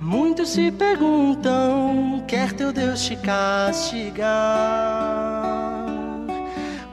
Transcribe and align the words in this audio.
Muitos 0.00 0.48
se 0.48 0.72
perguntam: 0.72 2.24
quer 2.26 2.54
teu 2.54 2.72
Deus 2.72 3.02
te 3.02 3.16
castigar? 3.16 4.26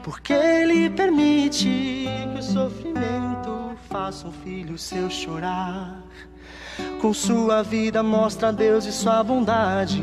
Porque 0.02 0.34
ele 0.34 0.90
permite 0.90 2.06
que 2.32 2.38
o 2.38 2.42
sofrimento 2.42 3.72
faça 3.88 4.28
um 4.28 4.32
filho 4.32 4.76
seu 4.76 5.08
chorar. 5.08 6.02
Com 7.00 7.14
sua 7.14 7.62
vida 7.62 8.02
mostra 8.02 8.48
a 8.48 8.52
Deus 8.52 8.84
e 8.84 8.92
sua 8.92 9.24
bondade, 9.24 10.02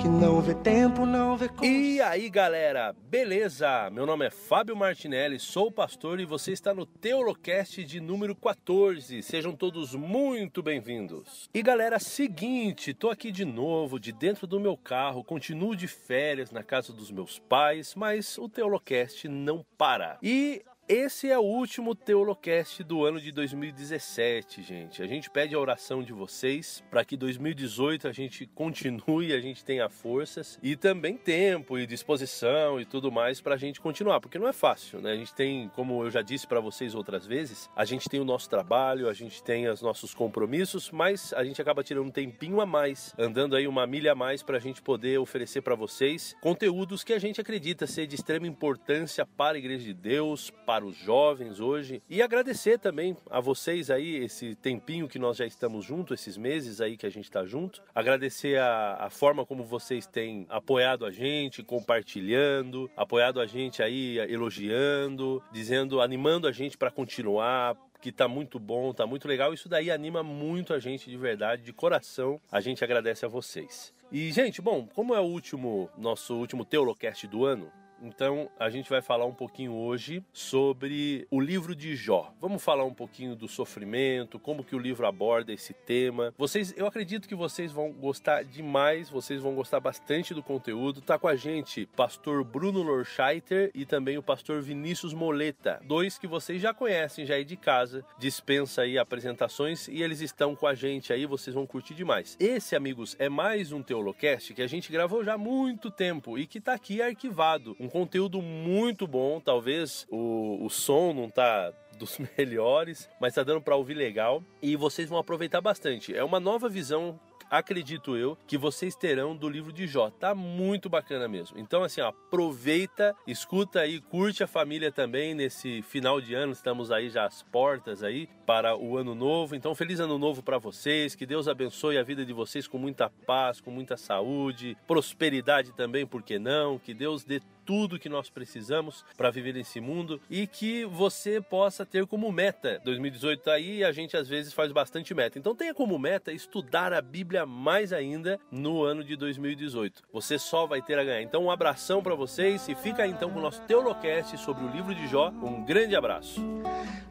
que 0.00 0.08
não 0.08 0.40
vê 0.40 0.54
tempo, 0.54 1.04
não 1.04 1.36
vê 1.36 1.46
cor. 1.46 1.62
E 1.62 2.00
aí 2.00 2.30
galera, 2.30 2.94
beleza? 3.10 3.90
Meu 3.90 4.06
nome 4.06 4.26
é 4.26 4.30
Fábio 4.30 4.74
Martinelli, 4.74 5.38
sou 5.38 5.70
pastor 5.70 6.18
e 6.20 6.24
você 6.24 6.52
está 6.52 6.72
no 6.72 6.86
Teolocast 6.86 7.84
de 7.84 8.00
número 8.00 8.34
14. 8.34 9.22
Sejam 9.22 9.54
todos 9.54 9.94
muito 9.94 10.62
bem-vindos. 10.62 11.50
E 11.52 11.62
galera, 11.62 11.98
seguinte, 11.98 12.94
tô 12.94 13.10
aqui 13.10 13.30
de 13.30 13.44
novo, 13.44 14.00
de 14.00 14.10
dentro 14.10 14.46
do 14.46 14.58
meu 14.58 14.74
carro, 14.74 15.22
continuo 15.22 15.76
de 15.76 15.86
férias 15.86 16.50
na 16.50 16.62
casa 16.62 16.94
dos 16.94 17.10
meus 17.10 17.38
pais, 17.38 17.94
mas 17.94 18.38
o 18.38 18.48
Teolocast 18.48 19.28
não 19.28 19.62
para. 19.76 20.16
E 20.22 20.62
esse 20.92 21.30
é 21.30 21.38
o 21.38 21.42
último 21.42 21.94
Teolocast 21.94 22.82
do 22.82 23.04
ano 23.04 23.20
de 23.20 23.30
2017, 23.30 24.60
gente. 24.60 25.00
A 25.00 25.06
gente 25.06 25.30
pede 25.30 25.54
a 25.54 25.58
oração 25.60 26.02
de 26.02 26.12
vocês 26.12 26.82
para 26.90 27.04
que 27.04 27.16
2018 27.16 28.08
a 28.08 28.12
gente 28.12 28.44
continue, 28.56 29.32
a 29.32 29.40
gente 29.40 29.64
tenha 29.64 29.88
forças 29.88 30.58
e 30.60 30.74
também 30.74 31.16
tempo 31.16 31.78
e 31.78 31.86
disposição 31.86 32.80
e 32.80 32.84
tudo 32.84 33.12
mais 33.12 33.40
para 33.40 33.54
a 33.54 33.56
gente 33.56 33.80
continuar, 33.80 34.20
porque 34.20 34.36
não 34.36 34.48
é 34.48 34.52
fácil, 34.52 35.00
né? 35.00 35.12
A 35.12 35.16
gente 35.16 35.32
tem, 35.32 35.68
como 35.76 36.02
eu 36.02 36.10
já 36.10 36.22
disse 36.22 36.44
para 36.44 36.58
vocês 36.58 36.92
outras 36.92 37.24
vezes, 37.24 37.70
a 37.76 37.84
gente 37.84 38.08
tem 38.08 38.18
o 38.18 38.24
nosso 38.24 38.50
trabalho, 38.50 39.08
a 39.08 39.12
gente 39.12 39.44
tem 39.44 39.68
os 39.68 39.80
nossos 39.80 40.12
compromissos, 40.12 40.90
mas 40.90 41.32
a 41.34 41.44
gente 41.44 41.62
acaba 41.62 41.84
tirando 41.84 42.08
um 42.08 42.10
tempinho 42.10 42.60
a 42.60 42.66
mais, 42.66 43.14
andando 43.16 43.54
aí 43.54 43.68
uma 43.68 43.86
milha 43.86 44.10
a 44.10 44.16
mais 44.16 44.42
para 44.42 44.56
a 44.56 44.60
gente 44.60 44.82
poder 44.82 45.20
oferecer 45.20 45.60
para 45.62 45.76
vocês 45.76 46.34
conteúdos 46.40 47.04
que 47.04 47.12
a 47.12 47.20
gente 47.20 47.40
acredita 47.40 47.86
ser 47.86 48.08
de 48.08 48.16
extrema 48.16 48.48
importância 48.48 49.24
para 49.24 49.56
a 49.56 49.58
Igreja 49.60 49.84
de 49.84 49.94
Deus, 49.94 50.50
para 50.66 50.79
para 50.80 50.86
os 50.86 50.96
jovens 50.96 51.60
hoje 51.60 52.02
e 52.08 52.22
agradecer 52.22 52.78
também 52.78 53.14
a 53.28 53.38
vocês 53.38 53.90
aí 53.90 54.16
esse 54.16 54.54
tempinho 54.54 55.06
que 55.06 55.18
nós 55.18 55.36
já 55.36 55.44
estamos 55.44 55.84
juntos, 55.84 56.18
esses 56.18 56.38
meses 56.38 56.80
aí 56.80 56.96
que 56.96 57.04
a 57.04 57.10
gente 57.10 57.24
está 57.24 57.44
junto. 57.44 57.82
Agradecer 57.94 58.58
a, 58.58 58.94
a 58.94 59.10
forma 59.10 59.44
como 59.44 59.62
vocês 59.62 60.06
têm 60.06 60.46
apoiado 60.48 61.04
a 61.04 61.10
gente, 61.10 61.62
compartilhando, 61.62 62.90
apoiado 62.96 63.42
a 63.42 63.46
gente 63.46 63.82
aí, 63.82 64.16
elogiando, 64.20 65.42
dizendo, 65.52 66.00
animando 66.00 66.48
a 66.48 66.52
gente 66.52 66.78
para 66.78 66.90
continuar, 66.90 67.76
que 68.00 68.10
tá 68.10 68.26
muito 68.26 68.58
bom, 68.58 68.94
tá 68.94 69.06
muito 69.06 69.28
legal. 69.28 69.52
Isso 69.52 69.68
daí 69.68 69.90
anima 69.90 70.22
muito 70.22 70.72
a 70.72 70.78
gente 70.78 71.10
de 71.10 71.16
verdade, 71.18 71.62
de 71.62 71.74
coração. 71.74 72.40
A 72.50 72.62
gente 72.62 72.82
agradece 72.82 73.26
a 73.26 73.28
vocês. 73.28 73.92
E, 74.10 74.32
gente, 74.32 74.62
bom, 74.62 74.88
como 74.94 75.14
é 75.14 75.20
o 75.20 75.24
último, 75.24 75.90
nosso 75.98 76.34
último 76.36 76.64
Teolocast 76.64 77.26
do 77.26 77.44
ano, 77.44 77.70
então 78.02 78.50
a 78.58 78.70
gente 78.70 78.88
vai 78.88 79.02
falar 79.02 79.26
um 79.26 79.34
pouquinho 79.34 79.72
hoje 79.72 80.24
sobre 80.32 81.26
o 81.30 81.40
livro 81.40 81.74
de 81.74 81.94
Jó. 81.94 82.32
Vamos 82.40 82.62
falar 82.62 82.84
um 82.84 82.94
pouquinho 82.94 83.34
do 83.34 83.48
sofrimento, 83.48 84.38
como 84.38 84.64
que 84.64 84.74
o 84.74 84.78
livro 84.78 85.06
aborda 85.06 85.52
esse 85.52 85.72
tema. 85.72 86.34
Vocês, 86.38 86.74
eu 86.76 86.86
acredito 86.86 87.28
que 87.28 87.34
vocês 87.34 87.72
vão 87.72 87.92
gostar 87.92 88.44
demais, 88.44 89.10
vocês 89.10 89.40
vão 89.40 89.54
gostar 89.54 89.80
bastante 89.80 90.34
do 90.34 90.42
conteúdo. 90.42 91.00
Tá 91.00 91.18
com 91.18 91.28
a 91.28 91.36
gente 91.36 91.86
pastor 91.96 92.44
Bruno 92.44 92.82
Lorscheiter 92.82 93.70
e 93.74 93.84
também 93.84 94.16
o 94.16 94.22
pastor 94.22 94.62
Vinícius 94.62 95.12
Moleta, 95.12 95.80
dois 95.84 96.18
que 96.18 96.26
vocês 96.26 96.60
já 96.60 96.72
conhecem 96.72 97.26
já 97.26 97.34
aí 97.34 97.44
de 97.44 97.56
casa, 97.56 98.04
dispensa 98.18 98.82
aí 98.82 98.98
apresentações 98.98 99.88
e 99.88 100.02
eles 100.02 100.20
estão 100.20 100.56
com 100.56 100.66
a 100.66 100.74
gente 100.74 101.12
aí, 101.12 101.26
vocês 101.26 101.54
vão 101.54 101.66
curtir 101.66 101.94
demais. 101.94 102.36
Esse, 102.40 102.74
amigos, 102.74 103.16
é 103.18 103.28
mais 103.28 103.72
um 103.72 103.82
Teolocast 103.82 104.54
que 104.54 104.62
a 104.62 104.66
gente 104.66 104.90
gravou 104.90 105.24
já 105.24 105.34
há 105.34 105.38
muito 105.38 105.90
tempo 105.90 106.38
e 106.38 106.46
que 106.46 106.60
tá 106.60 106.74
aqui 106.74 107.02
arquivado. 107.02 107.76
Um 107.78 107.88
conteúdo 107.90 108.40
muito 108.40 109.06
bom. 109.06 109.40
Talvez 109.40 110.06
o, 110.10 110.64
o 110.64 110.70
som 110.70 111.12
não 111.12 111.28
tá 111.28 111.72
dos 111.98 112.18
melhores, 112.38 113.10
mas 113.20 113.34
tá 113.34 113.42
dando 113.42 113.60
para 113.60 113.76
ouvir 113.76 113.92
legal 113.92 114.42
e 114.62 114.74
vocês 114.74 115.08
vão 115.08 115.18
aproveitar 115.18 115.60
bastante. 115.60 116.16
É 116.16 116.24
uma 116.24 116.40
nova 116.40 116.66
visão 116.66 117.20
acredito 117.50 118.16
eu, 118.16 118.38
que 118.46 118.56
vocês 118.56 118.94
terão 118.94 119.34
do 119.34 119.48
livro 119.48 119.72
de 119.72 119.86
Jó. 119.86 120.08
Tá 120.08 120.34
muito 120.34 120.88
bacana 120.88 121.26
mesmo. 121.26 121.58
Então, 121.58 121.82
assim, 121.82 122.00
ó, 122.00 122.08
aproveita, 122.08 123.14
escuta 123.26 123.80
aí, 123.80 124.00
curte 124.00 124.44
a 124.44 124.46
família 124.46 124.92
também 124.92 125.34
nesse 125.34 125.82
final 125.82 126.20
de 126.20 126.32
ano. 126.32 126.52
Estamos 126.52 126.92
aí 126.92 127.10
já 127.10 127.26
às 127.26 127.42
portas 127.42 128.04
aí 128.04 128.28
para 128.46 128.76
o 128.76 128.96
ano 128.96 129.14
novo. 129.14 129.56
Então, 129.56 129.74
feliz 129.74 129.98
ano 129.98 130.16
novo 130.16 130.42
para 130.42 130.58
vocês. 130.58 131.16
Que 131.16 131.26
Deus 131.26 131.48
abençoe 131.48 131.98
a 131.98 132.04
vida 132.04 132.24
de 132.24 132.32
vocês 132.32 132.68
com 132.68 132.78
muita 132.78 133.10
paz, 133.26 133.60
com 133.60 133.70
muita 133.70 133.96
saúde, 133.96 134.76
prosperidade 134.86 135.72
também, 135.72 136.06
por 136.06 136.22
que 136.22 136.38
não? 136.38 136.78
Que 136.78 136.94
Deus 136.94 137.24
dê 137.24 137.40
tudo 137.70 138.00
que 138.00 138.08
nós 138.08 138.28
precisamos 138.28 139.04
para 139.16 139.30
viver 139.30 139.54
nesse 139.54 139.80
mundo 139.80 140.20
e 140.28 140.44
que 140.44 140.84
você 140.86 141.40
possa 141.40 141.86
ter 141.86 142.04
como 142.04 142.32
meta. 142.32 142.82
2018 142.84 143.42
tá 143.44 143.52
aí 143.52 143.76
e 143.76 143.84
a 143.84 143.92
gente 143.92 144.16
às 144.16 144.28
vezes 144.28 144.52
faz 144.52 144.72
bastante 144.72 145.14
meta. 145.14 145.38
Então 145.38 145.54
tenha 145.54 145.72
como 145.72 145.96
meta 145.96 146.32
estudar 146.32 146.92
a 146.92 147.00
Bíblia 147.00 147.46
mais 147.46 147.92
ainda 147.92 148.40
no 148.50 148.82
ano 148.82 149.04
de 149.04 149.14
2018. 149.14 150.02
Você 150.12 150.36
só 150.36 150.66
vai 150.66 150.82
ter 150.82 150.98
a 150.98 151.04
ganhar. 151.04 151.22
Então 151.22 151.44
um 151.44 151.50
abração 151.50 152.02
para 152.02 152.16
vocês 152.16 152.68
e 152.68 152.74
fica 152.74 153.04
aí 153.04 153.10
então 153.12 153.30
com 153.30 153.38
o 153.38 153.42
nosso 153.42 153.62
Teolocast 153.62 154.36
sobre 154.38 154.64
o 154.64 154.68
livro 154.68 154.92
de 154.92 155.06
Jó. 155.06 155.28
Um 155.40 155.62
grande 155.62 155.94
abraço. 155.94 156.42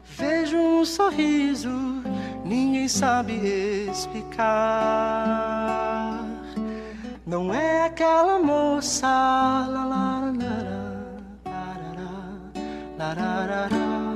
Vejo 0.04 0.58
um 0.58 0.84
sorriso, 0.84 1.70
ninguém 2.44 2.86
sabe 2.86 3.32
explicar. 3.90 5.40
Não 7.30 7.54
é 7.54 7.84
aquela 7.84 8.40
moça. 8.40 9.06
La, 9.06 9.84
la, 9.84 10.32
la, 10.32 10.50
la, 13.06 13.70
Bom, 13.70 14.09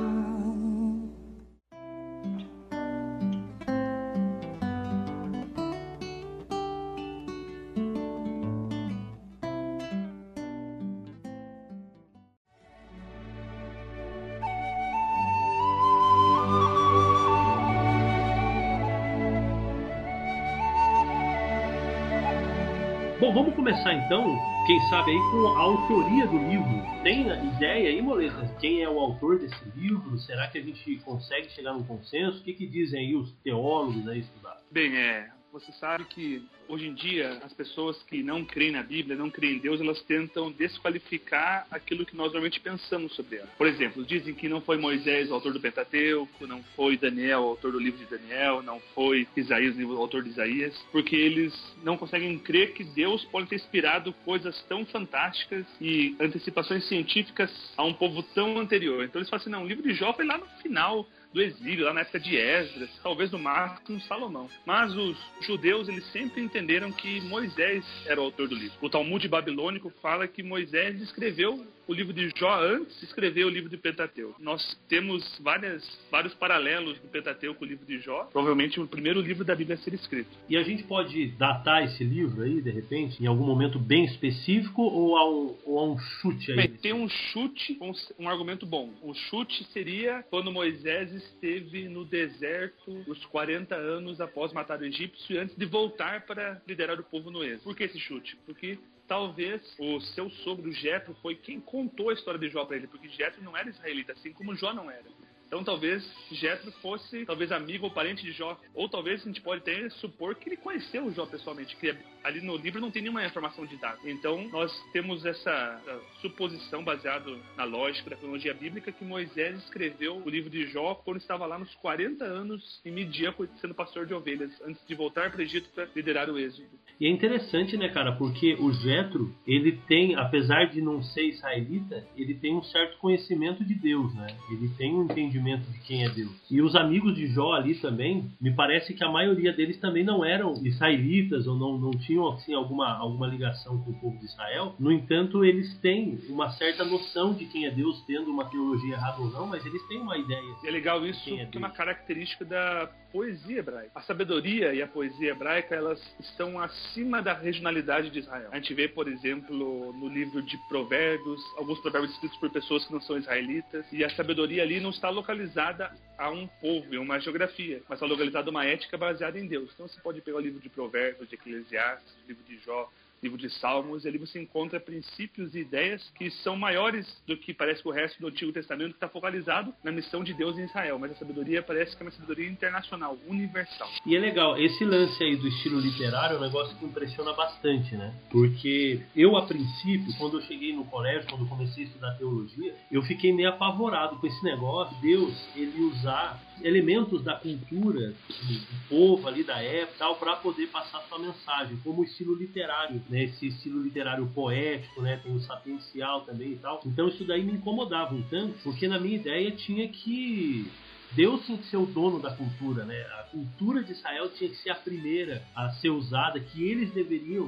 vamos 23.35 23.53
começar 23.53 23.93
então, 23.93 24.39
quem 24.65 24.79
sabe 24.89 25.11
aí 25.11 25.17
com 25.17 25.47
a 25.47 25.59
autoria 25.59 26.25
do 26.25 26.37
livro. 26.37 27.03
Tem 27.03 27.27
ideia 27.27 27.89
aí, 27.89 28.01
Moleta? 28.01 28.47
Quem 28.61 28.81
é 28.81 28.89
o 28.89 28.97
autor 28.97 29.39
desse 29.39 29.61
livro? 29.75 30.17
Será 30.19 30.47
que 30.47 30.57
a 30.57 30.61
gente 30.61 30.95
consegue 31.03 31.49
chegar 31.49 31.73
num 31.73 31.83
consenso? 31.83 32.39
O 32.39 32.43
que, 32.45 32.53
que 32.53 32.65
dizem 32.65 33.07
aí 33.07 33.13
os 33.13 33.33
teólogos 33.43 34.07
aí 34.07 34.21
estudados? 34.21 34.63
Bem, 34.71 34.95
é, 34.95 35.29
você 35.51 35.69
sabe 35.73 36.05
que 36.05 36.47
hoje 36.67 36.87
em 36.87 36.93
dia 36.93 37.39
as 37.43 37.53
pessoas 37.53 38.01
que 38.03 38.23
não 38.23 38.43
creem 38.43 38.71
na 38.71 38.83
Bíblia, 38.83 39.15
não 39.15 39.29
creem 39.29 39.55
em 39.55 39.59
Deus, 39.59 39.79
elas 39.81 40.01
tentam 40.03 40.51
desqualificar 40.51 41.67
aquilo 41.71 42.05
que 42.05 42.15
nós 42.15 42.27
normalmente 42.27 42.59
pensamos 42.59 43.13
sobre 43.13 43.37
ela. 43.37 43.47
Por 43.57 43.67
exemplo, 43.67 44.03
dizem 44.03 44.33
que 44.33 44.49
não 44.49 44.61
foi 44.61 44.77
Moisés 44.77 45.29
o 45.29 45.33
autor 45.33 45.53
do 45.53 45.59
Pentateuco, 45.59 46.47
não 46.47 46.63
foi 46.75 46.97
Daniel 46.97 47.41
o 47.41 47.49
autor 47.49 47.71
do 47.71 47.79
livro 47.79 47.99
de 47.99 48.05
Daniel, 48.05 48.61
não 48.61 48.79
foi 48.93 49.27
Isaías 49.35 49.75
o 49.77 49.97
autor 49.97 50.23
de 50.23 50.29
Isaías, 50.29 50.75
porque 50.91 51.15
eles 51.15 51.53
não 51.83 51.97
conseguem 51.97 52.37
crer 52.39 52.73
que 52.73 52.83
Deus 52.83 53.23
pode 53.25 53.47
ter 53.47 53.55
inspirado 53.55 54.13
coisas 54.25 54.61
tão 54.63 54.85
fantásticas 54.85 55.65
e 55.79 56.15
antecipações 56.19 56.87
científicas 56.87 57.51
a 57.77 57.83
um 57.83 57.93
povo 57.93 58.23
tão 58.33 58.57
anterior. 58.59 59.03
Então 59.03 59.19
eles 59.19 59.29
falam 59.29 59.41
assim, 59.41 59.49
não, 59.49 59.63
o 59.63 59.67
livro 59.67 59.83
de 59.83 59.93
Jó 59.93 60.13
foi 60.13 60.25
lá 60.25 60.37
no 60.37 60.45
final 60.61 61.07
do 61.35 61.41
exílio, 61.41 61.83
lá 61.83 61.93
na 61.93 61.99
época 61.99 62.17
de 62.17 62.37
Esdras, 62.37 62.89
talvez 63.03 63.29
no 63.29 63.37
máximo 63.37 63.99
Salomão. 64.01 64.49
Mas 64.65 64.95
os 64.95 65.17
judeus, 65.41 65.89
eles 65.89 66.09
sempre 66.13 66.41
entenderam 66.41 66.93
que 66.93 67.19
Moisés 67.19 67.85
era 68.05 68.21
o 68.21 68.23
autor 68.23 68.47
do 68.47 68.55
livro. 68.55 68.77
O 68.81 68.89
Talmud 68.89 69.27
babilônico 69.27 69.91
fala 70.01 70.29
que 70.29 70.41
Moisés 70.41 71.01
escreveu 71.01 71.67
o 71.87 71.93
livro 71.93 72.13
de 72.13 72.31
Jó 72.35 72.61
antes 72.61 72.99
de 72.99 73.05
escrever 73.05 73.45
o 73.45 73.49
livro 73.49 73.69
de 73.69 73.77
Pentateuco. 73.77 74.41
Nós 74.41 74.77
temos 74.87 75.23
várias, 75.39 75.83
vários 76.09 76.33
paralelos 76.33 76.99
do 76.99 77.07
Pentateuco 77.07 77.59
com 77.59 77.65
o 77.65 77.67
livro 77.67 77.85
de 77.85 77.99
Jó. 77.99 78.23
Provavelmente 78.31 78.79
o 78.79 78.87
primeiro 78.87 79.21
livro 79.21 79.43
da 79.43 79.55
Bíblia 79.55 79.75
a 79.75 79.79
ser 79.79 79.93
escrito. 79.93 80.29
E 80.49 80.57
a 80.57 80.63
gente 80.63 80.83
pode 80.83 81.27
datar 81.31 81.83
esse 81.83 82.03
livro 82.03 82.43
aí, 82.43 82.61
de 82.61 82.71
repente, 82.71 83.21
em 83.23 83.27
algum 83.27 83.45
momento 83.45 83.79
bem 83.79 84.05
específico 84.05 84.81
ou 84.81 85.17
há 85.17 85.29
um, 85.29 85.55
ou 85.65 85.79
há 85.79 85.83
um 85.83 85.97
chute 85.97 86.51
aí? 86.51 86.57
Bem, 86.57 86.77
tem 86.77 86.93
um 86.93 87.07
chute, 87.07 87.77
um, 87.79 87.91
um 88.19 88.29
argumento 88.29 88.65
bom. 88.65 88.91
O 89.01 89.13
chute 89.13 89.63
seria 89.71 90.23
quando 90.29 90.51
Moisés 90.51 91.13
esteve 91.13 91.87
no 91.87 92.03
deserto 92.03 93.03
os 93.07 93.23
40 93.25 93.75
anos 93.75 94.19
após 94.19 94.51
matar 94.53 94.79
o 94.79 94.85
egípcio 94.85 95.35
e 95.35 95.37
antes 95.37 95.55
de 95.55 95.65
voltar 95.65 96.25
para 96.25 96.61
liderar 96.67 96.99
o 96.99 97.03
povo 97.03 97.29
no 97.29 97.43
êxodo. 97.43 97.63
Por 97.63 97.75
que 97.75 97.83
esse 97.83 97.99
chute? 97.99 98.37
Porque 98.45 98.77
talvez 99.07 99.61
o 99.79 99.99
seu 100.01 100.29
sogro 100.29 100.71
Jetro 100.71 101.15
foi 101.21 101.35
quem 101.35 101.59
contou 101.75 102.09
a 102.09 102.13
história 102.13 102.39
de 102.39 102.47
Jó 102.47 102.63
para 102.63 102.77
ele, 102.77 102.87
porque 102.87 103.09
Jetro 103.09 103.43
não 103.43 103.57
era 103.57 103.69
israelita, 103.69 104.13
assim 104.13 104.31
como 104.31 104.55
Jó 104.55 104.73
não 104.73 104.89
era. 104.89 105.03
Então 105.47 105.63
talvez 105.63 106.03
Jetro 106.31 106.71
fosse 106.81 107.25
talvez 107.25 107.51
amigo 107.51 107.85
ou 107.85 107.91
parente 107.91 108.23
de 108.23 108.31
Jó, 108.31 108.59
ou 108.73 108.89
talvez 108.89 109.21
a 109.21 109.25
gente 109.25 109.41
pode 109.41 109.61
até 109.61 109.89
supor 109.91 110.35
que 110.35 110.49
ele 110.49 110.57
conheceu 110.57 111.05
o 111.05 111.11
Jó 111.11 111.25
pessoalmente, 111.25 111.75
que 111.77 111.95
ali 112.23 112.41
no 112.41 112.57
livro 112.57 112.81
não 112.81 112.91
tem 112.91 113.01
nenhuma 113.01 113.25
informação 113.25 113.65
de 113.65 113.77
data. 113.77 113.99
Então 114.09 114.47
nós 114.49 114.71
temos 114.91 115.25
essa 115.25 115.81
suposição 116.21 116.83
baseada 116.83 117.31
na 117.55 117.63
lógica 117.63 118.09
da 118.09 118.15
cronologia 118.15 118.53
bíblica 118.53 118.91
que 118.91 119.05
Moisés 119.05 119.57
escreveu 119.59 120.21
o 120.25 120.29
livro 120.29 120.49
de 120.49 120.67
Jó 120.67 120.95
quando 120.95 121.17
estava 121.17 121.45
lá 121.45 121.57
nos 121.57 121.73
40 121.75 122.23
anos 122.23 122.81
em 122.83 122.91
Midian 122.91 123.33
sendo 123.59 123.73
pastor 123.73 124.05
de 124.05 124.13
ovelhas, 124.13 124.51
antes 124.61 124.85
de 124.87 124.95
voltar 124.95 125.31
para 125.31 125.39
o 125.39 125.41
Egito 125.41 125.69
para 125.73 125.87
liderar 125.95 126.29
o 126.29 126.37
êxodo. 126.37 126.67
E 126.99 127.05
é 127.05 127.09
interessante, 127.09 127.75
né, 127.75 127.89
cara, 127.89 128.13
porque 128.13 128.55
o 128.55 128.71
Jetro, 128.71 129.33
ele 129.45 129.73
tem, 129.87 130.15
apesar 130.15 130.65
de 130.65 130.81
não 130.81 131.03
ser 131.03 131.27
israelita, 131.27 132.07
ele 132.15 132.33
tem 132.35 132.55
um 132.55 132.63
certo 132.63 132.97
conhecimento 132.99 133.65
de 133.65 133.75
Deus, 133.75 134.13
né? 134.15 134.27
Ele 134.49 134.69
tem 134.77 134.93
um 134.93 135.03
entendimento 135.03 135.34
de 135.43 135.79
quem 135.79 136.05
é 136.05 136.09
Deus. 136.09 136.31
E 136.49 136.61
os 136.61 136.75
amigos 136.75 137.15
de 137.15 137.27
Jó 137.27 137.53
ali 137.53 137.75
também, 137.75 138.31
me 138.39 138.51
parece 138.51 138.93
que 138.93 139.03
a 139.03 139.11
maioria 139.11 139.53
deles 139.53 139.79
também 139.79 140.03
não 140.03 140.23
eram 140.23 140.53
israelitas 140.65 141.47
ou 141.47 141.55
não, 141.55 141.77
não 141.77 141.91
tinham 141.91 142.27
assim 142.29 142.53
alguma, 142.53 142.97
alguma 142.97 143.27
ligação 143.27 143.77
com 143.81 143.91
o 143.91 143.99
povo 143.99 144.17
de 144.19 144.25
Israel. 144.25 144.75
No 144.79 144.91
entanto, 144.91 145.43
eles 145.43 145.77
têm 145.79 146.19
uma 146.29 146.49
certa 146.51 146.83
noção 146.85 147.33
de 147.33 147.45
quem 147.45 147.65
é 147.65 147.71
Deus, 147.71 148.03
tendo 148.05 148.31
uma 148.31 148.45
teologia 148.49 148.93
errada 148.93 149.21
ou 149.21 149.29
não, 149.29 149.47
mas 149.47 149.65
eles 149.65 149.85
têm 149.87 149.99
uma 149.99 150.17
ideia. 150.17 150.55
É 150.63 150.71
legal 150.71 151.05
isso, 151.05 151.29
é 151.35 151.45
que 151.45 151.57
é 151.57 151.59
uma 151.59 151.69
característica 151.69 152.45
da 152.45 152.89
poesia 153.11 153.59
hebraica. 153.59 153.91
A 153.95 154.01
sabedoria 154.01 154.73
e 154.73 154.81
a 154.81 154.87
poesia 154.87 155.31
hebraica, 155.31 155.73
elas 155.73 156.01
estão 156.19 156.59
acima 156.59 157.21
da 157.21 157.33
regionalidade 157.33 158.09
de 158.09 158.19
Israel. 158.19 158.49
A 158.51 158.57
gente 158.57 158.73
vê, 158.73 158.89
por 158.89 159.07
exemplo, 159.07 159.93
no 159.93 160.09
livro 160.09 160.41
de 160.41 160.57
Provérbios, 160.67 161.41
alguns 161.57 161.79
provérbios 161.79 162.11
escritos 162.11 162.37
por 162.39 162.49
pessoas 162.49 162.85
que 162.85 162.91
não 162.91 162.99
são 162.99 163.17
israelitas, 163.17 163.85
e 163.93 164.03
a 164.03 164.09
sabedoria 164.09 164.63
ali 164.63 164.81
não 164.81 164.89
está 164.89 165.09
localizada 165.25 165.91
a 166.17 166.29
um 166.29 166.47
povo, 166.47 166.93
em 166.93 166.99
uma 166.99 167.19
geografia, 167.19 167.81
mas 167.89 167.97
está 167.97 168.05
localizada 168.05 168.49
uma 168.49 168.63
ética 168.63 168.95
baseada 168.95 169.39
em 169.39 169.47
Deus. 169.47 169.71
Então 169.73 169.87
você 169.87 169.99
pode 169.99 170.21
pegar 170.21 170.37
o 170.37 170.41
livro 170.41 170.59
de 170.59 170.69
Provérbios, 170.69 171.27
de 171.27 171.35
Eclesiastes, 171.35 172.13
o 172.23 172.27
livro 172.27 172.43
de 172.43 172.57
Jó, 172.59 172.89
livro 173.25 173.37
de 173.37 173.49
Salmos, 173.49 174.05
ali 174.05 174.17
você 174.17 174.39
encontra 174.39 174.79
princípios 174.79 175.55
e 175.55 175.59
ideias 175.59 176.11
que 176.15 176.29
são 176.29 176.55
maiores 176.55 177.05
do 177.25 177.35
que 177.35 177.53
parece 177.53 177.81
que 177.81 177.89
o 177.89 177.91
resto 177.91 178.19
do 178.21 178.27
Antigo 178.27 178.51
Testamento 178.51 178.91
que 178.91 178.97
está 178.97 179.09
focalizado 179.09 179.73
na 179.83 179.91
missão 179.91 180.23
de 180.23 180.33
Deus 180.33 180.57
em 180.57 180.65
Israel. 180.65 180.99
Mas 180.99 181.11
a 181.11 181.15
sabedoria 181.15 181.63
parece 181.63 181.95
que 181.95 182.03
é 182.03 182.05
uma 182.05 182.11
sabedoria 182.11 182.47
internacional, 182.47 183.17
universal. 183.27 183.89
E 184.05 184.15
é 184.15 184.19
legal, 184.19 184.57
esse 184.57 184.85
lance 184.85 185.23
aí 185.23 185.35
do 185.35 185.47
estilo 185.47 185.79
literário 185.79 186.35
é 186.35 186.39
um 186.39 186.41
negócio 186.43 186.77
que 186.77 186.85
impressiona 186.85 187.33
bastante, 187.33 187.95
né? 187.95 188.13
Porque 188.29 189.01
eu, 189.15 189.35
a 189.35 189.45
princípio, 189.45 190.13
quando 190.17 190.37
eu 190.37 190.41
cheguei 190.43 190.73
no 190.73 190.85
colégio, 190.85 191.27
quando 191.29 191.47
comecei 191.47 191.83
a 191.83 191.87
estudar 191.87 192.11
teologia, 192.17 192.75
eu 192.91 193.01
fiquei 193.01 193.33
meio 193.33 193.49
apavorado 193.49 194.17
com 194.17 194.27
esse 194.27 194.43
negócio, 194.43 194.95
Deus, 195.01 195.33
ele 195.55 195.81
usar 195.81 196.39
elementos 196.63 197.23
da 197.23 197.35
cultura 197.35 198.13
do 198.29 198.89
povo 198.89 199.27
ali 199.27 199.43
da 199.43 199.61
época 199.61 199.95
tal 199.97 200.15
para 200.15 200.35
poder 200.37 200.67
passar 200.67 201.01
sua 201.07 201.19
mensagem 201.19 201.77
como 201.83 202.03
estilo 202.03 202.35
literário 202.35 203.01
né 203.09 203.14
esse 203.23 203.47
estilo 203.47 203.81
literário 203.81 204.27
poético 204.27 205.01
né 205.01 205.19
tem 205.23 205.33
o 205.33 205.39
sapiencial 205.39 206.21
também 206.21 206.53
e 206.53 206.57
tal 206.57 206.81
então 206.85 207.07
isso 207.07 207.23
daí 207.23 207.43
me 207.43 207.53
incomodava 207.53 208.13
um 208.13 208.21
tanto 208.23 208.55
porque 208.63 208.87
na 208.87 208.99
minha 208.99 209.15
ideia 209.15 209.51
tinha 209.51 209.87
que 209.87 210.69
Deus 211.11 211.45
tinha 211.45 211.57
que 211.57 211.67
ser 211.67 211.77
o 211.77 211.85
dono 211.85 212.19
da 212.19 212.35
cultura, 212.35 212.83
né? 212.83 212.99
A 213.19 213.23
cultura 213.31 213.81
de 213.81 213.93
Israel 213.93 214.29
tinha 214.31 214.49
que 214.49 214.57
ser 214.57 214.71
a 214.71 214.75
primeira 214.75 215.41
a 215.55 215.69
ser 215.75 215.89
usada, 215.89 216.39
que 216.39 216.63
eles 216.63 216.91
deveriam 216.91 217.47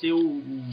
ser 0.00 0.12
o, 0.12 0.18
o 0.18 0.64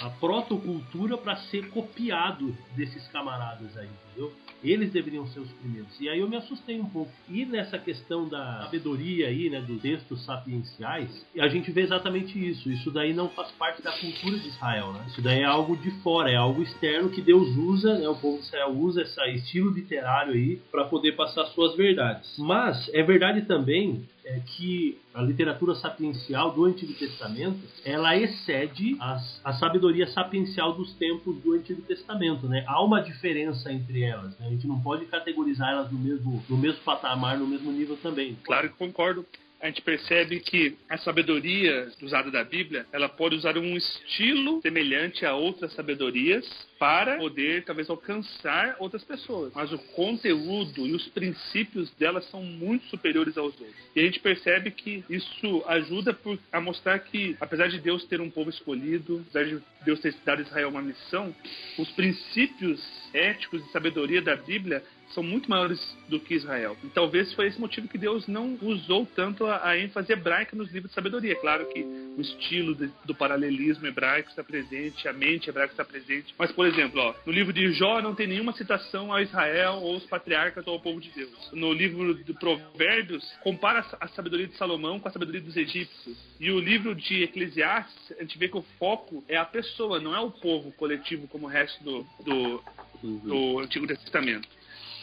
a 0.00 0.08
protocultura 0.08 1.18
para 1.18 1.36
ser 1.36 1.68
copiado 1.68 2.56
desses 2.74 3.06
camaradas 3.08 3.76
aí, 3.76 3.90
entendeu? 4.10 4.32
Eles 4.62 4.92
deveriam 4.92 5.26
ser 5.28 5.40
os 5.40 5.50
primeiros. 5.52 5.98
E 5.98 6.08
aí 6.08 6.20
eu 6.20 6.28
me 6.28 6.36
assustei 6.36 6.78
um 6.78 6.84
pouco. 6.84 7.10
E 7.28 7.46
nessa 7.46 7.78
questão 7.78 8.28
da 8.28 8.64
sabedoria 8.64 9.28
aí, 9.28 9.48
né, 9.48 9.60
dos 9.60 9.80
textos 9.80 10.22
sapienciais, 10.24 11.26
a 11.38 11.48
gente 11.48 11.70
vê 11.70 11.82
exatamente 11.82 12.38
isso. 12.38 12.70
Isso 12.70 12.90
daí 12.90 13.14
não 13.14 13.30
faz 13.30 13.50
parte 13.52 13.80
da 13.82 13.92
cultura 13.92 14.38
de 14.38 14.48
Israel, 14.48 14.92
né? 14.92 15.06
Isso 15.08 15.22
daí 15.22 15.40
é 15.40 15.44
algo 15.44 15.76
de 15.76 15.90
fora, 16.02 16.30
é 16.30 16.36
algo 16.36 16.62
externo 16.62 17.08
que 17.08 17.22
Deus 17.22 17.48
usa, 17.56 17.98
né? 17.98 18.08
O 18.08 18.16
povo 18.16 18.38
de 18.38 18.44
Israel 18.44 18.70
usa 18.70 19.02
esse 19.02 19.20
estilo 19.30 19.70
literário 19.70 20.34
aí 20.34 20.60
para 20.70 20.84
poder 20.84 21.12
passar 21.12 21.46
suas 21.46 21.74
verdades. 21.74 22.36
Mas 22.38 22.90
é 22.92 23.02
verdade 23.02 23.42
também 23.42 24.06
é 24.24 24.40
que 24.40 24.98
a 25.12 25.22
literatura 25.22 25.74
sapiencial 25.74 26.52
do 26.52 26.64
Antigo 26.64 26.92
Testamento 26.94 27.58
ela 27.84 28.16
excede 28.16 28.96
as, 29.00 29.40
a 29.44 29.52
sabedoria 29.54 30.06
sapiencial 30.06 30.72
dos 30.72 30.92
tempos 30.94 31.36
do 31.42 31.54
Antigo 31.54 31.82
Testamento, 31.82 32.46
né? 32.46 32.64
Há 32.66 32.82
uma 32.82 33.00
diferença 33.00 33.72
entre 33.72 33.99
elas, 34.02 34.38
né? 34.38 34.46
A 34.46 34.50
gente 34.50 34.66
não 34.66 34.80
pode 34.80 35.06
categorizar 35.06 35.70
elas 35.70 35.90
no 35.90 35.98
mesmo, 35.98 36.42
no 36.48 36.56
mesmo 36.56 36.80
patamar, 36.82 37.38
no 37.38 37.46
mesmo 37.46 37.70
nível 37.72 37.96
também. 37.96 38.36
Claro 38.44 38.68
que 38.68 38.76
concordo 38.76 39.24
a 39.60 39.66
gente 39.66 39.82
percebe 39.82 40.40
que 40.40 40.76
a 40.88 40.96
sabedoria 40.98 41.88
usada 42.02 42.30
da 42.30 42.42
Bíblia, 42.42 42.86
ela 42.92 43.08
pode 43.08 43.36
usar 43.36 43.58
um 43.58 43.76
estilo 43.76 44.60
semelhante 44.62 45.26
a 45.26 45.34
outras 45.34 45.72
sabedorias 45.74 46.48
para 46.78 47.18
poder 47.18 47.62
talvez 47.64 47.90
alcançar 47.90 48.76
outras 48.78 49.04
pessoas. 49.04 49.52
Mas 49.54 49.70
o 49.70 49.78
conteúdo 49.94 50.86
e 50.86 50.94
os 50.94 51.06
princípios 51.08 51.90
delas 51.96 52.24
são 52.30 52.42
muito 52.42 52.86
superiores 52.86 53.36
aos 53.36 53.52
outros. 53.60 53.76
E 53.94 54.00
a 54.00 54.02
gente 54.02 54.18
percebe 54.20 54.70
que 54.70 55.04
isso 55.10 55.62
ajuda 55.66 56.14
por, 56.14 56.38
a 56.50 56.58
mostrar 56.58 56.98
que, 57.00 57.36
apesar 57.38 57.68
de 57.68 57.78
Deus 57.78 58.04
ter 58.04 58.20
um 58.20 58.30
povo 58.30 58.48
escolhido, 58.48 59.22
apesar 59.28 59.44
de 59.44 59.62
Deus 59.84 60.00
ter 60.00 60.14
dado 60.24 60.38
a 60.38 60.42
Israel 60.42 60.70
uma 60.70 60.80
missão, 60.80 61.34
os 61.78 61.90
princípios 61.90 62.80
éticos 63.12 63.62
e 63.66 63.72
sabedoria 63.72 64.22
da 64.22 64.36
Bíblia 64.36 64.82
são 65.14 65.22
muito 65.22 65.48
maiores 65.48 65.80
do 66.08 66.20
que 66.20 66.34
Israel. 66.34 66.76
E 66.84 66.88
talvez 66.88 67.32
foi 67.34 67.46
esse 67.46 67.60
motivo 67.60 67.88
que 67.88 67.98
Deus 67.98 68.26
não 68.26 68.58
usou 68.62 69.06
tanto 69.06 69.46
a, 69.46 69.68
a 69.68 69.78
ênfase 69.78 70.12
hebraica 70.12 70.56
nos 70.56 70.70
livros 70.70 70.90
de 70.90 70.94
sabedoria. 70.94 71.36
Claro 71.36 71.66
que 71.66 71.80
o 71.82 72.20
estilo 72.20 72.74
de, 72.74 72.90
do 73.04 73.14
paralelismo 73.14 73.86
hebraico 73.86 74.30
está 74.30 74.42
presente, 74.42 75.08
a 75.08 75.12
mente 75.12 75.48
hebraica 75.48 75.72
está 75.72 75.84
presente. 75.84 76.34
Mas, 76.38 76.52
por 76.52 76.66
exemplo, 76.66 77.00
ó, 77.00 77.14
no 77.26 77.32
livro 77.32 77.52
de 77.52 77.72
Jó 77.72 78.00
não 78.00 78.14
tem 78.14 78.26
nenhuma 78.26 78.52
citação 78.52 79.12
a 79.12 79.22
Israel 79.22 79.74
ou 79.82 79.96
os 79.96 80.04
patriarcas 80.06 80.66
ou 80.66 80.74
ao 80.74 80.80
povo 80.80 81.00
de 81.00 81.10
Deus. 81.10 81.50
No 81.52 81.72
livro 81.72 82.14
de 82.14 82.32
Provérbios, 82.34 83.24
compara 83.42 83.84
a 84.00 84.08
sabedoria 84.08 84.46
de 84.46 84.56
Salomão 84.56 85.00
com 85.00 85.08
a 85.08 85.12
sabedoria 85.12 85.40
dos 85.40 85.56
egípcios. 85.56 86.16
E 86.38 86.50
o 86.50 86.58
livro 86.58 86.94
de 86.94 87.22
Eclesiastes, 87.24 88.12
a 88.18 88.22
gente 88.22 88.38
vê 88.38 88.48
que 88.48 88.56
o 88.56 88.64
foco 88.78 89.24
é 89.28 89.36
a 89.36 89.44
pessoa, 89.44 90.00
não 90.00 90.14
é 90.14 90.20
o 90.20 90.30
povo 90.30 90.72
coletivo 90.72 91.26
como 91.28 91.46
o 91.46 91.50
resto 91.50 91.82
do, 91.82 92.06
do, 92.24 92.64
do 93.02 93.58
Antigo 93.60 93.86
Testamento. 93.86 94.48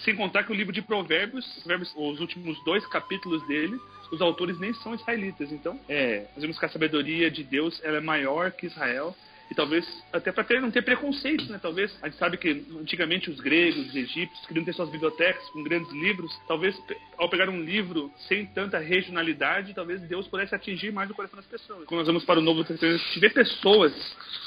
Sem 0.07 0.15
contar 0.15 0.45
que 0.45 0.53
o 0.53 0.55
livro 0.55 0.71
de 0.71 0.81
Provérbios, 0.81 1.45
Provérbios, 1.55 1.93
os 1.93 2.21
últimos 2.21 2.57
dois 2.63 2.87
capítulos 2.87 3.45
dele, 3.45 3.77
os 4.09 4.21
autores 4.21 4.57
nem 4.57 4.73
são 4.75 4.95
israelitas. 4.95 5.51
Então, 5.51 5.77
é, 5.89 6.27
nós 6.33 6.41
vemos 6.41 6.57
que 6.57 6.65
a 6.65 6.69
sabedoria 6.69 7.29
de 7.29 7.43
Deus 7.43 7.77
ela 7.83 7.97
é 7.97 7.99
maior 7.99 8.53
que 8.53 8.67
Israel 8.67 9.13
e 9.49 9.55
talvez 9.55 9.85
até 10.11 10.31
para 10.31 10.61
não 10.61 10.71
ter 10.71 10.81
preconceito, 10.81 11.49
né? 11.51 11.59
Talvez 11.61 11.95
a 12.01 12.07
gente 12.07 12.17
sabe 12.17 12.37
que 12.37 12.65
antigamente 12.79 13.29
os 13.29 13.39
gregos, 13.39 13.87
os 13.87 13.95
egípcios 13.95 14.45
queriam 14.45 14.65
ter 14.65 14.73
suas 14.73 14.89
bibliotecas 14.89 15.47
com 15.49 15.63
grandes 15.63 15.91
livros. 15.93 16.31
Talvez 16.47 16.77
ao 17.17 17.29
pegar 17.29 17.49
um 17.49 17.61
livro 17.61 18.11
sem 18.27 18.45
tanta 18.45 18.77
regionalidade, 18.77 19.73
talvez 19.73 20.01
Deus 20.01 20.27
pudesse 20.27 20.53
atingir 20.53 20.91
mais 20.91 21.09
o 21.09 21.13
coração 21.13 21.37
das 21.37 21.45
pessoas. 21.45 21.85
Quando 21.85 21.99
nós 21.99 22.07
vamos 22.07 22.25
para 22.25 22.39
o 22.39 22.43
Novo 22.43 22.63
Testamento, 22.63 23.01
a 23.01 23.05
gente 23.05 23.19
vê 23.19 23.29
pessoas 23.29 23.93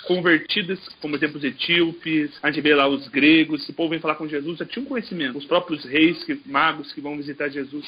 convertidas, 0.07 0.78
como 1.00 1.16
exemplo 1.16 1.38
os 1.38 1.45
etíopes, 1.45 2.30
a 2.42 2.50
gente 2.50 2.62
vê 2.62 2.75
lá 2.75 2.88
os 2.88 3.09
gregos, 3.09 3.69
o 3.69 3.73
povo 3.73 3.90
vem 3.90 4.00
falar 4.00 4.14
com 4.14 4.28
Jesus, 4.28 4.59
já 4.59 4.64
tinham 4.64 4.87
conhecimento. 4.87 5.38
Os 5.38 5.45
próprios 5.47 5.85
reis, 5.85 6.23
que, 6.25 6.40
magos 6.47 6.92
que 6.92 7.00
vão 7.00 7.16
visitar 7.16 7.49
Jesus, 7.49 7.85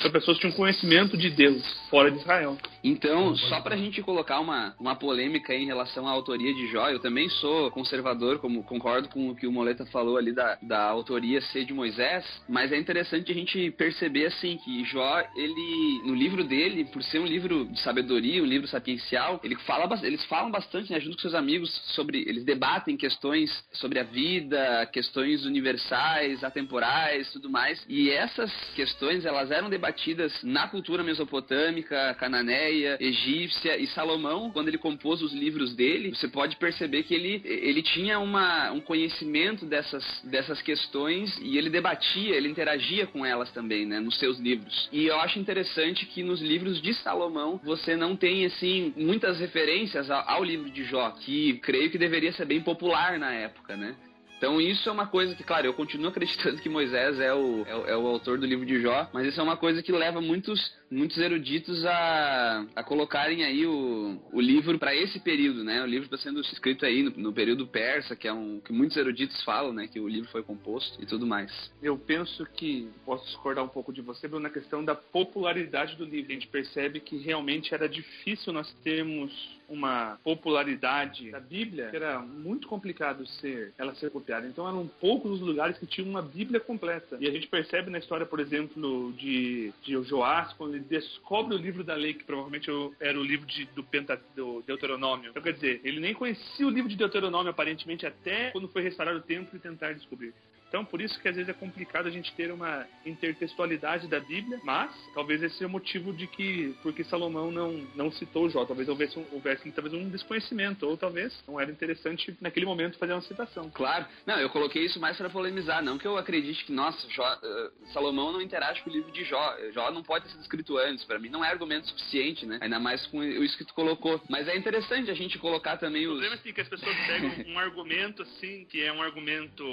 são 0.00 0.10
pessoas 0.10 0.36
que 0.36 0.42
tinham 0.42 0.56
conhecimento 0.56 1.16
de 1.16 1.30
Deus 1.30 1.62
fora 1.88 2.10
de 2.10 2.18
Israel. 2.18 2.58
Então, 2.82 3.36
só 3.36 3.60
para 3.60 3.74
a 3.74 3.78
gente 3.78 4.02
colocar 4.02 4.40
uma, 4.40 4.74
uma 4.78 4.96
polêmica 4.96 5.54
em 5.54 5.66
relação 5.66 6.06
à 6.06 6.10
autoria 6.10 6.49
de 6.54 6.66
Jó, 6.68 6.88
eu 6.88 6.98
também 6.98 7.28
sou 7.28 7.70
conservador, 7.70 8.38
como 8.38 8.62
concordo 8.62 9.08
com 9.08 9.30
o 9.30 9.36
que 9.36 9.46
o 9.46 9.52
Moleta 9.52 9.84
falou 9.86 10.16
ali 10.16 10.32
da, 10.32 10.58
da 10.62 10.82
autoria 10.82 11.40
ser 11.40 11.64
de 11.64 11.72
Moisés, 11.72 12.24
mas 12.48 12.72
é 12.72 12.78
interessante 12.78 13.30
a 13.30 13.34
gente 13.34 13.70
perceber 13.72 14.26
assim 14.26 14.56
que 14.58 14.84
Jó, 14.84 15.22
ele 15.36 16.02
no 16.04 16.14
livro 16.14 16.44
dele, 16.44 16.84
por 16.84 17.02
ser 17.02 17.18
um 17.18 17.26
livro 17.26 17.66
de 17.66 17.80
sabedoria, 17.80 18.42
um 18.42 18.46
livro 18.46 18.68
sapiencial, 18.68 19.40
ele 19.42 19.56
fala, 19.56 19.88
eles 20.04 20.24
falam 20.24 20.50
bastante, 20.50 20.92
né, 20.92 21.00
junto 21.00 21.16
com 21.16 21.22
seus 21.22 21.34
amigos 21.34 21.70
sobre, 21.94 22.24
eles 22.26 22.44
debatem 22.44 22.96
questões 22.96 23.50
sobre 23.72 23.98
a 23.98 24.02
vida, 24.02 24.88
questões 24.92 25.44
universais, 25.44 26.42
atemporais, 26.42 27.30
tudo 27.32 27.50
mais. 27.50 27.84
E 27.88 28.10
essas 28.10 28.52
questões, 28.74 29.24
elas 29.24 29.50
eram 29.50 29.68
debatidas 29.68 30.32
na 30.42 30.68
cultura 30.68 31.02
mesopotâmica, 31.02 32.14
cananeia, 32.18 32.96
egípcia 33.00 33.76
e 33.76 33.86
Salomão, 33.88 34.50
quando 34.50 34.68
ele 34.68 34.78
compôs 34.78 35.22
os 35.22 35.32
livros 35.32 35.74
dele, 35.74 36.10
você 36.14 36.28
pode 36.28 36.39
perceber 36.56 37.02
que 37.02 37.14
ele, 37.14 37.42
ele 37.44 37.82
tinha 37.82 38.18
uma, 38.18 38.70
um 38.72 38.80
conhecimento 38.80 39.66
dessas, 39.66 40.04
dessas 40.24 40.60
questões 40.62 41.38
e 41.42 41.56
ele 41.58 41.70
debatia, 41.70 42.36
ele 42.36 42.48
interagia 42.48 43.06
com 43.06 43.24
elas 43.24 43.50
também, 43.52 43.86
né, 43.86 44.00
nos 44.00 44.18
seus 44.18 44.38
livros. 44.38 44.88
E 44.92 45.06
eu 45.06 45.18
acho 45.20 45.38
interessante 45.38 46.06
que 46.06 46.22
nos 46.22 46.40
livros 46.40 46.80
de 46.80 46.94
Salomão 46.94 47.60
você 47.62 47.96
não 47.96 48.16
tem, 48.16 48.44
assim, 48.46 48.92
muitas 48.96 49.38
referências 49.40 50.10
ao, 50.10 50.28
ao 50.28 50.44
livro 50.44 50.70
de 50.70 50.84
Jó, 50.84 51.10
que 51.10 51.54
creio 51.62 51.90
que 51.90 51.98
deveria 51.98 52.32
ser 52.32 52.44
bem 52.44 52.60
popular 52.60 53.18
na 53.18 53.32
época, 53.32 53.76
né? 53.76 53.94
Então 54.40 54.58
isso 54.58 54.88
é 54.88 54.92
uma 54.92 55.06
coisa 55.06 55.34
que, 55.34 55.44
claro, 55.44 55.66
eu 55.66 55.74
continuo 55.74 56.08
acreditando 56.08 56.62
que 56.62 56.68
Moisés 56.70 57.20
é 57.20 57.34
o, 57.34 57.62
é, 57.66 57.90
é 57.90 57.96
o 57.96 58.06
autor 58.06 58.38
do 58.38 58.46
livro 58.46 58.64
de 58.64 58.80
Jó, 58.80 59.06
mas 59.12 59.26
isso 59.26 59.38
é 59.38 59.42
uma 59.42 59.58
coisa 59.58 59.82
que 59.82 59.92
leva 59.92 60.18
muitos, 60.18 60.74
muitos 60.90 61.18
eruditos 61.18 61.84
a, 61.84 62.64
a 62.74 62.82
colocarem 62.82 63.44
aí 63.44 63.66
o, 63.66 64.18
o 64.32 64.40
livro 64.40 64.78
para 64.78 64.94
esse 64.94 65.20
período, 65.20 65.62
né? 65.62 65.82
O 65.82 65.86
livro 65.86 66.06
está 66.06 66.16
sendo 66.16 66.40
escrito 66.40 66.86
aí 66.86 67.02
no, 67.02 67.10
no, 67.10 67.34
período 67.34 67.66
persa, 67.66 68.16
que 68.16 68.26
é 68.26 68.32
um 68.32 68.60
que 68.60 68.72
muitos 68.72 68.96
eruditos 68.96 69.44
falam, 69.44 69.74
né? 69.74 69.86
Que 69.86 70.00
o 70.00 70.08
livro 70.08 70.30
foi 70.30 70.42
composto 70.42 71.02
e 71.02 71.04
tudo 71.04 71.26
mais. 71.26 71.70
Eu 71.82 71.98
penso 71.98 72.46
que 72.46 72.88
posso 73.04 73.26
discordar 73.26 73.62
um 73.62 73.68
pouco 73.68 73.92
de 73.92 74.00
você, 74.00 74.26
Bruno, 74.26 74.44
na 74.44 74.50
questão 74.50 74.82
da 74.82 74.94
popularidade 74.94 75.96
do 75.96 76.04
livro. 76.06 76.30
A 76.30 76.34
gente 76.34 76.48
percebe 76.48 76.98
que 76.98 77.18
realmente 77.18 77.74
era 77.74 77.86
difícil 77.86 78.54
nós 78.54 78.72
termos 78.82 79.59
uma 79.70 80.18
popularidade 80.22 81.30
da 81.30 81.40
Bíblia 81.40 81.88
que 81.90 81.96
era 81.96 82.18
muito 82.18 82.66
complicado 82.66 83.26
ser 83.26 83.72
ela 83.78 83.94
ser 83.94 84.10
copiada. 84.10 84.46
Então 84.46 84.68
eram 84.68 84.86
poucos 85.00 85.30
os 85.30 85.40
lugares 85.40 85.78
que 85.78 85.86
tinham 85.86 86.10
uma 86.10 86.20
Bíblia 86.20 86.60
completa. 86.60 87.16
E 87.20 87.28
a 87.28 87.30
gente 87.30 87.46
percebe 87.46 87.90
na 87.90 87.98
história, 87.98 88.26
por 88.26 88.40
exemplo, 88.40 89.12
de, 89.12 89.72
de 89.82 90.02
Joás, 90.02 90.52
quando 90.54 90.74
ele 90.74 90.84
descobre 90.84 91.54
o 91.54 91.58
livro 91.58 91.84
da 91.84 91.94
lei, 91.94 92.14
que 92.14 92.24
provavelmente 92.24 92.68
era 92.98 93.18
o 93.18 93.22
livro 93.22 93.46
de, 93.46 93.64
do, 93.66 93.84
Penta, 93.84 94.20
do 94.34 94.62
Deuteronômio. 94.66 95.30
Então, 95.30 95.42
quer 95.42 95.52
dizer, 95.52 95.80
ele 95.84 96.00
nem 96.00 96.12
conhecia 96.12 96.66
o 96.66 96.70
livro 96.70 96.88
de 96.88 96.96
Deuteronômio 96.96 97.50
aparentemente 97.50 98.04
até 98.04 98.50
quando 98.50 98.68
foi 98.68 98.82
restaurado 98.82 99.18
o 99.18 99.22
templo 99.22 99.56
e 99.56 99.60
tentar 99.60 99.92
descobrir. 99.92 100.34
Então, 100.70 100.84
por 100.84 101.00
isso 101.00 101.20
que 101.20 101.28
às 101.28 101.34
vezes 101.34 101.50
é 101.50 101.52
complicado 101.52 102.06
a 102.06 102.10
gente 102.10 102.32
ter 102.34 102.52
uma 102.52 102.86
intertextualidade 103.04 104.06
da 104.06 104.20
Bíblia, 104.20 104.60
mas 104.62 104.90
talvez 105.12 105.42
esse 105.42 105.56
seja 105.56 105.66
o 105.66 105.70
motivo 105.70 106.12
de 106.12 106.28
que, 106.28 106.76
porque 106.80 107.02
Salomão 107.02 107.50
não, 107.50 107.72
não 107.96 108.12
citou 108.12 108.48
Jó, 108.48 108.64
talvez 108.64 108.88
houvesse, 108.88 109.18
um, 109.18 109.26
houvesse 109.32 109.68
talvez 109.72 109.92
um 109.92 110.08
desconhecimento, 110.08 110.86
ou 110.86 110.96
talvez 110.96 111.36
não 111.46 111.60
era 111.60 111.72
interessante 111.72 112.36
naquele 112.40 112.66
momento 112.66 112.98
fazer 112.98 113.12
uma 113.12 113.20
citação. 113.22 113.68
Claro, 113.70 114.06
não, 114.24 114.38
eu 114.38 114.48
coloquei 114.48 114.84
isso 114.84 115.00
mais 115.00 115.16
para 115.16 115.28
polemizar, 115.28 115.82
não 115.82 115.98
que 115.98 116.06
eu 116.06 116.16
acredite 116.16 116.64
que, 116.64 116.72
nossa, 116.72 117.08
Jó, 117.10 117.34
uh, 117.42 117.92
Salomão 117.92 118.32
não 118.32 118.40
interage 118.40 118.80
com 118.82 118.90
o 118.90 118.92
livro 118.92 119.10
de 119.10 119.24
Jó, 119.24 119.56
Jó 119.72 119.90
não 119.90 120.04
pode 120.04 120.26
ter 120.26 120.30
sido 120.30 120.42
escrito 120.42 120.78
antes, 120.78 121.04
para 121.04 121.18
mim 121.18 121.28
não 121.28 121.44
é 121.44 121.50
argumento 121.50 121.88
suficiente, 121.88 122.46
né? 122.46 122.58
Ainda 122.62 122.78
mais 122.78 123.04
com 123.08 123.24
isso 123.24 123.58
que 123.58 123.64
tu 123.64 123.74
colocou. 123.74 124.20
Mas 124.28 124.46
é 124.46 124.56
interessante 124.56 125.10
a 125.10 125.14
gente 125.14 125.36
colocar 125.38 125.76
também 125.78 126.06
os. 126.06 126.12
O 126.12 126.20
problema 126.20 126.36
é 126.36 126.38
assim, 126.38 126.52
que 126.52 126.60
as 126.60 126.68
pessoas 126.68 126.96
pegam 127.06 127.30
um 127.48 127.58
argumento 127.58 128.22
assim, 128.22 128.64
que 128.66 128.82
é 128.82 128.92
um 128.92 129.02
argumento, 129.02 129.64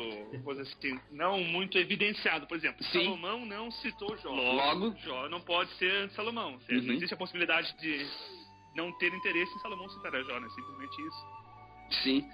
coisa 0.44 0.64
assim, 0.64 0.87
assim, 0.88 1.00
não 1.12 1.44
muito 1.44 1.78
evidenciado. 1.78 2.48
Por 2.48 2.58
exemplo, 2.58 2.84
Sim. 2.86 3.04
Salomão 3.04 3.46
não 3.46 3.72
citou 3.72 4.18
Jó. 4.18 4.30
Logo. 4.30 4.96
Jó 5.00 5.30
não 5.30 5.42
pode 5.42 5.72
ser 5.78 6.10
Salomão. 6.12 6.54
Uhum. 6.70 6.82
Não 6.82 6.94
existe 6.94 7.14
a 7.14 7.18
possibilidade 7.18 7.76
de 7.80 8.06
não 8.76 8.92
ter 8.94 9.14
interesse 9.14 9.54
em 9.54 9.60
Salomão 9.60 9.90
citar 9.90 10.16
a 10.16 10.24
Jó, 10.24 10.40
né? 10.40 10.48
Simplesmente 10.50 11.02
isso. 11.02 12.04
Sim. 12.04 12.26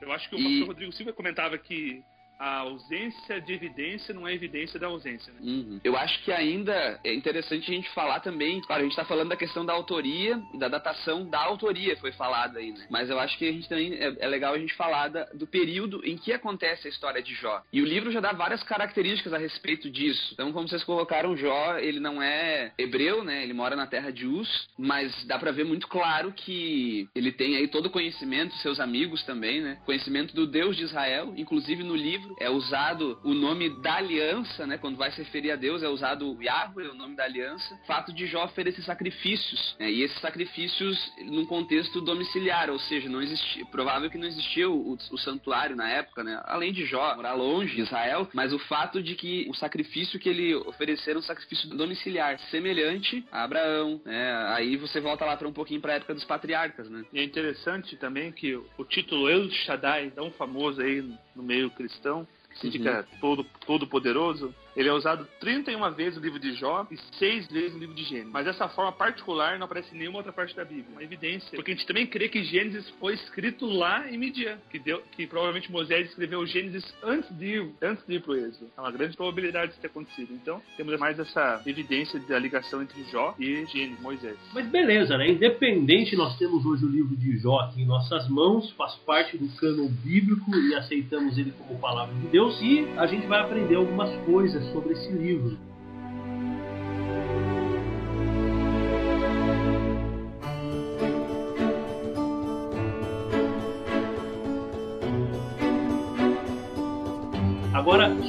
Eu 0.00 0.12
acho 0.12 0.28
que 0.28 0.36
o 0.36 0.38
e... 0.38 0.42
pastor 0.42 0.68
Rodrigo 0.68 0.92
Silva 0.92 1.12
comentava 1.12 1.58
que 1.58 2.02
a 2.38 2.58
ausência 2.58 3.40
de 3.40 3.52
evidência 3.52 4.14
não 4.14 4.26
é 4.26 4.32
evidência 4.32 4.78
da 4.78 4.86
ausência. 4.86 5.32
Né? 5.32 5.40
Uhum. 5.42 5.80
Eu 5.82 5.96
acho 5.96 6.22
que 6.22 6.30
ainda 6.30 7.00
é 7.02 7.12
interessante 7.12 7.70
a 7.70 7.74
gente 7.74 7.88
falar 7.90 8.20
também, 8.20 8.60
claro, 8.60 8.80
a 8.80 8.84
gente 8.84 8.92
está 8.92 9.04
falando 9.04 9.30
da 9.30 9.36
questão 9.36 9.66
da 9.66 9.72
autoria, 9.72 10.40
da 10.54 10.68
datação 10.68 11.28
da 11.28 11.40
autoria 11.40 11.96
foi 11.96 12.12
falada 12.12 12.58
aí, 12.58 12.72
né? 12.72 12.86
Mas 12.90 13.10
eu 13.10 13.18
acho 13.18 13.36
que 13.38 13.48
a 13.48 13.52
gente 13.52 13.68
também 13.68 13.94
é, 13.94 14.16
é 14.20 14.26
legal 14.28 14.54
a 14.54 14.58
gente 14.58 14.74
falar 14.74 15.08
da, 15.08 15.24
do 15.34 15.46
período 15.46 16.00
em 16.04 16.16
que 16.16 16.32
acontece 16.32 16.86
a 16.86 16.90
história 16.90 17.22
de 17.22 17.34
Jó. 17.34 17.62
E 17.72 17.82
o 17.82 17.84
livro 17.84 18.12
já 18.12 18.20
dá 18.20 18.32
várias 18.32 18.62
características 18.62 19.32
a 19.32 19.38
respeito 19.38 19.90
disso. 19.90 20.30
Então, 20.32 20.52
como 20.52 20.68
vocês 20.68 20.84
colocaram, 20.84 21.36
Jó, 21.36 21.76
ele 21.78 21.98
não 21.98 22.22
é 22.22 22.72
hebreu, 22.78 23.24
né? 23.24 23.42
Ele 23.42 23.52
mora 23.52 23.74
na 23.74 23.86
terra 23.86 24.10
de 24.10 24.26
Uz, 24.26 24.68
mas 24.78 25.24
dá 25.26 25.38
para 25.38 25.50
ver 25.50 25.64
muito 25.64 25.88
claro 25.88 26.32
que 26.32 27.08
ele 27.14 27.32
tem 27.32 27.56
aí 27.56 27.66
todo 27.68 27.86
o 27.86 27.90
conhecimento, 27.90 28.54
seus 28.56 28.78
amigos 28.78 29.24
também, 29.24 29.60
né? 29.60 29.78
Conhecimento 29.84 30.34
do 30.34 30.46
Deus 30.46 30.76
de 30.76 30.84
Israel, 30.84 31.32
inclusive 31.36 31.82
no 31.82 31.96
livro 31.96 32.27
livro 32.28 32.36
é 32.38 32.50
usado 32.50 33.18
o 33.24 33.32
nome 33.32 33.70
da 33.80 33.94
aliança, 33.94 34.66
né? 34.66 34.78
Quando 34.78 34.96
vai 34.96 35.10
se 35.10 35.22
referir 35.22 35.50
a 35.50 35.56
Deus, 35.56 35.82
é 35.82 35.88
usado 35.88 36.30
o 36.30 36.42
Yahweh, 36.42 36.88
o 36.88 36.94
nome 36.94 37.16
da 37.16 37.24
aliança. 37.24 37.74
O 37.82 37.86
fato 37.86 38.12
de 38.12 38.26
Jó 38.26 38.44
oferecer 38.44 38.82
sacrifícios, 38.82 39.76
né? 39.78 39.90
E 39.90 40.02
esses 40.02 40.20
sacrifícios 40.20 41.12
num 41.24 41.46
contexto 41.46 42.00
domiciliar, 42.00 42.70
ou 42.70 42.78
seja, 42.78 43.08
não 43.08 43.22
existia, 43.22 43.64
provável 43.66 44.10
que 44.10 44.18
não 44.18 44.26
existia 44.26 44.68
o, 44.68 44.92
o, 44.92 44.98
o 45.12 45.18
santuário 45.18 45.76
na 45.76 45.88
época, 45.88 46.22
né? 46.22 46.40
Além 46.44 46.72
de 46.72 46.84
Jó 46.84 47.14
morar 47.16 47.34
longe 47.34 47.74
de 47.74 47.82
Israel, 47.82 48.28
mas 48.32 48.52
o 48.52 48.58
fato 48.58 49.02
de 49.02 49.14
que 49.14 49.46
o 49.48 49.54
sacrifício 49.54 50.18
que 50.18 50.28
ele 50.28 50.54
ofereceu 50.54 51.12
era 51.12 51.18
um 51.18 51.22
sacrifício 51.22 51.68
domiciliar, 51.70 52.38
semelhante 52.50 53.24
a 53.30 53.44
Abraão, 53.44 54.00
né? 54.04 54.46
Aí 54.54 54.76
você 54.76 55.00
volta 55.00 55.24
lá 55.24 55.36
para 55.36 55.48
um 55.48 55.52
pouquinho 55.52 55.80
para 55.80 55.92
a 55.92 55.96
época 55.96 56.14
dos 56.14 56.24
patriarcas, 56.24 56.88
né? 56.90 57.04
E 57.12 57.20
é 57.20 57.24
interessante 57.24 57.96
também 57.96 58.32
que 58.32 58.54
o 58.54 58.84
título 58.84 59.28
El 59.28 59.50
Shaddai, 59.50 60.10
tão 60.10 60.30
famoso 60.32 60.80
aí 60.80 61.02
no 61.38 61.44
meio 61.44 61.70
cristão, 61.70 62.26
que 62.50 62.58
significa 62.58 63.06
uhum. 63.12 63.18
todo, 63.20 63.46
todo 63.64 63.86
poderoso, 63.86 64.52
ele 64.78 64.88
é 64.88 64.92
usado 64.92 65.26
31 65.40 65.90
vezes 65.90 66.14
no 66.16 66.22
livro 66.22 66.38
de 66.38 66.52
Jó 66.52 66.86
e 66.88 66.96
6 67.18 67.48
vezes 67.48 67.72
no 67.72 67.80
livro 67.80 67.96
de 67.96 68.04
Gênesis. 68.04 68.30
Mas 68.30 68.44
dessa 68.44 68.68
forma 68.68 68.92
particular 68.92 69.58
não 69.58 69.64
aparece 69.64 69.92
em 69.92 69.98
nenhuma 69.98 70.18
outra 70.18 70.32
parte 70.32 70.54
da 70.54 70.64
Bíblia. 70.64 70.86
Uma 70.92 71.02
evidência. 71.02 71.50
Porque 71.50 71.72
a 71.72 71.74
gente 71.74 71.84
também 71.84 72.06
crê 72.06 72.28
que 72.28 72.44
Gênesis 72.44 72.88
foi 73.00 73.14
escrito 73.14 73.66
lá 73.66 74.08
em 74.08 74.16
Midian. 74.16 74.56
Que, 74.70 74.78
deu, 74.78 75.02
que 75.16 75.26
provavelmente 75.26 75.72
Moisés 75.72 76.08
escreveu 76.08 76.46
Gênesis 76.46 76.84
antes 77.02 77.28
de 77.36 77.72
antes 77.82 78.06
de 78.06 78.14
ir 78.14 78.22
pro 78.22 78.36
Êxodo. 78.36 78.70
É 78.76 78.80
uma 78.80 78.92
grande 78.92 79.16
probabilidade 79.16 79.72
de 79.72 79.80
ter 79.80 79.88
acontecido. 79.88 80.32
Então, 80.32 80.62
temos 80.76 80.96
mais 81.00 81.18
essa 81.18 81.60
evidência 81.66 82.20
da 82.20 82.38
ligação 82.38 82.80
entre 82.80 83.02
Jó 83.10 83.34
e 83.36 83.66
Gênesis, 83.66 84.00
Moisés. 84.00 84.36
Mas 84.54 84.68
beleza, 84.68 85.18
né? 85.18 85.28
Independente, 85.28 86.14
nós 86.14 86.38
temos 86.38 86.64
hoje 86.64 86.84
o 86.84 86.88
livro 86.88 87.16
de 87.16 87.36
Jó 87.38 87.58
aqui 87.62 87.82
em 87.82 87.84
nossas 87.84 88.28
mãos, 88.28 88.70
faz 88.74 88.94
parte 88.98 89.36
do 89.36 89.48
cano 89.56 89.88
bíblico 89.88 90.54
e 90.54 90.76
aceitamos 90.76 91.36
ele 91.36 91.50
como 91.58 91.80
palavra 91.80 92.14
de 92.14 92.28
Deus. 92.28 92.62
E 92.62 92.86
a 92.96 93.08
gente 93.08 93.26
vai 93.26 93.40
aprender 93.40 93.74
algumas 93.74 94.14
coisas 94.24 94.67
sobre 94.72 94.92
esse 94.92 95.12
livro. 95.12 95.67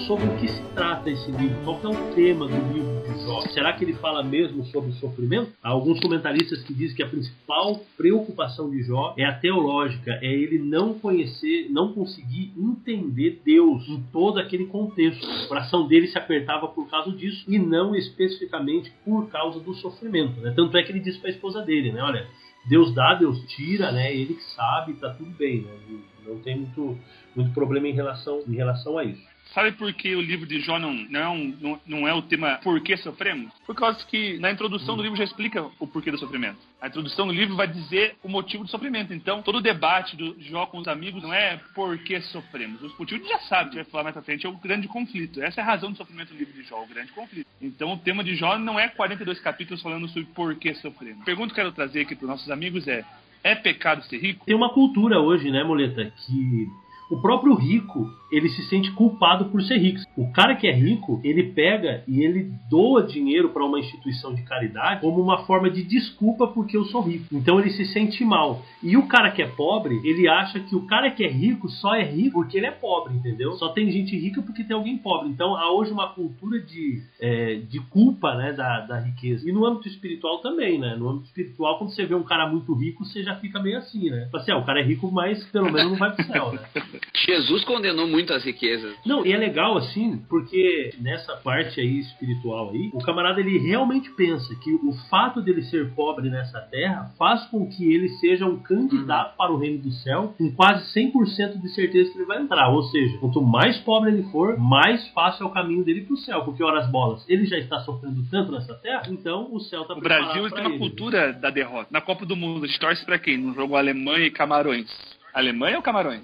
Sobre 0.09 0.25
o 0.25 0.37
que 0.37 0.47
se 0.47 0.63
trata 0.73 1.07
esse 1.07 1.29
livro? 1.29 1.55
Qual 1.63 1.79
é 1.83 1.87
o 1.87 2.15
tema 2.15 2.47
do 2.47 2.73
livro 2.73 3.03
de 3.03 3.23
Jó? 3.23 3.41
Será 3.41 3.73
que 3.73 3.85
ele 3.85 3.93
fala 3.93 4.23
mesmo 4.23 4.65
sobre 4.65 4.91
sofrimento? 4.93 5.51
Há 5.61 5.69
alguns 5.69 5.99
comentaristas 5.99 6.63
que 6.63 6.73
dizem 6.73 6.95
que 6.95 7.03
a 7.03 7.07
principal 7.07 7.79
preocupação 7.95 8.71
de 8.71 8.81
Jó 8.81 9.13
é 9.15 9.23
a 9.23 9.35
teológica, 9.35 10.17
é 10.19 10.25
ele 10.25 10.57
não 10.57 10.97
conhecer, 10.97 11.67
não 11.69 11.93
conseguir 11.93 12.51
entender 12.57 13.39
Deus 13.45 13.87
em 13.87 14.01
todo 14.11 14.39
aquele 14.39 14.65
contexto. 14.65 15.23
O 15.23 15.47
coração 15.47 15.87
dele 15.87 16.07
se 16.07 16.17
apertava 16.17 16.67
por 16.69 16.89
causa 16.89 17.11
disso 17.11 17.45
e 17.47 17.59
não 17.59 17.95
especificamente 17.95 18.91
por 19.05 19.29
causa 19.29 19.59
do 19.59 19.75
sofrimento. 19.75 20.41
Né? 20.41 20.51
Tanto 20.55 20.75
é 20.75 20.81
que 20.81 20.91
ele 20.91 21.01
disse 21.01 21.19
para 21.19 21.29
a 21.29 21.33
esposa 21.33 21.61
dele, 21.61 21.91
né? 21.91 22.01
Olha, 22.01 22.27
Deus 22.67 22.95
dá, 22.95 23.13
Deus 23.13 23.39
tira, 23.45 23.91
né? 23.91 24.11
Ele 24.11 24.33
que 24.33 24.43
sabe, 24.55 24.93
tá 24.93 25.13
tudo 25.13 25.29
bem, 25.37 25.61
né? 25.61 25.99
Não 26.25 26.39
tem 26.39 26.57
muito, 26.57 26.97
muito 27.35 27.53
problema 27.53 27.87
em 27.87 27.93
relação, 27.93 28.41
em 28.47 28.55
relação 28.55 28.97
a 28.97 29.03
isso. 29.03 29.28
Sabe 29.53 29.71
por 29.71 29.91
que 29.93 30.15
o 30.15 30.21
livro 30.21 30.45
de 30.45 30.59
Jó 30.59 30.77
não, 30.77 30.93
não, 30.93 31.19
é, 31.19 31.29
um, 31.29 31.57
não, 31.59 31.81
não 31.85 32.07
é 32.07 32.13
o 32.13 32.21
tema 32.21 32.59
por 32.63 32.79
que 32.81 32.95
sofremos? 32.97 33.51
Por 33.65 33.75
causa 33.75 34.05
que 34.05 34.37
na 34.37 34.51
introdução 34.51 34.95
do 34.95 35.01
livro 35.01 35.17
já 35.17 35.23
explica 35.23 35.65
o 35.79 35.87
porquê 35.87 36.11
do 36.11 36.19
sofrimento. 36.19 36.59
A 36.79 36.87
introdução 36.87 37.25
do 37.25 37.33
livro 37.33 37.55
vai 37.55 37.67
dizer 37.67 38.15
o 38.23 38.29
motivo 38.29 38.63
do 38.63 38.69
sofrimento. 38.69 39.13
Então, 39.13 39.41
todo 39.41 39.57
o 39.57 39.61
debate 39.61 40.15
do 40.15 40.39
Jó 40.39 40.67
com 40.67 40.77
os 40.77 40.87
amigos 40.87 41.23
não 41.23 41.33
é 41.33 41.59
por 41.73 41.97
que 41.97 42.21
sofremos. 42.21 42.81
Os 42.81 42.97
motivos 42.97 43.27
já 43.27 43.39
sabe, 43.39 43.75
vai 43.75 43.83
falar 43.85 44.03
mais 44.03 44.13
pra 44.13 44.21
frente, 44.21 44.45
é 44.45 44.49
o 44.49 44.57
grande 44.57 44.87
conflito. 44.87 45.41
Essa 45.41 45.61
é 45.61 45.63
a 45.63 45.67
razão 45.67 45.91
do 45.91 45.97
sofrimento 45.97 46.31
do 46.31 46.37
livro 46.37 46.53
de 46.53 46.63
Jó, 46.63 46.83
o 46.83 46.87
grande 46.87 47.11
conflito. 47.11 47.47
Então, 47.59 47.93
o 47.93 47.97
tema 47.97 48.23
de 48.23 48.35
Jó 48.35 48.57
não 48.59 48.79
é 48.79 48.87
42 48.87 49.39
capítulos 49.39 49.81
falando 49.81 50.07
sobre 50.09 50.25
por 50.35 50.55
que 50.55 50.75
sofremos. 50.75 51.21
A 51.21 51.25
pergunta 51.25 51.53
que 51.53 51.59
eu 51.59 51.65
quero 51.65 51.75
trazer 51.75 52.01
aqui 52.01 52.15
para 52.15 52.25
os 52.25 52.29
nossos 52.29 52.51
amigos 52.51 52.87
é: 52.87 53.03
é 53.43 53.55
pecado 53.55 54.03
ser 54.03 54.19
rico? 54.19 54.45
Tem 54.45 54.55
uma 54.55 54.71
cultura 54.73 55.19
hoje, 55.19 55.49
né, 55.49 55.63
Moleta, 55.63 56.13
que 56.25 56.67
o 57.09 57.19
próprio 57.21 57.55
rico, 57.55 58.07
ele 58.31 58.49
se 58.49 58.63
sente 58.63 58.91
culpado 58.91 59.45
por 59.45 59.61
ser 59.63 59.77
rico. 59.77 59.99
O 60.15 60.31
cara 60.31 60.55
que 60.55 60.67
é 60.67 60.71
rico, 60.71 61.19
ele 61.23 61.43
pega 61.51 62.03
e 62.07 62.23
ele 62.23 62.51
doa 62.69 63.03
dinheiro 63.03 63.49
para 63.49 63.65
uma 63.65 63.79
instituição 63.79 64.33
de 64.35 64.43
caridade 64.43 65.01
como 65.01 65.21
uma 65.21 65.45
forma 65.45 65.69
de 65.69 65.83
desculpa 65.83 66.47
porque 66.47 66.77
eu 66.77 66.85
sou 66.85 67.01
rico. 67.01 67.25
Então 67.31 67.59
ele 67.59 67.71
se 67.71 67.85
sente 67.85 68.23
mal. 68.23 68.61
E 68.83 68.95
o 68.95 69.07
cara 69.07 69.31
que 69.31 69.41
é 69.41 69.47
pobre, 69.47 69.99
ele 70.03 70.27
acha 70.27 70.59
que 70.59 70.75
o 70.75 70.85
cara 70.85 71.09
que 71.09 71.23
é 71.23 71.27
rico 71.27 71.67
só 71.69 71.95
é 71.95 72.03
rico 72.03 72.39
porque 72.39 72.57
ele 72.57 72.67
é 72.67 72.71
pobre, 72.71 73.15
entendeu? 73.15 73.53
Só 73.53 73.69
tem 73.69 73.91
gente 73.91 74.15
rica 74.15 74.41
porque 74.41 74.63
tem 74.63 74.75
alguém 74.75 74.97
pobre. 74.97 75.29
Então 75.29 75.55
há 75.55 75.71
hoje 75.71 75.91
uma 75.91 76.09
cultura 76.09 76.59
de, 76.59 77.01
é, 77.19 77.55
de 77.55 77.79
culpa 77.79 78.35
né, 78.35 78.53
da, 78.53 78.81
da 78.81 78.99
riqueza. 78.99 79.49
E 79.49 79.51
no 79.51 79.65
âmbito 79.65 79.87
espiritual 79.87 80.39
também, 80.39 80.79
né? 80.79 80.95
No 80.95 81.09
âmbito 81.09 81.25
espiritual, 81.25 81.77
quando 81.79 81.93
você 81.93 82.05
vê 82.05 82.13
um 82.13 82.23
cara 82.23 82.47
muito 82.47 82.73
rico, 82.75 83.03
você 83.03 83.23
já 83.23 83.35
fica 83.37 83.59
meio 83.59 83.79
assim, 83.79 84.09
né? 84.09 84.25
Tipo 84.25 84.37
assim, 84.37 84.51
ah, 84.51 84.57
o 84.57 84.65
cara 84.65 84.81
é 84.81 84.83
rico, 84.83 85.11
mas 85.11 85.43
pelo 85.45 85.71
menos 85.71 85.91
não 85.91 85.97
vai 85.97 86.13
pro 86.13 86.25
céu, 86.25 86.53
né? 86.53 86.59
Jesus 87.25 87.63
condenou 87.65 88.07
muito 88.07 88.33
as 88.33 88.43
riquezas. 88.43 88.95
Não, 89.05 89.25
e 89.25 89.31
é 89.31 89.37
legal 89.37 89.77
assim, 89.77 90.17
porque 90.29 90.93
nessa 90.99 91.35
parte 91.37 91.79
aí 91.79 91.99
espiritual 91.99 92.71
aí, 92.71 92.89
o 92.93 92.99
camarada 92.99 93.39
ele 93.39 93.57
realmente 93.57 94.09
pensa 94.11 94.55
que 94.55 94.73
o 94.73 94.93
fato 95.09 95.41
dele 95.41 95.61
ser 95.63 95.91
pobre 95.93 96.29
nessa 96.29 96.59
terra 96.61 97.13
faz 97.17 97.45
com 97.47 97.67
que 97.69 97.93
ele 97.93 98.09
seja 98.19 98.45
um 98.45 98.59
candidato 98.59 99.31
uhum. 99.31 99.37
para 99.37 99.51
o 99.51 99.57
reino 99.57 99.79
do 99.79 99.91
céu 99.91 100.33
com 100.37 100.51
quase 100.51 100.93
100% 100.93 101.61
de 101.61 101.69
certeza 101.69 102.11
que 102.11 102.17
ele 102.17 102.25
vai 102.25 102.41
entrar. 102.41 102.69
Ou 102.69 102.83
seja, 102.83 103.17
quanto 103.17 103.41
mais 103.41 103.77
pobre 103.79 104.11
ele 104.11 104.23
for, 104.31 104.57
mais 104.57 105.07
fácil 105.09 105.43
é 105.43 105.47
o 105.47 105.51
caminho 105.51 105.83
dele 105.83 106.01
para 106.01 106.13
o 106.13 106.17
céu. 106.17 106.43
Porque, 106.43 106.63
horas 106.63 106.89
bolas, 106.89 107.27
ele 107.27 107.45
já 107.45 107.57
está 107.57 107.79
sofrendo 107.79 108.23
tanto 108.29 108.51
nessa 108.51 108.73
terra, 108.75 109.03
então 109.09 109.53
o 109.53 109.59
céu 109.59 109.81
está 109.81 109.93
O 109.93 110.01
Brasil 110.01 110.49
tem 110.51 110.61
uma 110.65 110.69
ele. 110.69 110.79
cultura 110.79 111.33
da 111.33 111.49
derrota. 111.49 111.87
Na 111.91 112.01
Copa 112.01 112.25
do 112.25 112.35
Mundo, 112.35 112.63
a 112.63 112.67
gente 112.67 112.79
torce 112.79 113.05
para 113.05 113.19
quem? 113.19 113.37
No 113.37 113.53
jogo 113.53 113.75
Alemanha 113.75 114.25
e 114.25 114.31
Camarões. 114.31 115.18
Alemanha 115.33 115.77
ou 115.77 115.83
Camarões? 115.83 116.21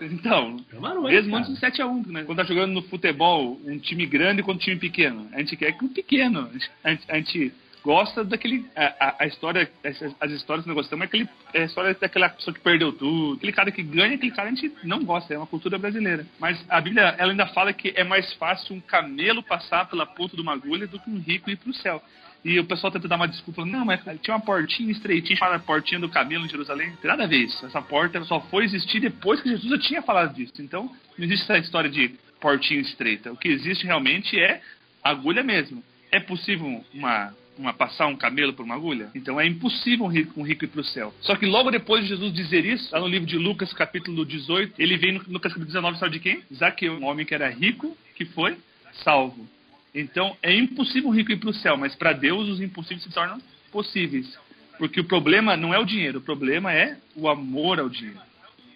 Então, 0.00 0.56
Camarões, 0.70 1.12
mesmo 1.12 1.36
antes 1.36 1.50
do 1.50 1.60
7x1, 1.60 2.06
né? 2.06 2.24
Quando 2.24 2.38
tá 2.38 2.44
jogando 2.44 2.72
no 2.72 2.82
futebol, 2.82 3.60
um 3.64 3.78
time 3.78 4.06
grande 4.06 4.42
contra 4.42 4.56
um 4.56 4.64
time 4.64 4.76
pequeno. 4.76 5.28
A 5.32 5.38
gente 5.40 5.56
quer 5.56 5.72
que 5.72 5.84
um 5.84 5.88
pequeno. 5.88 6.50
A 6.84 6.90
gente, 6.90 7.04
a 7.08 7.16
gente 7.16 7.52
gosta 7.86 8.24
daquele. 8.24 8.66
A, 8.74 9.16
a 9.20 9.26
história, 9.26 9.70
as, 9.84 10.02
as, 10.20 10.32
histórias 10.32 10.64
que 10.64 10.68
nós 10.68 10.76
gostamos 10.76 11.04
é 11.04 11.06
aquele, 11.06 11.28
é 11.54 11.62
a 11.62 11.64
história 11.64 11.94
daquela 11.94 12.28
pessoa 12.28 12.52
que 12.52 12.60
perdeu 12.60 12.92
tudo. 12.92 13.36
Aquele 13.36 13.52
cara 13.52 13.70
que 13.70 13.82
ganha, 13.82 14.16
aquele 14.16 14.32
cara 14.32 14.48
a 14.48 14.52
gente 14.52 14.72
não 14.82 15.04
gosta, 15.04 15.32
é 15.32 15.38
uma 15.38 15.46
cultura 15.46 15.78
brasileira. 15.78 16.26
Mas 16.40 16.62
a 16.68 16.80
Bíblia, 16.80 17.14
ela 17.16 17.30
ainda 17.30 17.46
fala 17.46 17.72
que 17.72 17.92
é 17.94 18.02
mais 18.02 18.32
fácil 18.34 18.74
um 18.74 18.80
camelo 18.80 19.42
passar 19.42 19.88
pela 19.88 20.04
ponta 20.04 20.34
de 20.34 20.42
uma 20.42 20.52
agulha 20.52 20.88
do 20.88 20.98
que 20.98 21.08
um 21.08 21.20
rico 21.20 21.48
ir 21.48 21.56
para 21.56 21.70
o 21.70 21.74
céu. 21.74 22.02
E 22.46 22.60
o 22.60 22.64
pessoal 22.64 22.92
tenta 22.92 23.08
dar 23.08 23.16
uma 23.16 23.26
desculpa, 23.26 23.66
não, 23.66 23.84
mas 23.84 24.00
tinha 24.22 24.36
uma 24.36 24.40
portinha 24.40 24.92
estreitinha 24.92 25.36
chamada 25.36 25.58
portinha 25.58 25.98
do 25.98 26.08
camelo 26.08 26.46
em 26.46 26.48
Jerusalém. 26.48 26.90
Não 26.90 26.96
tem 26.96 27.10
nada 27.10 27.24
a 27.24 27.26
ver 27.26 27.38
isso. 27.38 27.66
Essa 27.66 27.82
porta 27.82 28.22
só 28.22 28.40
foi 28.42 28.62
existir 28.62 29.00
depois 29.00 29.40
que 29.40 29.48
Jesus 29.48 29.68
já 29.68 29.78
tinha 29.80 30.00
falado 30.00 30.32
disso. 30.32 30.52
Então, 30.60 30.84
não 31.18 31.24
existe 31.24 31.42
essa 31.42 31.58
história 31.58 31.90
de 31.90 32.14
portinha 32.40 32.80
estreita. 32.80 33.32
O 33.32 33.36
que 33.36 33.48
existe 33.48 33.84
realmente 33.84 34.38
é 34.38 34.60
agulha 35.02 35.42
mesmo. 35.42 35.82
É 36.12 36.20
possível 36.20 36.84
uma 36.94 37.34
uma, 37.58 37.72
passar 37.72 38.06
um 38.06 38.16
camelo 38.16 38.52
por 38.52 38.64
uma 38.64 38.74
agulha? 38.74 39.10
Então 39.14 39.40
é 39.40 39.46
impossível 39.46 40.04
um 40.04 40.08
rico, 40.08 40.38
um 40.38 40.44
rico 40.44 40.64
ir 40.64 40.68
para 40.68 40.82
o 40.82 40.84
céu. 40.84 41.12
Só 41.22 41.34
que 41.36 41.46
logo 41.46 41.70
depois 41.70 42.02
de 42.02 42.10
Jesus 42.10 42.32
dizer 42.32 42.66
isso, 42.66 42.92
lá 42.92 43.00
no 43.00 43.08
livro 43.08 43.26
de 43.26 43.38
Lucas, 43.38 43.72
capítulo 43.72 44.26
18, 44.26 44.74
ele 44.78 44.96
vem 44.98 45.14
no 45.26 45.40
capítulo 45.40 45.64
19, 45.64 45.98
sabe 45.98 46.12
de 46.12 46.20
quem? 46.20 46.42
Zaqueu, 46.54 46.92
um 46.92 47.06
homem 47.06 47.24
que 47.24 47.34
era 47.34 47.48
rico, 47.48 47.96
que 48.14 48.26
foi 48.26 48.58
salvo. 49.02 49.48
Então 49.96 50.36
é 50.42 50.54
impossível 50.54 51.08
o 51.08 51.12
rico 51.12 51.32
ir 51.32 51.38
para 51.38 51.48
o 51.48 51.54
céu, 51.54 51.74
mas 51.74 51.94
para 51.94 52.12
Deus 52.12 52.46
os 52.50 52.60
impossíveis 52.60 53.02
se 53.02 53.10
tornam 53.10 53.40
possíveis. 53.72 54.38
Porque 54.76 55.00
o 55.00 55.04
problema 55.04 55.56
não 55.56 55.72
é 55.72 55.78
o 55.78 55.86
dinheiro, 55.86 56.18
o 56.18 56.22
problema 56.22 56.70
é 56.70 56.98
o 57.16 57.26
amor 57.26 57.80
ao 57.80 57.88
dinheiro. 57.88 58.20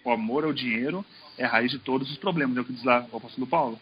O 0.03 0.09
amor 0.09 0.43
ao 0.43 0.51
dinheiro 0.51 1.05
é 1.37 1.45
a 1.45 1.47
raiz 1.47 1.69
de 1.69 1.77
todos 1.77 2.09
os 2.09 2.17
problemas, 2.17 2.57
é 2.57 2.61
o 2.61 2.65
que 2.65 2.73
diz 2.73 2.83
lá 2.83 3.05
o 3.11 3.17
apóstolo 3.17 3.45
Paulo. 3.45 3.79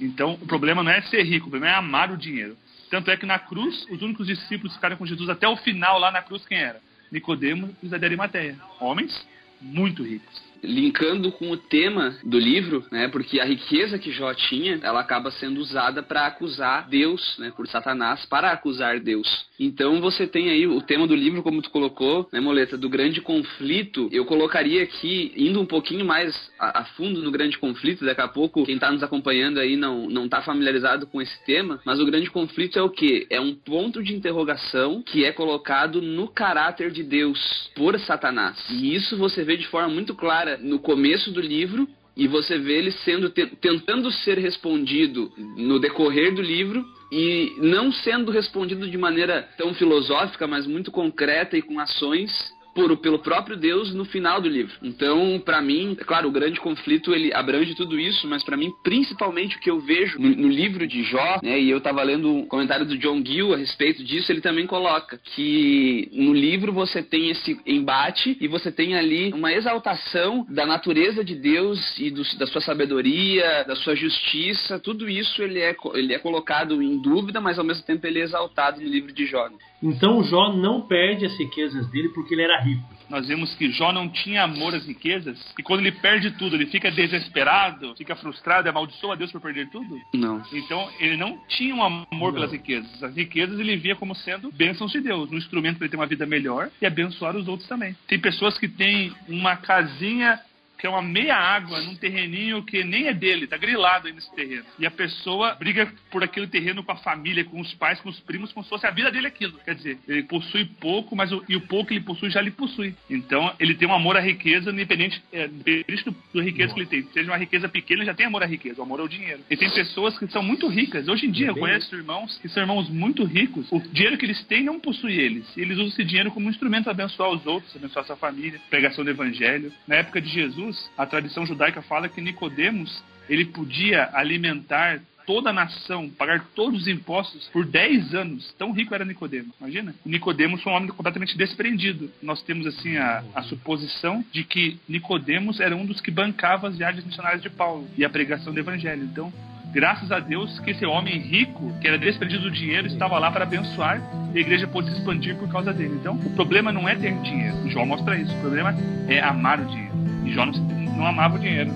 Então 0.00 0.38
o 0.40 0.46
problema 0.46 0.82
não 0.82 0.90
é 0.90 1.02
ser 1.02 1.22
rico, 1.22 1.48
o 1.48 1.50
problema 1.50 1.74
é 1.74 1.76
amar 1.76 2.10
o 2.10 2.16
dinheiro. 2.16 2.56
Tanto 2.90 3.10
é 3.10 3.16
que 3.18 3.26
na 3.26 3.38
cruz, 3.38 3.86
os 3.90 4.00
únicos 4.00 4.26
discípulos 4.26 4.72
que 4.72 4.78
ficaram 4.78 4.96
com 4.96 5.04
Jesus 5.04 5.28
até 5.28 5.46
o 5.46 5.58
final 5.58 5.98
lá 5.98 6.10
na 6.10 6.22
cruz, 6.22 6.46
quem 6.46 6.56
era? 6.56 6.80
Nicodemo 7.12 7.76
e 7.82 7.88
Zé 7.88 7.98
de 7.98 8.06
Arimateia. 8.06 8.58
Homens 8.80 9.28
muito 9.60 10.02
ricos 10.02 10.53
linkando 10.66 11.30
com 11.32 11.50
o 11.50 11.56
tema 11.56 12.16
do 12.24 12.38
livro, 12.38 12.84
né? 12.90 13.08
Porque 13.08 13.40
a 13.40 13.44
riqueza 13.44 13.98
que 13.98 14.10
Jó 14.10 14.32
tinha, 14.34 14.78
ela 14.82 15.00
acaba 15.00 15.30
sendo 15.30 15.60
usada 15.60 16.02
para 16.02 16.26
acusar 16.26 16.88
Deus, 16.88 17.36
né? 17.38 17.52
Por 17.56 17.66
Satanás, 17.66 18.24
para 18.26 18.50
acusar 18.50 19.00
Deus. 19.00 19.46
Então 19.58 20.00
você 20.00 20.26
tem 20.26 20.50
aí 20.50 20.66
o 20.66 20.80
tema 20.80 21.06
do 21.06 21.14
livro, 21.14 21.42
como 21.42 21.62
tu 21.62 21.70
colocou, 21.70 22.28
né, 22.32 22.40
Moleta, 22.40 22.76
do 22.76 22.88
grande 22.88 23.20
conflito. 23.20 24.08
Eu 24.10 24.24
colocaria 24.24 24.82
aqui, 24.82 25.32
indo 25.36 25.60
um 25.60 25.66
pouquinho 25.66 26.04
mais 26.04 26.34
a, 26.58 26.80
a 26.80 26.84
fundo 26.84 27.22
no 27.22 27.30
grande 27.30 27.58
conflito, 27.58 28.04
daqui 28.04 28.20
a 28.20 28.28
pouco 28.28 28.64
quem 28.64 28.74
está 28.74 28.90
nos 28.90 29.02
acompanhando 29.02 29.60
aí 29.60 29.76
não 29.76 30.08
não 30.08 30.24
está 30.24 30.42
familiarizado 30.42 31.06
com 31.06 31.20
esse 31.20 31.44
tema, 31.44 31.80
mas 31.84 32.00
o 32.00 32.06
grande 32.06 32.30
conflito 32.30 32.78
é 32.78 32.82
o 32.82 32.90
que? 32.90 33.26
É 33.30 33.40
um 33.40 33.54
ponto 33.54 34.02
de 34.02 34.14
interrogação 34.14 35.02
que 35.02 35.24
é 35.24 35.32
colocado 35.32 36.02
no 36.02 36.28
caráter 36.28 36.90
de 36.90 37.02
Deus 37.02 37.70
por 37.74 37.98
Satanás. 38.00 38.56
E 38.70 38.94
isso 38.94 39.16
você 39.16 39.44
vê 39.44 39.56
de 39.56 39.66
forma 39.68 39.88
muito 39.88 40.14
clara 40.14 40.53
no 40.58 40.78
começo 40.78 41.30
do 41.30 41.40
livro 41.40 41.88
e 42.16 42.28
você 42.28 42.58
vê 42.58 42.78
ele 42.78 42.92
sendo 42.92 43.30
tentando 43.30 44.10
ser 44.10 44.38
respondido 44.38 45.32
no 45.56 45.80
decorrer 45.80 46.34
do 46.34 46.42
livro 46.42 46.84
e 47.10 47.54
não 47.58 47.92
sendo 47.92 48.30
respondido 48.30 48.88
de 48.88 48.96
maneira 48.96 49.48
tão 49.56 49.74
filosófica, 49.74 50.46
mas 50.46 50.66
muito 50.66 50.90
concreta 50.90 51.56
e 51.56 51.62
com 51.62 51.80
ações 51.80 52.32
por, 52.74 52.96
pelo 52.98 53.18
próprio 53.18 53.56
Deus 53.56 53.94
no 53.94 54.04
final 54.04 54.40
do 54.40 54.48
livro. 54.48 54.74
Então, 54.82 55.40
para 55.44 55.62
mim, 55.62 55.96
é 55.98 56.04
claro, 56.04 56.28
o 56.28 56.32
grande 56.32 56.60
conflito 56.60 57.14
ele 57.14 57.32
abrange 57.32 57.74
tudo 57.74 57.98
isso, 57.98 58.26
mas 58.26 58.42
para 58.42 58.56
mim, 58.56 58.72
principalmente 58.82 59.56
o 59.56 59.60
que 59.60 59.70
eu 59.70 59.80
vejo 59.80 60.18
no, 60.18 60.28
no 60.28 60.48
livro 60.48 60.86
de 60.86 61.02
Jó, 61.04 61.38
né, 61.42 61.60
e 61.60 61.70
eu 61.70 61.80
tava 61.80 62.02
lendo 62.02 62.30
um 62.30 62.46
comentário 62.46 62.84
do 62.84 62.98
John 62.98 63.22
Gill 63.24 63.54
a 63.54 63.56
respeito 63.56 64.02
disso, 64.02 64.30
ele 64.32 64.40
também 64.40 64.66
coloca 64.66 65.18
que 65.34 66.08
no 66.12 66.32
livro 66.32 66.72
você 66.72 67.02
tem 67.02 67.30
esse 67.30 67.58
embate 67.66 68.36
e 68.40 68.48
você 68.48 68.72
tem 68.72 68.96
ali 68.96 69.32
uma 69.32 69.52
exaltação 69.52 70.46
da 70.48 70.66
natureza 70.66 71.24
de 71.24 71.34
Deus 71.34 71.98
e 71.98 72.10
do, 72.10 72.22
da 72.38 72.46
sua 72.46 72.60
sabedoria, 72.60 73.64
da 73.64 73.76
sua 73.76 73.94
justiça, 73.94 74.78
tudo 74.78 75.08
isso 75.08 75.42
ele 75.42 75.60
é, 75.60 75.76
ele 75.94 76.14
é 76.14 76.18
colocado 76.18 76.82
em 76.82 77.00
dúvida, 77.00 77.40
mas 77.40 77.58
ao 77.58 77.64
mesmo 77.64 77.84
tempo 77.84 78.06
ele 78.06 78.20
é 78.20 78.22
exaltado 78.22 78.80
no 78.80 78.88
livro 78.88 79.12
de 79.12 79.26
Jó. 79.26 79.48
Então 79.82 80.24
Jó 80.24 80.52
não 80.52 80.80
perde 80.80 81.26
as 81.26 81.38
riquezas 81.38 81.86
dele 81.90 82.08
porque 82.08 82.34
ele 82.34 82.42
era 82.42 82.63
rico. 82.64 82.94
Nós 83.08 83.28
vemos 83.28 83.54
que 83.54 83.70
Jó 83.70 83.92
não 83.92 84.08
tinha 84.08 84.42
amor 84.42 84.74
às 84.74 84.86
riquezas 84.86 85.38
e 85.58 85.62
quando 85.62 85.80
ele 85.80 85.92
perde 85.92 86.30
tudo, 86.32 86.56
ele 86.56 86.66
fica 86.66 86.90
desesperado, 86.90 87.94
fica 87.96 88.16
frustrado 88.16 88.66
e 88.66 88.70
amaldiçoa 88.70 89.12
a 89.12 89.16
Deus 89.16 89.30
por 89.30 89.40
perder 89.40 89.68
tudo? 89.68 90.00
Não. 90.14 90.42
Então 90.52 90.88
ele 90.98 91.16
não 91.16 91.38
tinha 91.48 91.74
um 91.74 91.82
amor 91.82 92.06
não. 92.10 92.32
pelas 92.32 92.52
riquezas. 92.52 93.02
As 93.02 93.14
riquezas 93.14 93.58
ele 93.58 93.76
via 93.76 93.94
como 93.94 94.14
sendo 94.14 94.50
bênçãos 94.52 94.92
de 94.92 95.00
Deus, 95.00 95.30
um 95.30 95.36
instrumento 95.36 95.76
para 95.76 95.84
ele 95.84 95.90
ter 95.90 95.96
uma 95.96 96.06
vida 96.06 96.26
melhor 96.26 96.70
e 96.80 96.86
abençoar 96.86 97.36
os 97.36 97.46
outros 97.46 97.68
também. 97.68 97.94
Tem 98.08 98.18
pessoas 98.18 98.58
que 98.58 98.68
têm 98.68 99.12
uma 99.28 99.56
casinha 99.56 100.40
que 100.84 100.88
é 100.88 100.90
uma 100.90 101.00
meia 101.00 101.34
água 101.34 101.80
num 101.80 101.94
terreninho 101.94 102.62
que 102.62 102.84
nem 102.84 103.06
é 103.06 103.14
dele, 103.14 103.46
tá 103.46 103.56
grilado 103.56 104.06
aí 104.06 104.12
nesse 104.12 104.30
terreno. 104.34 104.66
E 104.78 104.84
a 104.84 104.90
pessoa 104.90 105.54
briga 105.54 105.90
por 106.10 106.22
aquele 106.22 106.46
terreno 106.46 106.84
com 106.84 106.92
a 106.92 106.96
família, 106.96 107.42
com 107.42 107.58
os 107.58 107.72
pais, 107.72 107.98
com 108.02 108.10
os 108.10 108.20
primos, 108.20 108.52
como 108.52 108.62
se 108.64 108.68
fosse 108.68 108.86
a 108.86 108.90
vida 108.90 109.10
dele 109.10 109.26
aquilo. 109.26 109.58
Quer 109.64 109.76
dizer, 109.76 109.98
ele 110.06 110.24
possui 110.24 110.66
pouco, 110.78 111.16
mas 111.16 111.32
o, 111.32 111.42
e 111.48 111.56
o 111.56 111.62
pouco 111.62 111.86
que 111.86 111.94
ele 111.94 112.04
possui 112.04 112.28
já 112.28 112.42
lhe 112.42 112.50
possui. 112.50 112.94
Então, 113.08 113.50
ele 113.58 113.74
tem 113.74 113.88
um 113.88 113.94
amor 113.94 114.18
à 114.18 114.20
riqueza, 114.20 114.70
independente, 114.70 115.22
é, 115.32 115.46
independente 115.46 116.04
do, 116.04 116.14
do 116.34 116.42
riqueza 116.42 116.74
Nossa. 116.74 116.74
que 116.74 116.96
ele 116.96 117.02
tem. 117.02 117.12
Seja 117.14 117.30
uma 117.30 117.38
riqueza 117.38 117.66
pequena, 117.66 118.00
ele 118.00 118.06
já 118.10 118.14
tem 118.14 118.26
amor 118.26 118.42
à 118.42 118.46
riqueza, 118.46 118.78
o 118.78 118.84
amor 118.84 119.00
ao 119.00 119.08
dinheiro. 119.08 119.40
E 119.48 119.56
tem 119.56 119.70
pessoas 119.70 120.18
que 120.18 120.26
são 120.26 120.42
muito 120.42 120.68
ricas. 120.68 121.08
Hoje 121.08 121.24
em 121.24 121.30
dia, 121.30 121.46
eu 121.46 121.56
conheço 121.56 121.96
irmãos 121.96 122.36
que 122.42 122.48
são 122.50 122.62
irmãos 122.62 122.90
muito 122.90 123.24
ricos. 123.24 123.72
O 123.72 123.80
dinheiro 123.80 124.18
que 124.18 124.26
eles 124.26 124.44
têm 124.44 124.62
não 124.62 124.78
possui 124.78 125.18
eles. 125.18 125.46
Eles 125.56 125.78
usam 125.78 125.88
esse 125.88 126.04
dinheiro 126.04 126.30
como 126.30 126.46
um 126.46 126.50
instrumento 126.50 126.84
para 126.84 126.92
abençoar 126.92 127.30
os 127.30 127.46
outros, 127.46 127.74
abençoar 127.74 128.04
a 128.04 128.06
sua 128.06 128.16
família, 128.16 128.60
pregação 128.68 129.02
do 129.02 129.08
evangelho. 129.08 129.72
Na 129.88 129.96
época 129.96 130.20
de 130.20 130.28
Jesus, 130.28 130.73
a 130.96 131.06
tradição 131.06 131.46
judaica 131.46 131.82
fala 131.82 132.08
que 132.08 132.20
Nicodemos 132.20 133.02
ele 133.28 133.46
podia 133.46 134.10
alimentar 134.12 135.00
toda 135.26 135.50
a 135.50 135.52
nação, 135.52 136.10
pagar 136.10 136.44
todos 136.54 136.82
os 136.82 136.88
impostos 136.88 137.48
por 137.48 137.64
10 137.64 138.14
anos. 138.14 138.54
Tão 138.58 138.72
rico 138.72 138.94
era 138.94 139.04
Nicodemos, 139.04 139.54
imagina? 139.60 139.94
Nicodemos 140.04 140.62
foi 140.62 140.72
um 140.72 140.76
homem 140.76 140.88
completamente 140.88 141.36
desprendido. 141.36 142.10
Nós 142.22 142.42
temos 142.42 142.66
assim 142.66 142.96
a, 142.96 143.24
a 143.34 143.42
suposição 143.42 144.24
de 144.32 144.44
que 144.44 144.78
Nicodemos 144.88 145.60
era 145.60 145.74
um 145.74 145.86
dos 145.86 146.00
que 146.00 146.10
bancava 146.10 146.68
as 146.68 146.76
viagens 146.76 147.04
missionárias 147.04 147.42
de 147.42 147.50
Paulo 147.50 147.88
e 147.96 148.04
a 148.04 148.10
pregação 148.10 148.52
do 148.52 148.60
evangelho. 148.60 149.04
Então, 149.04 149.32
graças 149.72 150.12
a 150.12 150.20
Deus 150.20 150.60
que 150.60 150.70
esse 150.70 150.84
homem 150.84 151.18
rico, 151.18 151.72
que 151.80 151.88
era 151.88 151.98
desprendido 151.98 152.44
do 152.44 152.50
dinheiro, 152.50 152.86
estava 152.86 153.18
lá 153.18 153.30
para 153.30 153.44
abençoar 153.44 154.00
e 154.34 154.38
a 154.38 154.40
igreja 154.40 154.68
pôde 154.68 154.90
se 154.90 154.98
expandir 154.98 155.36
por 155.36 155.50
causa 155.50 155.72
dele. 155.72 155.96
Então, 156.00 156.14
o 156.14 156.30
problema 156.34 156.70
não 156.72 156.88
é 156.88 156.94
ter 156.94 157.14
dinheiro. 157.22 157.68
João 157.70 157.86
mostra 157.86 158.16
isso. 158.16 158.34
O 158.34 158.40
problema 158.40 158.74
é 159.08 159.20
amar 159.20 159.60
o 159.60 159.64
dinheiro. 159.66 159.93
E 160.24 160.32
Jó 160.32 160.46
não, 160.46 161.06
amava 161.06 161.36
o 161.36 161.38
dinheiro. 161.38 161.70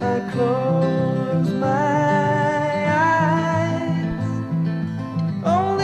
I 0.00 0.20
close 0.32 1.52
my. 1.52 2.06
Oh, 5.48 5.76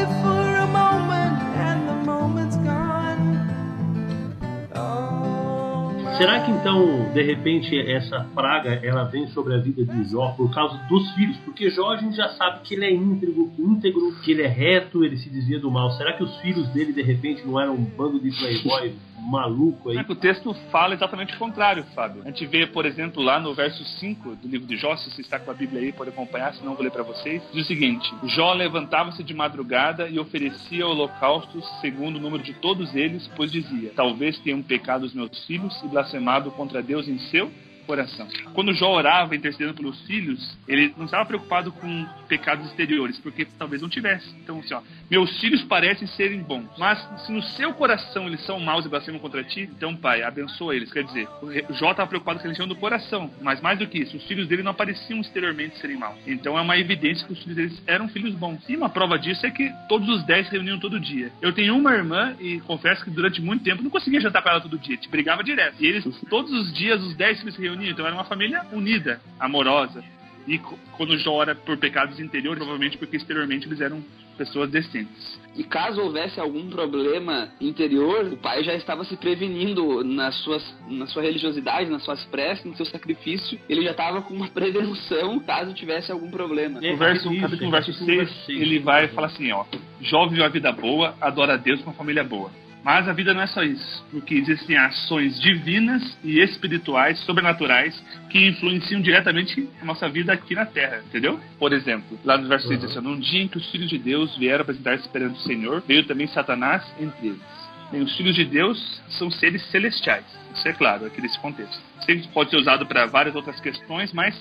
Será 6.19 6.41
que 6.41 6.51
então, 6.51 7.13
de 7.13 7.23
repente, 7.23 7.77
essa 7.91 8.27
praga 8.35 8.81
ela 8.83 9.05
vem 9.05 9.27
sobre 9.29 9.55
a 9.55 9.59
vida 9.59 9.85
de 9.85 10.05
Jó 10.11 10.33
por 10.37 10.53
causa 10.53 10.77
dos 10.89 11.11
filhos? 11.13 11.37
Porque 11.39 11.71
Jó 11.71 11.93
a 11.93 11.97
gente 11.97 12.17
já 12.17 12.29
sabe 12.31 12.61
que 12.63 12.75
ele 12.75 12.85
é 12.85 12.93
íntegro, 12.93 13.51
íntegro, 13.59 14.13
que 14.23 14.33
ele 14.33 14.43
é 14.43 14.49
reto, 14.49 15.05
ele 15.05 15.17
se 15.17 15.31
desvia 15.31 15.59
do 15.59 15.71
mal. 15.71 15.91
Será 15.93 16.13
que 16.13 16.23
os 16.23 16.37
filhos 16.41 16.69
dele 16.69 16.93
de 16.93 17.03
repente 17.03 17.47
não 17.47 17.59
eram 17.61 17.75
um 17.75 17.85
bando 17.85 18.21
de 18.21 18.31
playboys 18.31 18.95
maluco 19.23 19.91
aí. 19.91 19.99
É 19.99 20.05
que 20.05 20.13
o 20.13 20.17
texto 20.17 20.53
fala 20.71 20.95
exatamente 20.95 21.35
o 21.35 21.39
contrário, 21.39 21.85
Fábio. 21.95 22.23
A 22.25 22.29
gente 22.29 22.45
vê, 22.47 22.67
por 22.67 22.85
exemplo, 22.85 23.23
lá 23.23 23.39
no 23.39 23.55
verso 23.55 23.85
5 23.85 24.37
do 24.37 24.49
livro 24.49 24.67
de 24.67 24.77
Jó, 24.77 24.97
se 24.97 25.11
você 25.11 25.21
está 25.21 25.39
com 25.39 25.51
a 25.51 25.55
Bíblia 25.55 25.81
aí, 25.81 25.93
pode 25.93 26.11
acompanhar, 26.11 26.53
senão 26.55 26.75
vou 26.75 26.83
ler 26.83 26.91
para 26.91 27.03
vocês. 27.03 27.43
Diz 27.53 27.65
o 27.65 27.69
seguinte: 27.69 28.13
Jó 28.25 28.53
levantava-se 28.53 29.23
de 29.23 29.33
madrugada 29.33 30.09
e 30.09 30.19
oferecia 30.19 30.87
holocaustos 30.87 31.65
segundo 31.81 32.17
o 32.17 32.21
número 32.21 32.43
de 32.43 32.55
todos 32.55 32.95
eles, 32.95 33.31
pois 33.37 33.53
dizia: 33.53 33.93
Talvez 33.95 34.39
tenham 34.39 34.63
pecado 34.63 35.05
os 35.05 35.15
meus 35.15 35.45
filhos 35.47 35.81
e 35.83 35.89
blasfemado 35.89 36.51
contra 36.51 36.83
Deus 36.83 37.09
em 37.09 37.19
seu 37.19 37.51
coração. 37.83 38.27
Quando 38.55 38.73
Jó 38.75 38.91
orava 38.91 39.35
intercedendo 39.35 39.75
pelos 39.75 40.01
filhos, 40.07 40.59
ele 40.67 40.95
não 40.97 41.05
estava 41.05 41.27
preocupado 41.27 41.73
com 41.73 42.07
pecados 42.29 42.67
exteriores, 42.67 43.19
porque 43.19 43.45
talvez 43.59 43.83
não 43.83 43.89
tivesse. 43.89 44.29
Então, 44.43 44.61
assim, 44.61 44.75
ó, 44.75 44.83
meus 45.11 45.41
filhos 45.41 45.63
parecem 45.63 46.07
serem 46.09 46.43
bons, 46.43 46.69
mas 46.79 46.99
se 47.27 47.33
no 47.33 47.43
seu 47.43 47.73
coração 47.75 48.27
eles 48.27 48.45
são 48.45 48.59
maus 48.61 48.85
e 48.85 48.89
blasfemam 48.89 49.21
contra 49.21 49.45
ti, 49.45 49.63
então, 49.63 49.97
pai, 49.97 50.23
abençoa 50.23 50.75
eles. 50.75 50.93
Quer 50.93 51.05
dizer, 51.05 51.29
Jó 51.71 51.91
estava 51.91 52.09
preocupado 52.09 52.39
com 52.39 52.43
a 52.43 52.45
religião 52.45 52.69
do 52.69 52.77
coração, 52.77 53.31
mas 53.41 53.61
mais 53.61 53.79
do 53.79 53.87
que 53.87 53.99
isso, 53.99 54.17
os 54.17 54.25
filhos 54.25 54.49
dele 54.49 54.63
não 54.63 54.75
pareciam 54.75 55.21
exteriormente 55.21 55.79
serem 55.79 55.97
maus. 55.97 56.19
Então, 56.27 56.59
é 56.59 56.61
uma 56.61 56.79
evidência 56.79 57.27
que 57.27 57.33
os 57.33 57.41
filhos 57.41 57.57
deles 57.57 57.83
eram 57.87 58.09
filhos 58.09 58.35
bons. 58.35 58.61
E 58.69 58.77
uma 58.77 58.89
prova 58.89 59.19
disso 59.19 59.45
é 59.47 59.51
que 59.51 59.71
todos 59.89 60.09
os 60.09 60.25
dez 60.25 60.47
se 60.47 60.53
reuniam 60.53 60.79
todo 60.79 60.99
dia. 60.99 61.31
Eu 61.41 61.53
tenho 61.53 61.77
uma 61.77 61.93
irmã 61.93 62.35
e 62.41 62.61
confesso 62.61 63.05
que 63.05 63.11
durante 63.11 63.41
muito 63.41 63.65
tempo 63.65 63.83
não 63.83 63.91
conseguia 63.91 64.21
jantar 64.21 64.43
com 64.43 64.49
ela 64.49 64.61
todo 64.61 64.79
dia, 64.79 64.97
te 64.97 65.09
brigava 65.09 65.43
direto. 65.43 65.77
E 65.81 65.87
eles, 65.87 66.05
todos 66.29 66.53
os 66.53 66.73
dias, 66.73 67.03
os 67.03 67.15
dez 67.15 67.39
filhos 67.39 67.55
se 67.55 67.61
reuniam, 67.61 67.72
então 67.75 68.07
era 68.07 68.15
uma 68.15 68.25
família 68.25 68.65
unida, 68.73 69.21
amorosa. 69.39 70.03
E 70.47 70.59
quando 70.97 71.17
Jó 71.19 71.33
ora 71.35 71.55
por 71.55 71.77
pecados 71.77 72.19
interiores, 72.19 72.59
provavelmente 72.59 72.99
porque 72.99 73.17
exteriormente 73.17 73.67
eles 73.67 73.81
eram 73.81 74.03
pessoas 74.37 74.71
decentes. 74.71 75.41
E 75.55 75.63
caso 75.63 76.01
houvesse 76.01 76.41
algum 76.41 76.69
problema 76.69 77.51
interior, 77.61 78.27
o 78.33 78.37
pai 78.37 78.65
já 78.65 78.75
estava 78.75 79.05
se 79.05 79.17
prevenindo 79.17 80.03
nas 80.03 80.35
suas, 80.37 80.77
na 80.89 81.07
sua 81.07 81.23
religiosidade, 81.23 81.91
nas 81.91 82.03
suas 82.03 82.25
preces, 82.25 82.65
no 82.65 82.77
seu 82.77 82.87
sacrifício. 82.87 83.59
Ele 83.69 83.83
já 83.83 83.91
estava 83.93 84.23
com 84.23 84.35
uma 84.35 84.49
prevenção 84.49 85.39
caso 85.41 85.75
tivesse 85.75 86.11
algum 86.11 86.31
problema. 86.31 86.81
É, 86.83 86.93
o 86.93 86.97
verso, 86.97 87.33
isso, 87.33 87.71
verso 87.71 87.93
6, 87.93 88.49
ele 88.49 88.79
vai 88.79 89.09
falar 89.09 89.29
assim, 89.29 89.53
ó. 89.53 89.65
Jó 90.01 90.27
viveu 90.27 90.45
a 90.45 90.49
vida 90.49 90.73
boa, 90.73 91.15
adora 91.21 91.55
a 91.55 91.57
Deus 91.57 91.81
com 91.81 91.91
uma 91.91 91.97
família 91.97 92.25
boa. 92.25 92.51
Mas 92.85 93.09
a 93.09 93.13
vida 93.13 93.33
não 93.33 93.43
é 93.43 93.47
só 93.47 93.63
isso, 93.63 94.05
porque 94.11 94.35
existem 94.35 94.77
ações 94.77 95.41
divinas 95.41 96.19
e 96.25 96.41
espirituais, 96.41 97.19
sobrenaturais, 97.21 98.03
que 98.29 98.49
influenciam 98.49 99.01
diretamente 99.01 99.69
a 99.81 99.85
nossa 99.85 100.09
vida 100.09 100.33
aqui 100.33 100.55
na 100.55 100.67
Terra, 100.67 101.01
entendeu? 101.07 101.39
Por 101.59 101.73
exemplo, 101.73 102.19
lá 102.25 102.37
no 102.37 102.49
verso 102.49 102.67
6 102.67 102.81
diz 102.81 102.91
assim, 102.91 103.01
num 103.01 103.21
dia 103.21 103.43
em 103.43 103.49
que 103.49 103.57
os 103.57 103.71
filhos 103.71 103.89
de 103.89 103.99
Deus 103.99 104.37
vieram 104.37 104.63
apresentar-se 104.63 105.09
perante 105.09 105.39
o 105.39 105.43
Senhor, 105.43 105.83
veio 105.87 106.05
também 106.05 106.27
Satanás 106.27 106.83
entre 107.01 107.29
eles. 107.29 107.63
Bem, 107.93 108.03
os 108.03 108.17
filhos 108.17 108.35
de 108.35 108.45
Deus 108.45 109.03
são 109.11 109.31
seres 109.31 109.63
celestiais, 109.71 110.25
isso 110.53 110.67
é 110.67 110.73
claro, 110.73 111.07
aqui 111.07 111.21
nesse 111.21 111.39
contexto. 111.39 111.81
Sempre 112.05 112.27
pode 112.29 112.51
ser 112.51 112.57
usado 112.57 112.85
para 112.87 113.07
várias 113.07 113.35
outras 113.37 113.61
questões, 113.61 114.13
mas 114.13 114.35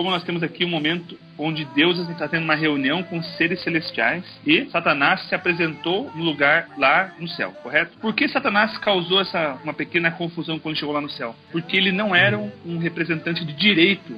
como 0.00 0.12
nós 0.12 0.24
temos 0.24 0.42
aqui 0.42 0.64
um 0.64 0.68
momento 0.70 1.14
onde 1.36 1.62
Deus 1.74 1.98
está 2.08 2.26
tendo 2.26 2.44
uma 2.44 2.54
reunião 2.54 3.02
com 3.02 3.22
seres 3.22 3.62
celestiais 3.62 4.24
e 4.46 4.64
Satanás 4.70 5.20
se 5.28 5.34
apresentou 5.34 6.10
no 6.14 6.24
lugar 6.24 6.70
lá 6.78 7.12
no 7.18 7.28
céu, 7.28 7.52
correto? 7.62 7.98
Por 7.98 8.14
que 8.14 8.26
Satanás 8.26 8.78
causou 8.78 9.20
essa 9.20 9.58
uma 9.62 9.74
pequena 9.74 10.10
confusão 10.10 10.58
quando 10.58 10.78
chegou 10.78 10.94
lá 10.94 11.02
no 11.02 11.10
céu? 11.10 11.36
Porque 11.52 11.76
ele 11.76 11.92
não 11.92 12.16
era 12.16 12.38
um 12.64 12.78
representante 12.78 13.44
de 13.44 13.52
direito 13.52 14.16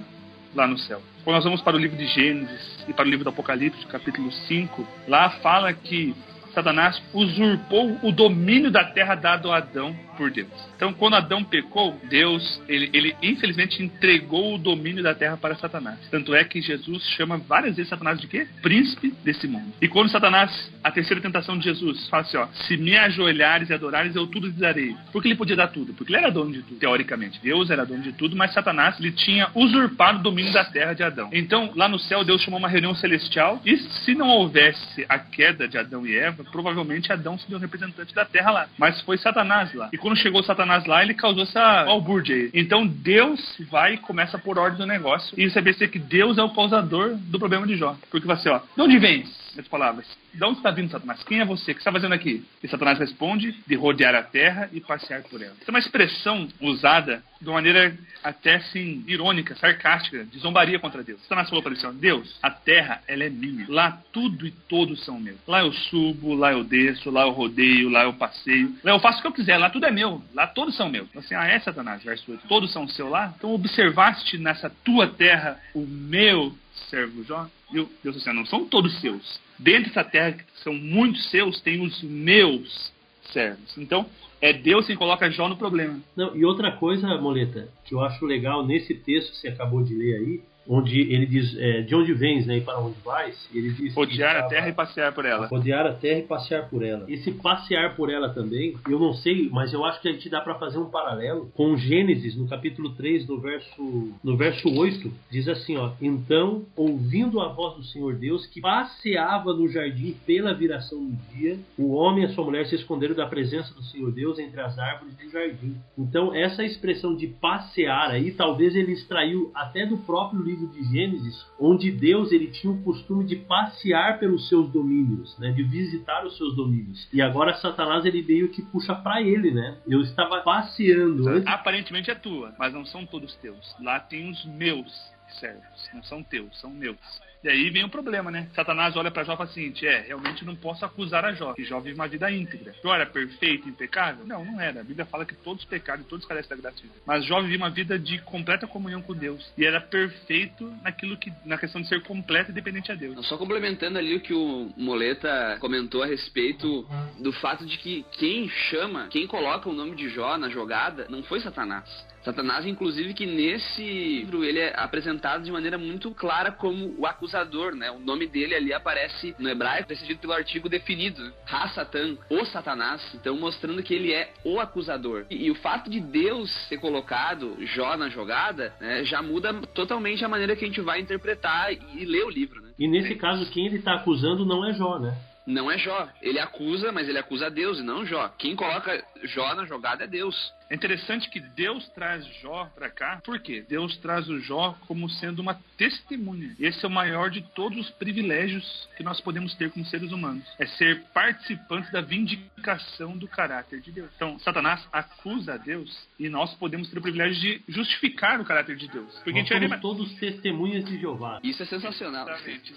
lá 0.54 0.68
no 0.68 0.78
céu. 0.78 1.02
Quando 1.24 1.34
nós 1.34 1.44
vamos 1.44 1.60
para 1.60 1.76
o 1.76 1.80
livro 1.80 1.96
de 1.96 2.06
Gênesis 2.06 2.84
e 2.86 2.92
para 2.92 3.04
o 3.04 3.10
livro 3.10 3.24
do 3.24 3.30
Apocalipse, 3.30 3.84
capítulo 3.86 4.30
5, 4.30 4.86
lá 5.08 5.30
fala 5.30 5.72
que 5.72 6.14
Satanás 6.54 7.02
usurpou 7.12 7.98
o 8.04 8.12
domínio 8.12 8.70
da 8.70 8.84
terra 8.84 9.16
dado 9.16 9.50
a 9.50 9.56
Adão 9.56 9.96
por 10.16 10.30
Deus. 10.30 10.48
Então, 10.76 10.92
quando 10.92 11.14
Adão 11.14 11.44
pecou, 11.44 11.98
Deus, 12.08 12.60
ele, 12.68 12.90
ele 12.92 13.16
infelizmente 13.22 13.82
entregou 13.82 14.54
o 14.54 14.58
domínio 14.58 15.02
da 15.02 15.14
terra 15.14 15.36
para 15.36 15.54
Satanás. 15.56 15.98
Tanto 16.10 16.34
é 16.34 16.44
que 16.44 16.60
Jesus 16.60 17.02
chama 17.10 17.38
várias 17.38 17.76
vezes 17.76 17.90
Satanás 17.90 18.20
de 18.20 18.26
quê? 18.26 18.46
Príncipe 18.62 19.12
desse 19.24 19.46
mundo. 19.46 19.72
E 19.80 19.88
quando 19.88 20.10
Satanás, 20.10 20.72
a 20.82 20.90
terceira 20.90 21.20
tentação 21.20 21.56
de 21.58 21.64
Jesus, 21.64 22.08
fala 22.08 22.22
assim: 22.22 22.36
ó, 22.36 22.46
se 22.66 22.76
me 22.76 22.96
ajoelhares 22.96 23.70
e 23.70 23.74
adorares, 23.74 24.14
eu 24.14 24.26
tudo 24.26 24.50
te 24.50 24.58
darei. 24.58 24.96
Por 25.12 25.22
que 25.22 25.28
ele 25.28 25.36
podia 25.36 25.56
dar 25.56 25.68
tudo? 25.68 25.94
Porque 25.94 26.12
ele 26.12 26.20
era 26.20 26.30
dono 26.30 26.52
de 26.52 26.62
tudo, 26.62 26.78
teoricamente. 26.78 27.40
Deus 27.42 27.70
era 27.70 27.86
dono 27.86 28.02
de 28.02 28.12
tudo, 28.12 28.36
mas 28.36 28.52
Satanás 28.52 28.98
ele 28.98 29.12
tinha 29.12 29.48
usurpado 29.54 30.18
o 30.18 30.22
domínio 30.22 30.52
da 30.52 30.64
terra 30.64 30.92
de 30.94 31.02
Adão. 31.02 31.30
Então, 31.32 31.72
lá 31.74 31.88
no 31.88 31.98
céu, 31.98 32.24
Deus 32.24 32.42
chamou 32.42 32.58
uma 32.58 32.68
reunião 32.68 32.94
celestial, 32.94 33.60
e 33.64 33.76
se 33.76 34.14
não 34.14 34.28
houvesse 34.28 35.04
a 35.08 35.18
queda 35.18 35.68
de 35.68 35.78
Adão 35.78 36.06
e 36.06 36.16
Eva, 36.16 36.44
provavelmente 36.44 37.12
Adão 37.12 37.38
seria 37.38 37.56
o 37.56 37.60
representante 37.60 38.14
da 38.14 38.24
terra 38.24 38.50
lá. 38.50 38.68
Mas 38.78 39.00
foi 39.02 39.16
Satanás 39.18 39.72
lá. 39.74 39.88
E 39.92 39.98
quando 40.02 40.16
chegou 40.16 40.42
Satanás 40.42 40.84
lá, 40.84 41.02
ele 41.02 41.14
causou 41.14 41.44
essa 41.44 41.84
balbúrdia 41.84 42.34
aí. 42.34 42.50
Então 42.52 42.86
Deus 42.86 43.40
vai 43.70 43.94
e 43.94 43.98
começa 43.98 44.36
por 44.36 44.58
ordem 44.58 44.78
do 44.78 44.86
negócio. 44.86 45.32
E 45.38 45.48
você 45.48 45.62
percebe 45.62 45.92
que 45.92 45.98
Deus 45.98 46.36
é 46.36 46.42
o 46.42 46.50
causador 46.50 47.14
do 47.16 47.38
problema 47.38 47.66
de 47.66 47.76
Jó. 47.76 47.96
Porque 48.10 48.26
vai 48.26 48.36
ser, 48.36 48.50
ó, 48.50 48.58
de 48.58 48.82
onde 48.82 48.98
vens? 48.98 49.41
As 49.58 49.68
palavras. 49.68 50.06
De 50.32 50.44
onde 50.44 50.58
está 50.58 50.70
vindo 50.70 50.90
Satanás? 50.90 51.22
Quem 51.24 51.40
é 51.40 51.44
você? 51.44 51.72
O 51.72 51.74
que 51.74 51.80
está 51.80 51.92
fazendo 51.92 52.12
aqui? 52.12 52.44
E 52.62 52.68
Satanás 52.68 52.98
responde 52.98 53.52
de 53.66 53.74
rodear 53.74 54.14
a 54.14 54.22
terra 54.22 54.68
e 54.72 54.80
passear 54.80 55.22
por 55.22 55.42
ela. 55.42 55.54
Isso 55.60 55.68
é 55.68 55.70
uma 55.70 55.78
expressão 55.78 56.48
usada 56.60 57.22
de 57.40 57.48
uma 57.48 57.54
maneira 57.54 57.96
até 58.22 58.54
assim, 58.54 59.04
irônica, 59.06 59.54
sarcástica, 59.56 60.24
de 60.24 60.38
zombaria 60.38 60.78
contra 60.78 61.02
Deus. 61.02 61.20
Satanás 61.22 61.48
falou 61.48 61.62
para 61.62 61.72
ele 61.72 61.84
assim, 61.84 61.98
Deus, 61.98 62.38
a 62.42 62.50
terra, 62.50 63.02
ela 63.08 63.24
é 63.24 63.28
minha. 63.28 63.66
Lá 63.68 64.00
tudo 64.12 64.46
e 64.46 64.50
todos 64.50 65.04
são 65.04 65.18
meus. 65.18 65.38
Lá 65.46 65.60
eu 65.60 65.72
subo, 65.72 66.34
lá 66.34 66.52
eu 66.52 66.62
desço, 66.62 67.10
lá 67.10 67.22
eu 67.22 67.30
rodeio, 67.30 67.90
lá 67.90 68.04
eu 68.04 68.12
passeio. 68.14 68.74
Lá 68.84 68.92
eu 68.92 69.00
faço 69.00 69.18
o 69.18 69.22
que 69.22 69.28
eu 69.28 69.32
quiser, 69.32 69.58
lá 69.58 69.70
tudo 69.70 69.86
é 69.86 69.90
meu. 69.90 70.22
Lá 70.34 70.46
todos 70.46 70.76
são 70.76 70.88
meus. 70.88 71.08
Assim, 71.16 71.34
ah, 71.34 71.46
é 71.46 71.58
Satanás, 71.58 72.02
verso 72.02 72.30
8. 72.30 72.46
Todos 72.46 72.72
são 72.72 72.86
seu 72.88 73.08
lá? 73.08 73.34
Então 73.36 73.52
observaste 73.52 74.38
nessa 74.38 74.70
tua 74.84 75.08
terra 75.08 75.58
o 75.74 75.84
meu 75.86 76.54
servo 76.88 77.22
Jó? 77.24 77.46
E 77.72 77.86
Deus 78.02 78.16
assim, 78.16 78.32
não 78.32 78.46
são 78.46 78.66
todos 78.66 79.00
seus. 79.00 79.40
Dentro 79.58 79.88
dessa 79.88 80.04
terra, 80.04 80.32
que 80.32 80.44
são 80.62 80.74
muitos 80.74 81.30
seus, 81.30 81.60
tem 81.60 81.80
os 81.80 82.02
meus 82.02 82.92
servos. 83.32 83.76
Então, 83.78 84.06
é 84.40 84.52
Deus 84.52 84.86
quem 84.86 84.96
coloca 84.96 85.30
Jó 85.30 85.48
no 85.48 85.56
problema. 85.56 86.00
Não, 86.16 86.36
e 86.36 86.44
outra 86.44 86.72
coisa, 86.72 87.06
Moleta, 87.20 87.68
que 87.84 87.94
eu 87.94 88.00
acho 88.00 88.24
legal 88.26 88.66
nesse 88.66 88.94
texto 88.94 89.32
que 89.32 89.38
você 89.38 89.48
acabou 89.48 89.82
de 89.82 89.94
ler 89.94 90.16
aí, 90.16 90.42
onde 90.68 91.00
ele 91.00 91.26
diz 91.26 91.56
é, 91.58 91.82
de 91.82 91.94
onde 91.94 92.12
vens 92.12 92.46
né, 92.46 92.58
e 92.58 92.60
para 92.60 92.78
onde 92.78 92.96
vais, 93.04 93.48
ele 93.54 93.70
diz 93.72 93.94
rodear 93.94 94.36
a 94.36 94.42
terra 94.44 94.68
e 94.68 94.72
passear 94.72 95.12
por 95.12 95.24
ela. 95.24 95.46
Rodear 95.46 95.86
a 95.86 95.92
terra 95.92 96.20
e 96.20 96.22
passear 96.22 96.68
por 96.68 96.82
ela. 96.82 97.04
Esse 97.08 97.32
passear 97.32 97.96
por 97.96 98.10
ela 98.10 98.28
também, 98.28 98.74
eu 98.88 98.98
não 98.98 99.12
sei, 99.14 99.48
mas 99.50 99.72
eu 99.72 99.84
acho 99.84 100.00
que 100.00 100.08
a 100.08 100.12
gente 100.12 100.28
dá 100.28 100.40
para 100.40 100.54
fazer 100.54 100.78
um 100.78 100.90
paralelo 100.90 101.50
com 101.54 101.76
Gênesis, 101.76 102.36
no 102.36 102.48
capítulo 102.48 102.90
3, 102.90 103.26
no 103.26 103.40
verso, 103.40 104.12
no 104.22 104.36
verso 104.36 104.68
8, 104.68 105.12
diz 105.30 105.48
assim, 105.48 105.76
ó: 105.76 105.92
"Então, 106.00 106.64
ouvindo 106.76 107.40
a 107.40 107.48
voz 107.48 107.76
do 107.76 107.84
Senhor 107.84 108.14
Deus 108.14 108.46
que 108.46 108.60
passeava 108.60 109.52
no 109.52 109.68
jardim 109.68 110.16
pela 110.26 110.54
viração 110.54 111.04
do 111.04 111.16
dia, 111.34 111.58
o 111.76 111.92
homem 111.92 112.24
e 112.24 112.26
a 112.26 112.30
sua 112.30 112.44
mulher 112.44 112.66
se 112.66 112.76
esconderam 112.76 113.14
da 113.14 113.26
presença 113.26 113.74
do 113.74 113.82
Senhor 113.82 114.12
Deus 114.12 114.38
entre 114.38 114.60
as 114.60 114.78
árvores 114.78 115.14
do 115.16 115.30
jardim." 115.30 115.76
Então, 115.98 116.34
essa 116.34 116.64
expressão 116.64 117.16
de 117.16 117.26
passear 117.26 118.10
aí, 118.10 118.30
talvez 118.32 118.74
ele 118.74 118.92
extraiu 118.92 119.50
até 119.54 119.86
do 119.86 119.98
próprio 119.98 120.42
livro 120.42 120.51
livro 120.52 120.68
de 120.68 120.82
Gênesis, 120.84 121.46
onde 121.58 121.90
Deus 121.90 122.32
ele 122.32 122.48
tinha 122.48 122.72
o 122.72 122.82
costume 122.82 123.24
de 123.24 123.36
passear 123.36 124.18
pelos 124.18 124.48
seus 124.48 124.70
domínios, 124.70 125.36
né, 125.38 125.52
de 125.52 125.62
visitar 125.62 126.24
os 126.24 126.36
seus 126.36 126.54
domínios. 126.54 127.08
E 127.12 127.20
agora 127.20 127.54
Satanás 127.54 128.04
ele 128.04 128.22
meio 128.22 128.50
que 128.50 128.62
puxa 128.62 128.94
para 128.94 129.22
ele, 129.22 129.50
né? 129.50 129.78
Eu 129.86 130.00
estava 130.00 130.40
passeando. 130.40 131.28
Antes... 131.28 131.46
Aparentemente 131.46 132.10
é 132.10 132.14
tua, 132.14 132.54
mas 132.58 132.72
não 132.72 132.84
são 132.84 133.06
todos 133.06 133.34
teus. 133.36 133.74
Lá 133.80 133.98
tem 134.00 134.30
os 134.30 134.44
meus 134.44 134.92
servos, 135.40 135.90
não 135.94 136.02
são 136.02 136.22
teus, 136.22 136.58
são 136.60 136.70
meus. 136.70 136.96
E 137.44 137.48
aí 137.48 137.70
vem 137.70 137.84
o 137.84 137.88
problema, 137.88 138.30
né? 138.30 138.48
Satanás 138.54 138.96
olha 138.96 139.10
para 139.10 139.24
Jó 139.24 139.34
e 139.34 139.36
fala 139.36 139.50
assim: 139.50 139.72
é, 139.82 140.00
realmente 140.00 140.44
não 140.44 140.54
posso 140.54 140.84
acusar 140.84 141.24
a 141.24 141.32
Jó, 141.32 141.52
que 141.54 141.64
Jó 141.64 141.80
vive 141.80 141.96
uma 141.96 142.06
vida 142.06 142.30
íntegra. 142.30 142.72
Jó 142.82 142.94
era 142.94 143.06
perfeito, 143.06 143.68
impecável? 143.68 144.24
Não, 144.24 144.44
não 144.44 144.60
era. 144.60 144.80
A 144.80 144.84
Bíblia 144.84 145.04
fala 145.06 145.26
que 145.26 145.34
todos 145.34 145.64
pecaram 145.64 146.02
e 146.02 146.04
todos 146.04 146.24
carecem 146.24 146.56
da 146.56 146.62
graça 146.62 146.76
de 146.76 146.88
Deus. 146.88 147.02
Mas 147.04 147.24
Jó 147.24 147.40
vivia 147.40 147.56
uma 147.56 147.70
vida 147.70 147.98
de 147.98 148.18
completa 148.18 148.66
comunhão 148.66 149.02
com 149.02 149.14
Deus. 149.14 149.52
E 149.58 149.64
era 149.64 149.80
perfeito 149.80 150.72
naquilo 150.82 151.16
que, 151.16 151.32
na 151.44 151.58
questão 151.58 151.80
de 151.80 151.88
ser 151.88 152.02
completo 152.02 152.50
e 152.50 152.54
dependente 152.54 152.92
a 152.92 152.94
Deus. 152.94 153.26
Só 153.26 153.36
complementando 153.36 153.98
ali 153.98 154.16
o 154.16 154.20
que 154.20 154.32
o 154.32 154.72
Moleta 154.76 155.56
comentou 155.60 156.02
a 156.02 156.06
respeito 156.06 156.86
do 157.18 157.32
fato 157.32 157.66
de 157.66 157.76
que 157.78 158.04
quem 158.12 158.48
chama, 158.48 159.08
quem 159.08 159.26
coloca 159.26 159.68
o 159.68 159.72
nome 159.72 159.96
de 159.96 160.08
Jó 160.08 160.36
na 160.38 160.48
jogada, 160.48 161.06
não 161.08 161.22
foi 161.24 161.40
Satanás. 161.40 162.11
Satanás, 162.24 162.64
inclusive, 162.64 163.14
que 163.14 163.26
nesse 163.26 163.82
livro 163.82 164.44
ele 164.44 164.60
é 164.60 164.72
apresentado 164.76 165.42
de 165.42 165.50
maneira 165.50 165.76
muito 165.76 166.10
clara 166.12 166.52
como 166.52 166.94
o 166.98 167.06
acusador, 167.06 167.74
né? 167.74 167.90
O 167.90 167.98
nome 167.98 168.26
dele 168.26 168.54
ali 168.54 168.72
aparece 168.72 169.34
no 169.38 169.48
hebraico, 169.48 169.88
precedido 169.88 170.20
pelo 170.20 170.32
artigo 170.32 170.68
definido, 170.68 171.32
Ha-Satan, 171.50 172.16
o 172.30 172.44
Satanás, 172.44 173.02
então 173.14 173.36
mostrando 173.36 173.82
que 173.82 173.94
ele 173.94 174.12
é 174.12 174.32
o 174.44 174.60
acusador. 174.60 175.26
E, 175.30 175.46
e, 175.46 175.50
o 175.50 175.54
fato 175.56 175.90
de 175.90 176.00
Deus 176.00 176.50
ter 176.68 176.78
colocado 176.78 177.56
Jó 177.66 177.96
na 177.96 178.08
jogada, 178.08 178.72
né, 178.80 179.04
já 179.04 179.20
muda 179.20 179.52
totalmente 179.74 180.24
a 180.24 180.28
maneira 180.28 180.54
que 180.54 180.64
a 180.64 180.68
gente 180.68 180.80
vai 180.80 181.00
interpretar 181.00 181.72
e, 181.72 182.04
ler 182.04 182.24
o 182.24 182.30
livro, 182.30 182.60
né? 182.60 182.70
E 182.78 182.88
nesse 182.88 183.14
caso, 183.16 183.50
quem 183.50 183.66
ele 183.66 183.76
está 183.76 183.94
acusando 183.94 184.44
não 184.44 184.64
é 184.64 184.72
Jó, 184.72 184.98
né? 184.98 185.16
não 185.46 185.70
é 185.70 185.78
Jó. 185.78 186.08
Ele 186.20 186.38
acusa, 186.38 186.92
mas 186.92 187.08
ele 187.08 187.18
acusa 187.18 187.50
Deus 187.50 187.78
e 187.78 187.82
não 187.82 188.06
Jó. 188.06 188.28
Quem 188.38 188.54
coloca 188.54 189.02
Jó 189.24 189.54
na 189.54 189.64
jogada 189.64 190.04
é 190.04 190.06
Deus. 190.06 190.52
É 190.70 190.74
interessante 190.74 191.28
que 191.28 191.40
Deus 191.40 191.88
traz 191.90 192.24
Jó 192.40 192.70
para 192.74 192.90
cá. 192.90 193.20
Por 193.24 193.38
quê? 193.40 193.64
Deus 193.68 193.96
traz 193.98 194.28
o 194.28 194.40
Jó 194.40 194.76
como 194.86 195.08
sendo 195.08 195.40
uma 195.40 195.54
testemunha. 195.76 196.54
Esse 196.58 196.84
é 196.84 196.88
o 196.88 196.90
maior 196.90 197.30
de 197.30 197.42
todos 197.54 197.78
os 197.78 197.90
privilégios 197.90 198.88
que 198.96 199.02
nós 199.02 199.20
podemos 199.20 199.54
ter 199.54 199.70
como 199.70 199.84
seres 199.84 200.12
humanos. 200.12 200.44
É 200.58 200.66
ser 200.66 201.02
participante 201.12 201.92
da 201.92 202.00
vindicação 202.00 203.16
do 203.16 203.28
caráter 203.28 203.80
de 203.80 203.92
Deus. 203.92 204.10
Então, 204.16 204.38
Satanás 204.38 204.86
acusa 204.92 205.54
a 205.54 205.56
Deus 205.56 206.08
e 206.18 206.28
nós 206.28 206.54
podemos 206.54 206.88
ter 206.88 206.98
o 206.98 207.02
privilégio 207.02 207.40
de 207.40 207.62
justificar 207.68 208.40
o 208.40 208.44
caráter 208.44 208.76
de 208.76 208.88
Deus. 208.88 209.12
Porque 209.16 209.32
nós 209.32 209.50
a 209.50 209.54
gente 209.54 209.68
somos 209.68 209.80
todos 209.80 210.14
testemunhas 210.18 210.84
de 210.84 210.98
Jeová. 210.98 211.40
Isso 211.42 211.62
é 211.62 211.66
sensacional. 211.66 212.28
Exatamente. 212.28 212.74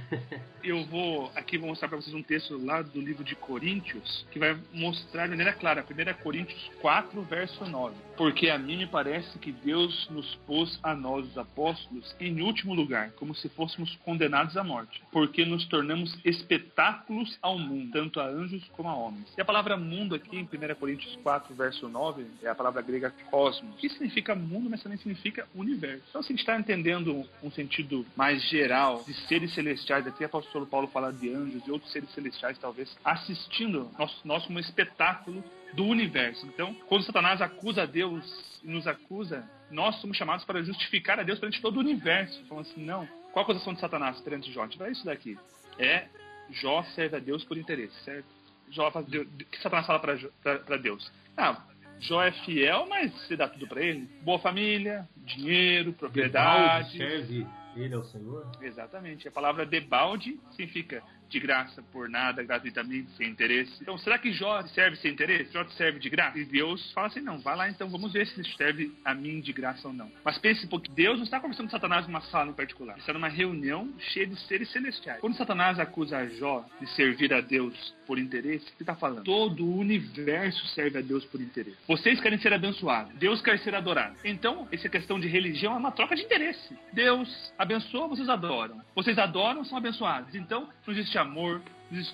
Eu 0.62 0.84
vou 0.86 1.30
aqui 1.34 1.58
vou 1.58 1.68
mostrar 1.68 1.88
para 1.88 1.96
vocês 1.96 2.14
um 2.14 2.22
texto 2.22 2.56
lá 2.64 2.82
do 2.82 3.00
livro 3.00 3.22
de 3.22 3.34
Coríntios 3.34 4.26
que 4.30 4.38
vai 4.38 4.56
mostrar 4.72 5.24
de 5.24 5.30
maneira 5.30 5.52
clara. 5.52 5.84
1 5.84 6.22
Coríntios 6.22 6.70
4, 6.80 7.25
verso 7.28 7.64
9. 7.64 7.94
Porque 8.16 8.48
a 8.48 8.58
mim 8.58 8.78
me 8.78 8.86
parece 8.86 9.38
que 9.38 9.52
Deus 9.52 10.08
nos 10.10 10.34
pôs 10.46 10.78
a 10.82 10.94
nós, 10.94 11.26
os 11.26 11.38
apóstolos, 11.38 12.14
em 12.18 12.40
último 12.40 12.74
lugar, 12.74 13.10
como 13.12 13.34
se 13.34 13.48
fôssemos 13.50 13.94
condenados 14.04 14.56
à 14.56 14.64
morte, 14.64 15.02
porque 15.12 15.44
nos 15.44 15.66
tornamos 15.66 16.16
espetáculos 16.24 17.38
ao 17.42 17.58
mundo, 17.58 17.92
tanto 17.92 18.20
a 18.20 18.26
anjos 18.26 18.64
como 18.72 18.88
a 18.88 18.94
homens. 18.94 19.32
E 19.36 19.40
a 19.40 19.44
palavra 19.44 19.76
mundo 19.76 20.14
aqui 20.14 20.36
em 20.36 20.44
1 20.44 20.74
Coríntios 20.76 21.16
4, 21.22 21.54
verso 21.54 21.88
9, 21.88 22.26
é 22.42 22.48
a 22.48 22.54
palavra 22.54 22.80
grega 22.80 23.12
cosmos, 23.30 23.76
que 23.76 23.88
significa 23.88 24.34
mundo, 24.34 24.70
mas 24.70 24.82
também 24.82 24.98
significa 24.98 25.46
universo. 25.54 26.04
Então, 26.08 26.22
se 26.22 26.28
a 26.28 26.32
gente 26.32 26.40
está 26.40 26.58
entendendo 26.58 27.24
um 27.42 27.50
sentido 27.50 28.06
mais 28.16 28.42
geral 28.48 29.04
de 29.06 29.12
seres 29.26 29.52
celestiais, 29.54 30.06
aqui 30.06 30.22
o 30.22 30.26
apóstolo 30.26 30.66
Paulo 30.66 30.88
fala 30.88 31.12
de 31.12 31.32
anjos 31.32 31.66
e 31.66 31.70
outros 31.70 31.92
seres 31.92 32.10
celestiais, 32.10 32.58
talvez, 32.58 32.96
assistindo 33.04 33.90
nós, 33.98 34.20
nós 34.24 34.46
como 34.46 34.58
espetáculo 34.58 35.44
do 35.76 35.84
universo. 35.84 36.46
Então, 36.46 36.74
quando 36.88 37.04
Satanás 37.04 37.40
acusa 37.40 37.82
a 37.82 37.86
Deus 37.86 38.24
e 38.64 38.68
nos 38.68 38.86
acusa, 38.86 39.48
nós 39.70 39.94
somos 40.00 40.16
chamados 40.16 40.44
para 40.44 40.62
justificar 40.62 41.20
a 41.20 41.22
Deus 41.22 41.38
perante 41.38 41.60
todo 41.60 41.76
o 41.76 41.80
universo. 41.80 42.42
Falando 42.46 42.66
assim, 42.66 42.84
não. 42.84 43.06
Qual 43.32 43.42
a 43.42 43.42
acusação 43.42 43.74
de 43.74 43.80
Satanás 43.80 44.18
perante 44.20 44.50
Jó? 44.50 44.66
Vai 44.78 44.92
isso 44.92 45.04
daqui. 45.04 45.38
É 45.78 46.06
Jó 46.50 46.82
serve 46.94 47.16
a 47.16 47.20
Deus 47.20 47.44
por 47.44 47.58
interesse, 47.58 47.94
certo? 48.02 48.26
Jó 48.70 48.90
faz 48.90 49.06
Deus, 49.06 49.26
o 49.26 49.30
que 49.44 49.62
Satanás 49.62 49.86
fala 49.86 50.00
para 50.00 50.76
Deus? 50.78 51.12
Ah, 51.36 51.62
Jó 52.00 52.22
é 52.22 52.32
fiel, 52.32 52.86
mas 52.88 53.12
você 53.12 53.36
dá 53.36 53.48
tudo 53.48 53.66
para 53.68 53.82
ele. 53.82 54.08
Boa 54.22 54.38
família, 54.38 55.06
dinheiro, 55.18 55.92
propriedade. 55.92 56.96
serve 56.96 57.46
ele 57.76 57.94
ao 57.94 58.04
Senhor? 58.04 58.50
Exatamente. 58.62 59.28
A 59.28 59.30
palavra 59.30 59.66
debalde 59.66 60.38
significa 60.50 61.02
de 61.28 61.40
graça, 61.40 61.82
por 61.92 62.08
nada, 62.08 62.42
gratuitamente, 62.42 63.10
sem 63.12 63.28
interesse. 63.28 63.72
Então, 63.80 63.98
será 63.98 64.18
que 64.18 64.32
Jó 64.32 64.62
serve 64.68 64.96
sem 64.96 65.12
interesse? 65.12 65.52
Jó 65.52 65.64
serve 65.70 65.98
de 65.98 66.08
graça? 66.08 66.38
E 66.38 66.44
Deus 66.44 66.92
fala 66.92 67.08
assim, 67.08 67.20
não, 67.20 67.38
vai 67.38 67.56
lá 67.56 67.68
então, 67.68 67.88
vamos 67.88 68.12
ver 68.12 68.26
se 68.26 68.44
serve 68.56 68.92
a 69.04 69.14
mim 69.14 69.40
de 69.40 69.52
graça 69.52 69.88
ou 69.88 69.94
não. 69.94 70.10
Mas 70.24 70.38
pense 70.38 70.64
um 70.64 70.68
pouco, 70.68 70.88
Deus 70.88 71.16
não 71.16 71.24
está 71.24 71.40
conversando 71.40 71.66
com 71.66 71.72
Satanás 71.72 72.06
numa 72.06 72.20
sala 72.22 72.50
em 72.50 72.54
particular. 72.54 72.94
Ele 72.94 73.00
está 73.00 73.12
numa 73.12 73.28
reunião 73.28 73.92
cheia 73.98 74.26
de 74.26 74.36
seres 74.46 74.70
celestiais. 74.70 75.20
Quando 75.20 75.36
Satanás 75.36 75.78
acusa 75.78 76.28
Jó 76.30 76.64
de 76.80 76.86
servir 76.90 77.32
a 77.32 77.40
Deus 77.40 77.94
por 78.06 78.18
interesse, 78.18 78.66
o 78.66 78.76
que 78.76 78.82
está 78.82 78.94
falando? 78.94 79.24
Todo 79.24 79.64
o 79.64 79.78
universo 79.78 80.66
serve 80.68 80.98
a 80.98 81.02
Deus 81.02 81.24
por 81.24 81.40
interesse. 81.40 81.76
Vocês 81.86 82.20
querem 82.20 82.38
ser 82.38 82.52
abençoados, 82.52 83.14
Deus 83.14 83.40
quer 83.42 83.58
ser 83.58 83.74
adorado. 83.74 84.16
Então, 84.24 84.68
essa 84.70 84.88
questão 84.88 85.18
de 85.18 85.28
religião 85.28 85.74
é 85.74 85.76
uma 85.76 85.92
troca 85.92 86.14
de 86.14 86.22
interesse. 86.22 86.76
Deus 86.92 87.52
abençoa, 87.58 88.08
vocês 88.08 88.28
adoram. 88.28 88.80
Vocês 88.94 89.18
adoram, 89.18 89.64
são 89.64 89.78
abençoados. 89.78 90.34
Então, 90.34 90.68
não 90.86 90.94
existe 90.94 91.15
existe 91.16 91.18
amor, 91.18 91.62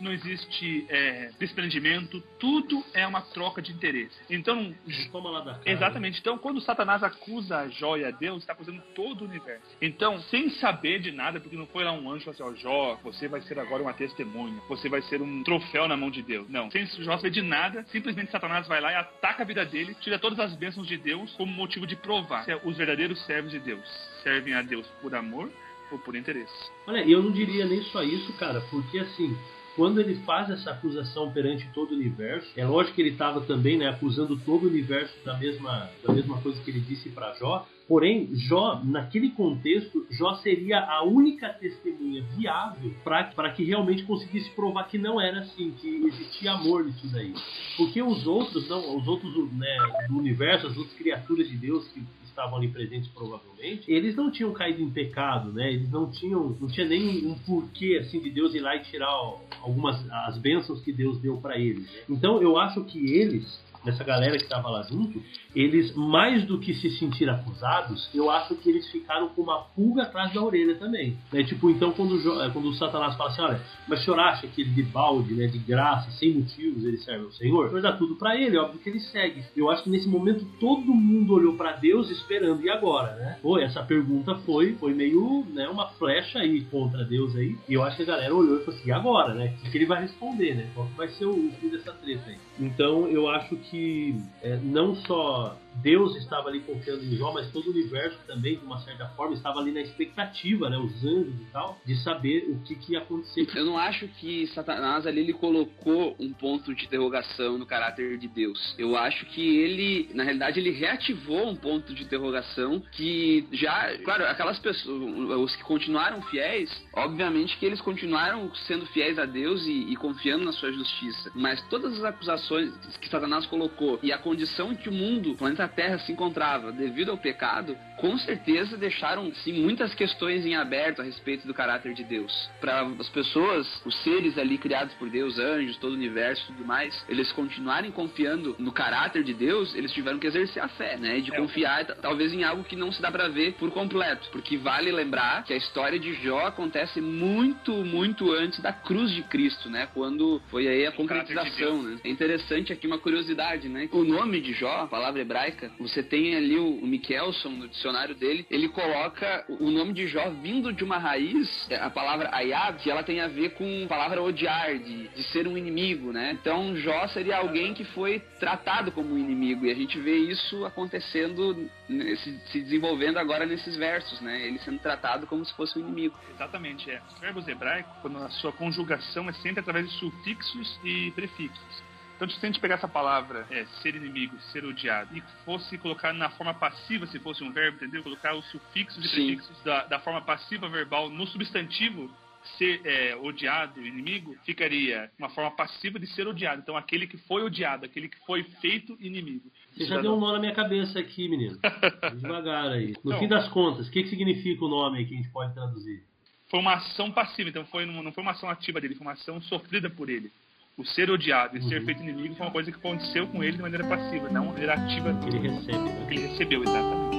não 0.00 0.12
existe 0.12 0.86
é, 0.90 1.30
desprendimento, 1.38 2.22
tudo 2.38 2.84
é 2.92 3.06
uma 3.06 3.22
troca 3.22 3.62
de 3.62 3.72
interesse. 3.72 4.14
Então, 4.28 4.74
toma 5.10 5.30
lá 5.30 5.40
da 5.40 5.54
cara. 5.54 5.70
exatamente. 5.70 6.20
Então, 6.20 6.36
quando 6.36 6.60
Satanás 6.60 7.02
acusa 7.02 7.58
a 7.58 7.68
Jó 7.68 7.96
e 7.96 8.04
a 8.04 8.10
Deus, 8.10 8.42
está 8.42 8.52
acusando 8.52 8.82
todo 8.94 9.22
o 9.22 9.24
universo. 9.24 9.64
Então, 9.80 10.20
sem 10.24 10.50
saber 10.50 11.00
de 11.00 11.10
nada, 11.10 11.40
porque 11.40 11.56
não 11.56 11.66
foi 11.66 11.84
lá 11.84 11.92
um 11.92 12.10
anjo 12.10 12.30
e 12.30 12.34
falou 12.34 12.52
assim: 12.52 12.66
Ó, 12.66 12.70
Jó, 12.70 13.00
você 13.02 13.28
vai 13.28 13.40
ser 13.42 13.58
agora 13.58 13.82
uma 13.82 13.94
testemunha, 13.94 14.60
você 14.68 14.88
vai 14.88 15.00
ser 15.02 15.22
um 15.22 15.42
troféu 15.42 15.88
na 15.88 15.96
mão 15.96 16.10
de 16.10 16.22
Deus. 16.22 16.48
Não, 16.50 16.70
sem 16.70 16.86
Jó 16.86 17.16
saber 17.16 17.30
de 17.30 17.42
nada, 17.42 17.84
simplesmente 17.90 18.30
Satanás 18.30 18.68
vai 18.68 18.80
lá 18.80 18.92
e 18.92 18.96
ataca 18.96 19.42
a 19.42 19.46
vida 19.46 19.64
dele, 19.64 19.96
tira 20.00 20.18
todas 20.18 20.38
as 20.38 20.54
bênçãos 20.54 20.86
de 20.86 20.98
Deus 20.98 21.32
como 21.32 21.50
motivo 21.50 21.86
de 21.86 21.96
provar 21.96 22.44
se 22.44 22.54
os 22.62 22.76
verdadeiros 22.76 23.24
servos 23.24 23.50
de 23.50 23.58
Deus 23.58 23.82
servem 24.22 24.54
a 24.54 24.62
Deus 24.62 24.86
por 25.00 25.14
amor 25.14 25.50
por 25.98 26.16
interesse. 26.16 26.52
Olha, 26.86 27.06
eu 27.08 27.22
não 27.22 27.30
diria 27.30 27.66
nem 27.66 27.82
só 27.84 28.02
isso, 28.02 28.32
cara, 28.34 28.60
porque 28.70 28.98
assim, 28.98 29.36
quando 29.76 30.00
ele 30.00 30.16
faz 30.26 30.50
essa 30.50 30.70
acusação 30.70 31.32
perante 31.32 31.68
todo 31.72 31.92
o 31.92 31.94
universo, 31.94 32.48
é 32.56 32.64
lógico 32.64 32.94
que 32.94 33.02
ele 33.02 33.10
estava 33.10 33.40
também 33.40 33.78
né, 33.78 33.88
acusando 33.88 34.36
todo 34.36 34.64
o 34.64 34.68
universo 34.68 35.14
da 35.24 35.36
mesma, 35.38 35.90
da 36.06 36.12
mesma 36.12 36.40
coisa 36.40 36.60
que 36.62 36.70
ele 36.70 36.80
disse 36.80 37.08
para 37.10 37.34
Jó. 37.34 37.66
Porém, 37.92 38.30
Jó, 38.32 38.80
naquele 38.82 39.28
contexto, 39.32 40.06
Jó 40.10 40.36
seria 40.36 40.80
a 40.80 41.04
única 41.04 41.50
testemunha 41.50 42.22
viável 42.34 42.90
para 43.04 43.50
que 43.50 43.62
realmente 43.64 44.04
conseguisse 44.04 44.48
provar 44.52 44.84
que 44.84 44.96
não 44.96 45.20
era 45.20 45.40
assim, 45.40 45.72
que 45.72 46.06
existia 46.06 46.52
amor 46.52 46.86
nisso 46.86 47.06
daí. 47.08 47.34
Porque 47.76 48.00
os 48.00 48.26
outros, 48.26 48.66
não, 48.66 48.96
os 48.96 49.06
outros 49.06 49.52
né, 49.52 49.76
do 50.08 50.16
universo, 50.16 50.68
as 50.68 50.76
outras 50.78 50.96
criaturas 50.96 51.46
de 51.46 51.54
Deus 51.58 51.86
que 51.88 52.02
estavam 52.24 52.56
ali 52.56 52.68
presentes 52.68 53.10
provavelmente, 53.10 53.92
eles 53.92 54.16
não 54.16 54.30
tinham 54.30 54.54
caído 54.54 54.80
em 54.80 54.88
pecado, 54.88 55.52
né? 55.52 55.70
Eles 55.70 55.90
não 55.90 56.10
tinham, 56.10 56.56
não 56.58 56.68
tinha 56.68 56.88
nem 56.88 57.26
um 57.26 57.34
porquê 57.40 57.98
assim 58.00 58.20
de 58.20 58.30
Deus 58.30 58.54
ir 58.54 58.60
lá 58.60 58.74
e 58.74 58.84
tirar 58.84 59.12
algumas 59.60 60.02
as 60.10 60.38
bênçãos 60.38 60.80
que 60.80 60.94
Deus 60.94 61.20
deu 61.20 61.36
para 61.36 61.58
eles. 61.58 61.82
Né? 61.82 61.98
Então 62.08 62.40
eu 62.40 62.56
acho 62.56 62.82
que 62.84 62.98
eles 63.12 63.60
dessa 63.84 64.04
galera 64.04 64.36
que 64.36 64.44
estava 64.44 64.68
lá 64.68 64.82
junto, 64.82 65.22
eles, 65.54 65.94
mais 65.94 66.44
do 66.46 66.58
que 66.58 66.74
se 66.74 66.90
sentir 66.98 67.28
acusados, 67.28 68.08
eu 68.14 68.30
acho 68.30 68.54
que 68.56 68.68
eles 68.68 68.90
ficaram 68.90 69.28
com 69.30 69.42
uma 69.42 69.60
pulga 69.74 70.02
atrás 70.02 70.32
da 70.32 70.42
orelha 70.42 70.74
também. 70.76 71.16
Né? 71.32 71.44
Tipo, 71.44 71.70
então 71.70 71.92
quando, 71.92 72.16
eh, 72.16 72.50
quando 72.52 72.68
o 72.68 72.74
Satanás 72.74 73.16
fala 73.16 73.30
assim, 73.30 73.42
olha, 73.42 73.60
mas 73.88 74.00
o 74.00 74.04
senhor 74.04 74.20
acha 74.20 74.46
que 74.46 74.62
ele 74.62 74.70
de 74.70 74.82
balde, 74.82 75.34
né, 75.34 75.46
de 75.46 75.58
graça, 75.58 76.10
sem 76.12 76.32
motivos, 76.34 76.84
ele 76.84 76.98
serve 76.98 77.24
ao 77.24 77.32
Senhor? 77.32 77.66
Então 77.66 77.80
dá 77.80 77.92
tudo 77.92 78.16
para 78.16 78.36
ele, 78.36 78.56
óbvio 78.56 78.80
que 78.80 78.88
ele 78.88 79.00
segue. 79.00 79.44
Eu 79.56 79.70
acho 79.70 79.84
que 79.84 79.90
nesse 79.90 80.08
momento 80.08 80.46
todo 80.58 80.94
mundo 80.94 81.34
olhou 81.34 81.54
para 81.54 81.72
Deus 81.72 82.10
esperando, 82.10 82.62
e 82.62 82.70
agora, 82.70 83.14
né? 83.14 83.38
Pô, 83.42 83.58
essa 83.58 83.82
pergunta 83.82 84.34
foi, 84.46 84.74
foi 84.74 84.94
meio, 84.94 85.44
né, 85.52 85.68
uma 85.68 85.88
flecha 85.88 86.38
aí 86.38 86.62
contra 86.64 87.04
Deus 87.04 87.36
aí, 87.36 87.56
e 87.68 87.74
eu 87.74 87.82
acho 87.82 87.96
que 87.96 88.02
a 88.02 88.06
galera 88.06 88.34
olhou 88.34 88.56
e 88.56 88.64
falou 88.64 88.78
assim, 88.78 88.88
e 88.88 88.92
agora, 88.92 89.34
né? 89.34 89.54
O 89.64 89.70
que 89.70 89.76
ele 89.76 89.86
vai 89.86 90.02
responder, 90.02 90.54
né? 90.54 90.70
Qual 90.74 90.86
vai 90.96 91.08
ser 91.08 91.26
o 91.26 91.50
fim 91.60 91.68
dessa 91.68 91.92
treta 91.92 92.30
aí? 92.30 92.36
Então 92.58 93.08
eu 93.08 93.28
acho 93.28 93.56
que 93.56 93.71
que 93.72 94.22
é, 94.42 94.58
não 94.62 94.94
só 94.94 95.56
Deus 95.76 96.16
estava 96.16 96.48
ali 96.48 96.60
confiando 96.60 97.04
em 97.04 97.16
Jó, 97.16 97.32
mas 97.32 97.50
todo 97.50 97.66
o 97.66 97.70
universo 97.70 98.18
também, 98.26 98.58
de 98.58 98.64
uma 98.64 98.78
certa 98.80 99.06
forma, 99.08 99.34
estava 99.34 99.60
ali 99.60 99.72
na 99.72 99.80
expectativa, 99.80 100.68
né, 100.68 100.78
os 100.78 101.04
anjos 101.04 101.34
e 101.34 101.46
tal, 101.52 101.78
de 101.84 101.96
saber 102.02 102.46
o 102.48 102.60
que, 102.60 102.74
que 102.74 102.92
ia 102.92 102.98
acontecer. 102.98 103.46
Eu 103.54 103.64
não 103.64 103.78
acho 103.78 104.06
que 104.08 104.46
Satanás 104.48 105.06
ali 105.06 105.20
ele 105.20 105.32
colocou 105.32 106.14
um 106.18 106.32
ponto 106.32 106.74
de 106.74 106.84
interrogação 106.84 107.58
no 107.58 107.66
caráter 107.66 108.18
de 108.18 108.28
Deus. 108.28 108.74
Eu 108.78 108.96
acho 108.96 109.26
que 109.26 109.58
ele, 109.58 110.10
na 110.14 110.22
realidade, 110.22 110.60
ele 110.60 110.70
reativou 110.70 111.48
um 111.48 111.56
ponto 111.56 111.94
de 111.94 112.02
interrogação 112.02 112.82
que 112.92 113.46
já, 113.52 113.96
claro, 114.04 114.24
aquelas 114.26 114.58
pessoas, 114.58 115.40
os 115.40 115.56
que 115.56 115.62
continuaram 115.64 116.22
fiéis, 116.22 116.70
obviamente 116.92 117.56
que 117.56 117.66
eles 117.66 117.80
continuaram 117.80 118.54
sendo 118.66 118.86
fiéis 118.86 119.18
a 119.18 119.24
Deus 119.24 119.64
e, 119.66 119.92
e 119.92 119.96
confiando 119.96 120.44
na 120.44 120.52
sua 120.52 120.72
justiça. 120.72 121.30
Mas 121.34 121.60
todas 121.68 121.94
as 121.94 122.04
acusações 122.04 122.72
que 123.00 123.08
Satanás 123.08 123.46
colocou 123.46 123.98
e 124.02 124.12
a 124.12 124.18
condição 124.18 124.74
que 124.74 124.88
o 124.88 124.92
mundo, 124.92 125.32
o 125.32 125.36
planeta 125.36 125.61
Terra 125.68 125.98
se 125.98 126.12
encontrava 126.12 126.72
devido 126.72 127.10
ao 127.10 127.16
pecado, 127.16 127.76
com 127.96 128.16
certeza 128.18 128.76
deixaram 128.76 129.32
sim 129.36 129.52
muitas 129.52 129.94
questões 129.94 130.44
em 130.44 130.56
aberto 130.56 131.00
a 131.00 131.04
respeito 131.04 131.46
do 131.46 131.54
caráter 131.54 131.94
de 131.94 132.02
Deus. 132.02 132.50
Para 132.60 132.82
as 132.98 133.08
pessoas, 133.08 133.66
os 133.84 133.94
seres 134.02 134.36
ali 134.38 134.58
criados 134.58 134.94
por 134.94 135.08
Deus, 135.08 135.38
anjos, 135.38 135.76
todo 135.76 135.92
o 135.92 135.96
universo 135.96 136.42
e 136.42 136.54
tudo 136.54 136.66
mais, 136.66 137.04
eles 137.08 137.30
continuarem 137.32 137.90
confiando 137.90 138.56
no 138.58 138.72
caráter 138.72 139.22
de 139.22 139.34
Deus, 139.34 139.74
eles 139.74 139.92
tiveram 139.92 140.18
que 140.18 140.26
exercer 140.26 140.62
a 140.62 140.68
fé, 140.68 140.96
né? 140.96 141.20
De 141.20 141.32
é. 141.32 141.36
confiar 141.36 141.84
talvez 141.84 142.32
em 142.32 142.44
algo 142.44 142.64
que 142.64 142.76
não 142.76 142.90
se 142.90 143.00
dá 143.00 143.10
para 143.10 143.28
ver 143.28 143.52
por 143.54 143.70
completo, 143.70 144.28
porque 144.32 144.56
vale 144.56 144.90
lembrar 144.90 145.44
que 145.44 145.52
a 145.52 145.56
história 145.56 145.98
de 145.98 146.12
Jó 146.14 146.46
acontece 146.46 147.00
muito, 147.00 147.72
muito 147.84 148.32
antes 148.32 148.60
da 148.60 148.72
cruz 148.72 149.10
de 149.12 149.22
Cristo, 149.22 149.70
né? 149.70 149.88
Quando 149.94 150.42
foi 150.50 150.66
aí 150.66 150.86
a 150.86 150.92
concretização, 150.92 151.82
né? 151.82 151.98
É 152.04 152.08
interessante 152.08 152.72
aqui 152.72 152.86
uma 152.86 152.98
curiosidade, 152.98 153.68
né? 153.68 153.88
O 153.92 154.02
nome 154.02 154.40
de 154.40 154.52
Jó, 154.52 154.82
a 154.82 154.86
palavra 154.86 155.20
hebraica 155.20 155.51
você 155.78 156.02
tem 156.02 156.36
ali 156.36 156.58
o, 156.58 156.82
o 156.82 157.50
no 157.50 157.68
dicionário 157.68 158.14
dele, 158.14 158.46
ele 158.50 158.68
coloca 158.68 159.44
o 159.48 159.70
nome 159.70 159.92
de 159.92 160.06
Jó 160.06 160.30
vindo 160.42 160.72
de 160.72 160.84
uma 160.84 160.98
raiz, 160.98 161.68
a 161.80 161.90
palavra 161.90 162.30
Ayab, 162.32 162.78
que 162.78 162.90
ela 162.90 163.02
tem 163.02 163.20
a 163.20 163.28
ver 163.28 163.50
com 163.54 163.84
a 163.84 163.88
palavra 163.88 164.22
odiar, 164.22 164.78
de, 164.78 165.08
de 165.08 165.22
ser 165.24 165.46
um 165.46 165.56
inimigo, 165.56 166.12
né? 166.12 166.36
Então 166.40 166.76
Jó 166.76 167.06
seria 167.08 167.38
alguém 167.38 167.74
que 167.74 167.84
foi 167.84 168.20
tratado 168.38 168.92
como 168.92 169.14
um 169.14 169.18
inimigo, 169.18 169.66
e 169.66 169.70
a 169.70 169.74
gente 169.74 169.98
vê 169.98 170.16
isso 170.16 170.64
acontecendo, 170.64 171.68
se, 171.88 172.40
se 172.50 172.60
desenvolvendo 172.60 173.18
agora 173.18 173.46
nesses 173.46 173.76
versos, 173.76 174.20
né? 174.20 174.46
Ele 174.46 174.58
sendo 174.60 174.78
tratado 174.78 175.26
como 175.26 175.44
se 175.44 175.54
fosse 175.54 175.78
um 175.78 175.82
inimigo. 175.82 176.16
Exatamente, 176.34 176.90
é. 176.90 177.00
Os 177.12 177.20
verbos 177.20 177.48
hebraicos, 177.48 177.92
quando 178.00 178.18
a 178.18 178.30
sua 178.30 178.52
conjugação 178.52 179.28
é 179.28 179.32
sempre 179.34 179.60
através 179.60 179.88
de 179.88 179.98
sufixos 179.98 180.78
e 180.84 181.10
prefixos. 181.12 181.91
Então, 182.22 182.36
se 182.36 182.46
a 182.46 182.46
gente 182.46 182.60
pegar 182.60 182.76
essa 182.76 182.86
palavra, 182.86 183.44
é, 183.50 183.64
ser 183.82 183.96
inimigo, 183.96 184.38
ser 184.52 184.64
odiado, 184.64 185.10
e 185.16 185.20
fosse 185.44 185.76
colocar 185.76 186.12
na 186.12 186.30
forma 186.30 186.54
passiva, 186.54 187.04
se 187.08 187.18
fosse 187.18 187.42
um 187.42 187.50
verbo, 187.50 187.78
entendeu? 187.78 188.00
Colocar 188.00 188.36
os 188.36 188.48
sufixos 188.48 189.04
e 189.04 189.08
Sim. 189.08 189.26
prefixos 189.26 189.60
da, 189.64 189.86
da 189.86 189.98
forma 189.98 190.22
passiva 190.22 190.68
verbal 190.68 191.10
no 191.10 191.26
substantivo, 191.26 192.08
ser 192.56 192.80
é, 192.84 193.16
odiado, 193.16 193.84
inimigo, 193.84 194.36
ficaria 194.44 195.10
uma 195.18 195.30
forma 195.30 195.50
passiva 195.50 195.98
de 195.98 196.06
ser 196.06 196.28
odiado. 196.28 196.62
Então, 196.62 196.76
aquele 196.76 197.08
que 197.08 197.18
foi 197.18 197.42
odiado, 197.42 197.86
aquele 197.86 198.08
que 198.08 198.18
foi 198.24 198.44
feito 198.60 198.96
inimigo. 199.00 199.50
Você 199.76 199.86
já 199.86 200.00
deu 200.00 200.14
um 200.14 200.20
nó 200.20 200.32
na 200.32 200.38
minha 200.38 200.54
cabeça 200.54 201.00
aqui, 201.00 201.28
menino. 201.28 201.58
Devagar 202.20 202.70
aí. 202.70 202.94
No 203.02 203.10
Não. 203.10 203.18
fim 203.18 203.26
das 203.26 203.48
contas, 203.48 203.88
o 203.88 203.90
que, 203.90 204.00
que 204.00 204.10
significa 204.10 204.64
o 204.64 204.68
nome 204.68 205.04
que 205.06 205.14
a 205.14 205.16
gente 205.16 205.30
pode 205.30 205.54
traduzir? 205.54 206.04
Foi 206.48 206.60
uma 206.60 206.74
ação 206.74 207.10
passiva, 207.10 207.48
então 207.48 207.64
foi, 207.64 207.84
não 207.84 208.12
foi 208.12 208.22
uma 208.22 208.30
ação 208.30 208.48
ativa 208.48 208.80
dele, 208.80 208.94
foi 208.94 209.06
uma 209.06 209.14
ação 209.14 209.40
sofrida 209.40 209.90
por 209.90 210.08
ele. 210.08 210.30
O 210.76 210.84
ser 210.84 211.10
odiado 211.10 211.56
e 211.58 211.62
ser 211.68 211.80
Uhum. 211.80 211.84
feito 211.86 212.02
inimigo 212.02 212.34
foi 212.34 212.46
uma 212.46 212.52
coisa 212.52 212.72
que 212.72 212.78
aconteceu 212.78 213.26
com 213.28 213.44
ele 213.44 213.56
de 213.56 213.62
maneira 213.62 213.86
passiva, 213.86 214.28
não 214.30 214.46
de 214.46 214.52
maneira 214.52 214.74
ativa 214.74 215.12
Que 215.20 215.28
ele 215.28 215.48
recebe, 215.48 215.78
né? 215.78 216.06
que 216.08 216.14
ele 216.14 216.26
recebeu, 216.28 216.62
exatamente. 216.62 217.11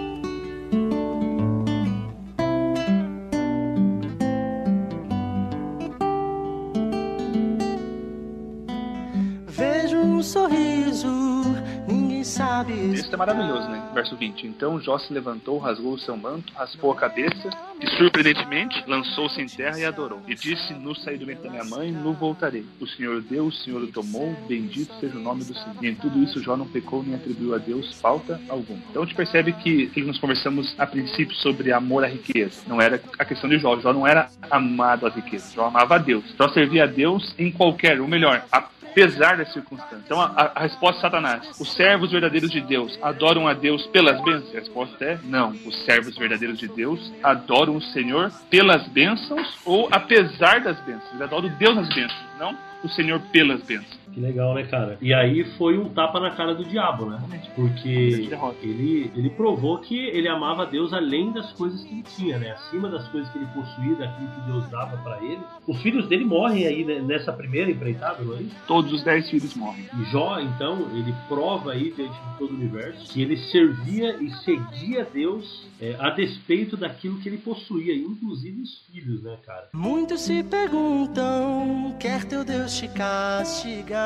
Isso 12.93 13.13
é 13.13 13.17
maravilhoso, 13.17 13.67
né? 13.69 13.91
Verso 13.93 14.15
20. 14.15 14.47
Então 14.47 14.79
Jó 14.79 14.97
se 14.97 15.13
levantou, 15.13 15.57
rasgou 15.57 15.93
o 15.93 15.99
seu 15.99 16.15
manto, 16.15 16.53
raspou 16.53 16.91
a 16.91 16.95
cabeça 16.95 17.49
e, 17.81 17.87
surpreendentemente, 17.97 18.83
lançou-se 18.87 19.41
em 19.41 19.47
terra 19.47 19.79
e 19.79 19.85
adorou. 19.85 20.21
E 20.27 20.35
disse: 20.35 20.73
Nu 20.73 20.95
saí 20.95 21.17
do 21.17 21.25
ventre 21.25 21.43
da 21.43 21.49
minha 21.49 21.63
mãe, 21.63 21.91
nu 21.91 22.13
voltarei. 22.13 22.65
O 22.79 22.87
Senhor 22.87 23.21
deu, 23.21 23.45
o 23.45 23.51
Senhor 23.51 23.81
o 23.81 23.87
tomou, 23.87 24.33
bendito 24.47 24.93
seja 24.99 25.17
o 25.17 25.21
nome 25.21 25.43
do 25.43 25.53
Senhor. 25.53 25.75
E 25.81 25.87
em 25.87 25.95
tudo 25.95 26.19
isso 26.19 26.41
Jó 26.41 26.55
não 26.55 26.67
pecou 26.67 27.03
nem 27.03 27.15
atribuiu 27.15 27.55
a 27.55 27.57
Deus 27.57 27.99
falta 27.99 28.39
alguma. 28.49 28.79
Então 28.89 29.03
a 29.03 29.05
gente 29.05 29.15
percebe 29.15 29.53
que, 29.53 29.87
que 29.87 30.01
nós 30.01 30.17
conversamos 30.19 30.75
a 30.77 30.85
princípio 30.85 31.35
sobre 31.35 31.71
amor 31.71 32.03
à 32.03 32.07
riqueza. 32.07 32.61
Não 32.67 32.81
era 32.81 33.01
a 33.17 33.25
questão 33.25 33.49
de 33.49 33.57
Jó. 33.57 33.79
Jó 33.79 33.93
não 33.93 34.07
era 34.07 34.29
amado 34.49 35.05
às 35.05 35.15
riquezas. 35.15 35.53
Jó 35.53 35.65
amava 35.65 35.95
a 35.95 35.97
Deus. 35.97 36.23
Jó 36.37 36.47
servia 36.49 36.83
a 36.83 36.87
Deus 36.87 37.33
em 37.37 37.51
qualquer, 37.51 37.99
ou 37.99 38.07
melhor, 38.07 38.45
apesar 38.93 39.37
das 39.37 39.51
circunstâncias. 39.51 40.01
Então, 40.05 40.21
a, 40.21 40.51
a 40.55 40.61
resposta 40.61 40.95
de 40.95 41.01
Satanás: 41.01 41.59
os 41.59 41.73
servos 41.73 42.11
verdadeiros 42.11 42.51
de 42.51 42.61
Deus 42.61 42.97
adoram 43.01 43.47
a 43.47 43.53
Deus 43.53 43.85
pelas 43.87 44.21
bênçãos? 44.21 44.55
A 44.55 44.59
resposta 44.59 45.03
é 45.03 45.19
não. 45.23 45.49
Os 45.65 45.83
servos 45.83 46.15
verdadeiros 46.15 46.59
de 46.59 46.67
Deus 46.67 47.11
adoram 47.21 47.75
o 47.75 47.81
Senhor 47.81 48.31
pelas 48.49 48.87
bênçãos 48.87 49.57
ou 49.65 49.89
apesar 49.91 50.61
das 50.61 50.79
bênçãos. 50.81 51.09
Eles 51.09 51.21
adoram 51.21 51.49
Deus 51.49 51.75
nas 51.75 51.89
bênçãos, 51.89 52.23
não 52.39 52.72
o 52.83 52.89
Senhor 52.89 53.19
pelas 53.31 53.61
bênçãos. 53.63 54.03
Que 54.13 54.19
legal, 54.19 54.53
né, 54.53 54.63
cara? 54.63 54.97
E 55.01 55.11
aí 55.11 55.43
foi 55.57 55.77
um 55.77 55.89
tapa 55.89 56.19
na 56.19 56.31
cara 56.31 56.53
do 56.53 56.63
diabo, 56.63 57.07
né? 57.07 57.19
Porque 57.55 58.27
Derrota. 58.29 58.57
ele, 58.61 59.11
ele 59.15 59.29
provou 59.31 59.79
que 59.79 59.97
ele 59.97 60.27
amava 60.27 60.67
Deus 60.67 60.93
além 60.93 61.31
das 61.31 61.51
coisas 61.53 61.83
que 61.83 61.91
ele 61.91 62.03
tinha, 62.15 62.37
né? 62.37 62.51
Acima 62.51 62.89
das 62.89 63.07
coisas 63.07 63.31
que 63.31 63.39
ele 63.39 63.47
possuía, 63.47 63.95
daquilo 63.95 64.29
que 64.29 64.41
Deus 64.51 64.69
dava 64.69 64.97
pra 64.97 65.17
ele. 65.23 65.41
Os 65.67 65.81
filhos 65.81 66.07
dele 66.07 66.25
morrem 66.25 66.67
aí 66.67 66.85
né, 66.85 66.99
nessa 67.01 67.33
primeira 67.33 67.71
empreitada, 67.71 68.23
não 68.23 68.37
é 68.37 68.41
isso? 68.41 68.55
Todos 68.67 68.93
os 68.93 69.03
dez 69.03 69.27
filhos 69.29 69.55
morrem. 69.55 69.85
E 69.99 70.03
Jó, 70.11 70.39
então, 70.39 70.87
ele 70.93 71.13
prova 71.27 71.71
aí 71.71 71.91
diante 71.91 72.13
de 72.13 72.37
todo 72.37 72.51
o 72.51 72.55
universo 72.55 73.11
que 73.11 73.21
ele 73.21 73.37
servia 73.37 74.17
e 74.21 74.29
seguia 74.43 75.07
Deus 75.11 75.65
é, 75.81 75.95
a 75.99 76.11
despeito 76.11 76.77
daquilo 76.77 77.17
que 77.19 77.27
ele 77.27 77.39
possuía, 77.39 77.95
inclusive 77.95 78.61
os 78.61 78.79
filhos, 78.91 79.23
né, 79.23 79.37
cara? 79.43 79.69
Muitos 79.73 80.21
se 80.21 80.43
perguntam: 80.43 81.95
quer 81.99 82.23
teu 82.25 82.43
Deus 82.45 82.72
te 82.79 82.87
castigar? 82.87 84.01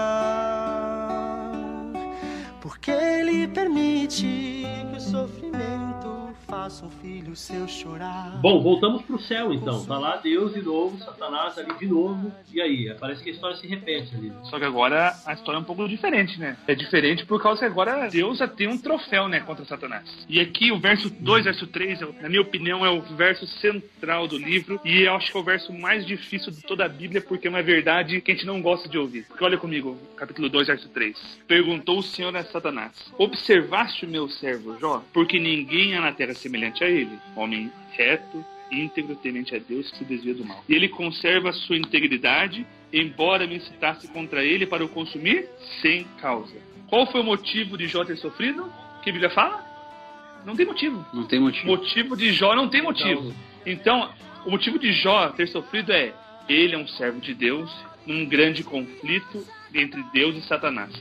Porque 2.61 2.91
ele 2.91 3.47
permite 3.47 4.65
que 4.91 4.97
o 4.97 4.99
sofrimento 4.99 5.96
faça 6.47 6.85
um 6.85 6.89
filho 6.89 7.35
seu 7.35 7.67
chorar. 7.67 8.37
Bom, 8.41 8.61
voltamos 8.63 9.01
pro 9.03 9.19
céu 9.19 9.53
então. 9.53 9.85
Tá 9.85 9.97
lá 9.97 10.15
Deus 10.17 10.53
de 10.53 10.61
novo, 10.61 10.97
Satanás 10.99 11.57
ali 11.57 11.73
de 11.77 11.85
novo. 11.85 12.31
E 12.53 12.61
aí? 12.61 12.95
Parece 12.99 13.21
que 13.21 13.29
a 13.29 13.33
história 13.33 13.57
se 13.57 13.67
repete 13.67 14.15
ali. 14.15 14.31
Só 14.43 14.57
que 14.57 14.63
agora 14.63 15.13
a 15.25 15.33
história 15.33 15.57
é 15.57 15.61
um 15.61 15.63
pouco 15.65 15.87
diferente, 15.87 16.39
né? 16.39 16.55
É 16.67 16.73
diferente 16.73 17.25
por 17.25 17.41
causa 17.41 17.59
que 17.59 17.65
agora 17.65 18.07
Deus 18.09 18.37
já 18.37 18.47
tem 18.47 18.67
um 18.67 18.77
troféu, 18.77 19.27
né, 19.27 19.41
contra 19.41 19.65
Satanás. 19.65 20.25
E 20.29 20.39
aqui 20.39 20.71
o 20.71 20.79
verso 20.79 21.09
2, 21.09 21.43
verso 21.43 21.67
3, 21.67 22.01
é- 22.01 22.21
na 22.21 22.29
minha 22.29 22.41
opinião, 22.41 22.85
é 22.85 22.89
o 22.89 23.01
verso 23.01 23.45
central 23.45 24.27
do 24.27 24.37
livro. 24.37 24.79
E 24.85 25.01
eu 25.01 25.13
acho 25.15 25.31
que 25.31 25.37
é 25.37 25.41
o 25.41 25.43
verso 25.43 25.73
mais 25.73 26.05
difícil 26.05 26.51
de 26.51 26.61
toda 26.61 26.85
a 26.85 26.89
Bíblia, 26.89 27.21
porque 27.21 27.47
é 27.47 27.49
uma 27.49 27.61
verdade 27.61 28.21
que 28.21 28.31
a 28.31 28.33
gente 28.33 28.45
não 28.45 28.61
gosta 28.61 28.87
de 28.87 28.97
ouvir. 28.97 29.25
Porque 29.27 29.43
olha 29.43 29.57
comigo, 29.57 29.97
capítulo 30.15 30.47
2, 30.49 30.67
verso 30.67 30.87
3. 30.89 31.17
Perguntou 31.45 31.99
o 31.99 32.03
Senhor 32.03 32.35
a 32.35 32.43
Satanás: 32.45 32.93
Observaste 33.17 34.05
o 34.05 34.09
meu 34.09 34.29
servo 34.29 34.77
Jó? 34.79 35.03
Porque 35.13 35.37
ninguém 35.39 35.95
há 35.95 36.01
na 36.01 36.11
terra 36.13 36.36
semelhante 36.37 36.83
a 36.83 36.89
ele, 36.89 37.19
homem 37.35 37.71
reto, 37.91 38.43
íntegro, 38.71 39.15
temente 39.15 39.55
a 39.55 39.59
Deus, 39.59 39.89
que 39.91 39.97
se 39.97 40.05
desvia 40.05 40.33
do 40.33 40.45
mal. 40.45 40.63
E 40.67 40.73
ele 40.73 40.89
conserva 40.89 41.49
a 41.49 41.53
sua 41.53 41.77
integridade, 41.77 42.65
embora 42.91 43.47
me 43.47 43.55
incitasse 43.55 44.07
contra 44.09 44.43
ele 44.43 44.65
para 44.65 44.83
o 44.83 44.89
consumir 44.89 45.47
sem 45.81 46.05
causa. 46.21 46.55
Qual 46.87 47.05
foi 47.11 47.21
o 47.21 47.23
motivo 47.23 47.77
de 47.77 47.87
Jó 47.87 48.03
ter 48.03 48.17
sofrido? 48.17 48.71
Que 49.03 49.09
a 49.09 49.13
Bíblia 49.13 49.29
fala? 49.29 49.65
Não 50.45 50.55
tem 50.55 50.65
motivo. 50.65 51.05
Não 51.13 51.25
tem 51.25 51.39
motivo. 51.39 51.67
Motivo 51.67 52.15
de 52.15 52.31
Jó 52.31 52.55
não 52.55 52.69
tem 52.69 52.81
motivo. 52.81 53.33
Então, 53.65 54.09
o 54.45 54.51
motivo 54.51 54.79
de 54.79 54.93
Jó 54.93 55.29
ter 55.29 55.47
sofrido 55.47 55.91
é 55.91 56.13
ele 56.47 56.75
é 56.75 56.77
um 56.77 56.87
servo 56.87 57.19
de 57.19 57.33
Deus 57.33 57.69
num 58.07 58.25
grande 58.25 58.63
conflito 58.63 59.45
entre 59.73 60.01
Deus 60.13 60.35
e 60.35 60.41
Satanás. 60.47 60.91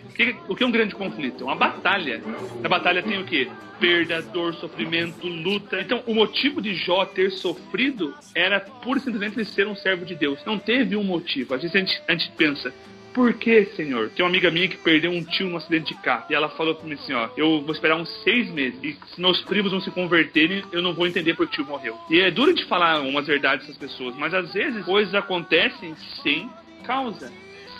O 0.48 0.54
que, 0.54 0.64
é 0.64 0.66
um 0.66 0.70
grande 0.70 0.94
conflito? 0.94 1.42
É 1.42 1.44
uma 1.44 1.54
batalha. 1.54 2.20
Na 2.60 2.68
batalha 2.68 3.02
tem 3.02 3.20
o 3.20 3.24
quê? 3.24 3.48
Perda, 3.78 4.20
dor, 4.22 4.54
sofrimento, 4.54 5.26
luta. 5.26 5.80
Então, 5.80 6.02
o 6.06 6.14
motivo 6.14 6.60
de 6.60 6.74
Jó 6.74 7.04
ter 7.04 7.30
sofrido 7.30 8.14
era 8.34 8.60
pura 8.60 8.98
e 8.98 9.02
simplesmente 9.02 9.44
ser 9.44 9.66
um 9.66 9.76
servo 9.76 10.04
de 10.04 10.14
Deus. 10.14 10.44
Não 10.44 10.58
teve 10.58 10.96
um 10.96 11.04
motivo. 11.04 11.54
Às 11.54 11.62
vezes 11.62 11.76
a 11.76 11.78
gente, 11.78 12.02
a 12.08 12.12
gente 12.12 12.30
pensa, 12.32 12.72
por 13.16 13.32
que, 13.32 13.64
Senhor? 13.76 14.10
Tem 14.10 14.22
uma 14.22 14.28
amiga 14.28 14.50
minha 14.50 14.68
que 14.68 14.76
perdeu 14.76 15.10
um 15.10 15.24
tio 15.24 15.48
num 15.48 15.56
acidente 15.56 15.94
de 15.94 16.02
carro. 16.02 16.26
E 16.28 16.34
ela 16.34 16.50
falou 16.50 16.74
pra 16.74 16.86
mim 16.86 16.94
assim, 16.94 17.14
ó, 17.14 17.30
eu 17.34 17.62
vou 17.62 17.72
esperar 17.72 17.96
uns 17.96 18.10
seis 18.22 18.50
meses. 18.50 18.78
E 18.82 18.92
se 18.92 19.18
meus 19.18 19.40
primos 19.42 19.72
não 19.72 19.80
se 19.80 19.90
converterem, 19.90 20.62
eu 20.70 20.82
não 20.82 20.92
vou 20.92 21.06
entender 21.06 21.34
porque 21.34 21.60
o 21.60 21.64
tio 21.64 21.72
morreu. 21.72 21.96
E 22.10 22.20
é 22.20 22.30
duro 22.30 22.52
de 22.52 22.66
falar 22.66 23.00
umas 23.00 23.26
verdades 23.26 23.66
dessas 23.66 23.80
pessoas, 23.80 24.14
mas 24.16 24.34
às 24.34 24.52
vezes 24.52 24.84
coisas 24.84 25.14
acontecem 25.14 25.94
sem 26.22 26.50
causa. 26.86 27.32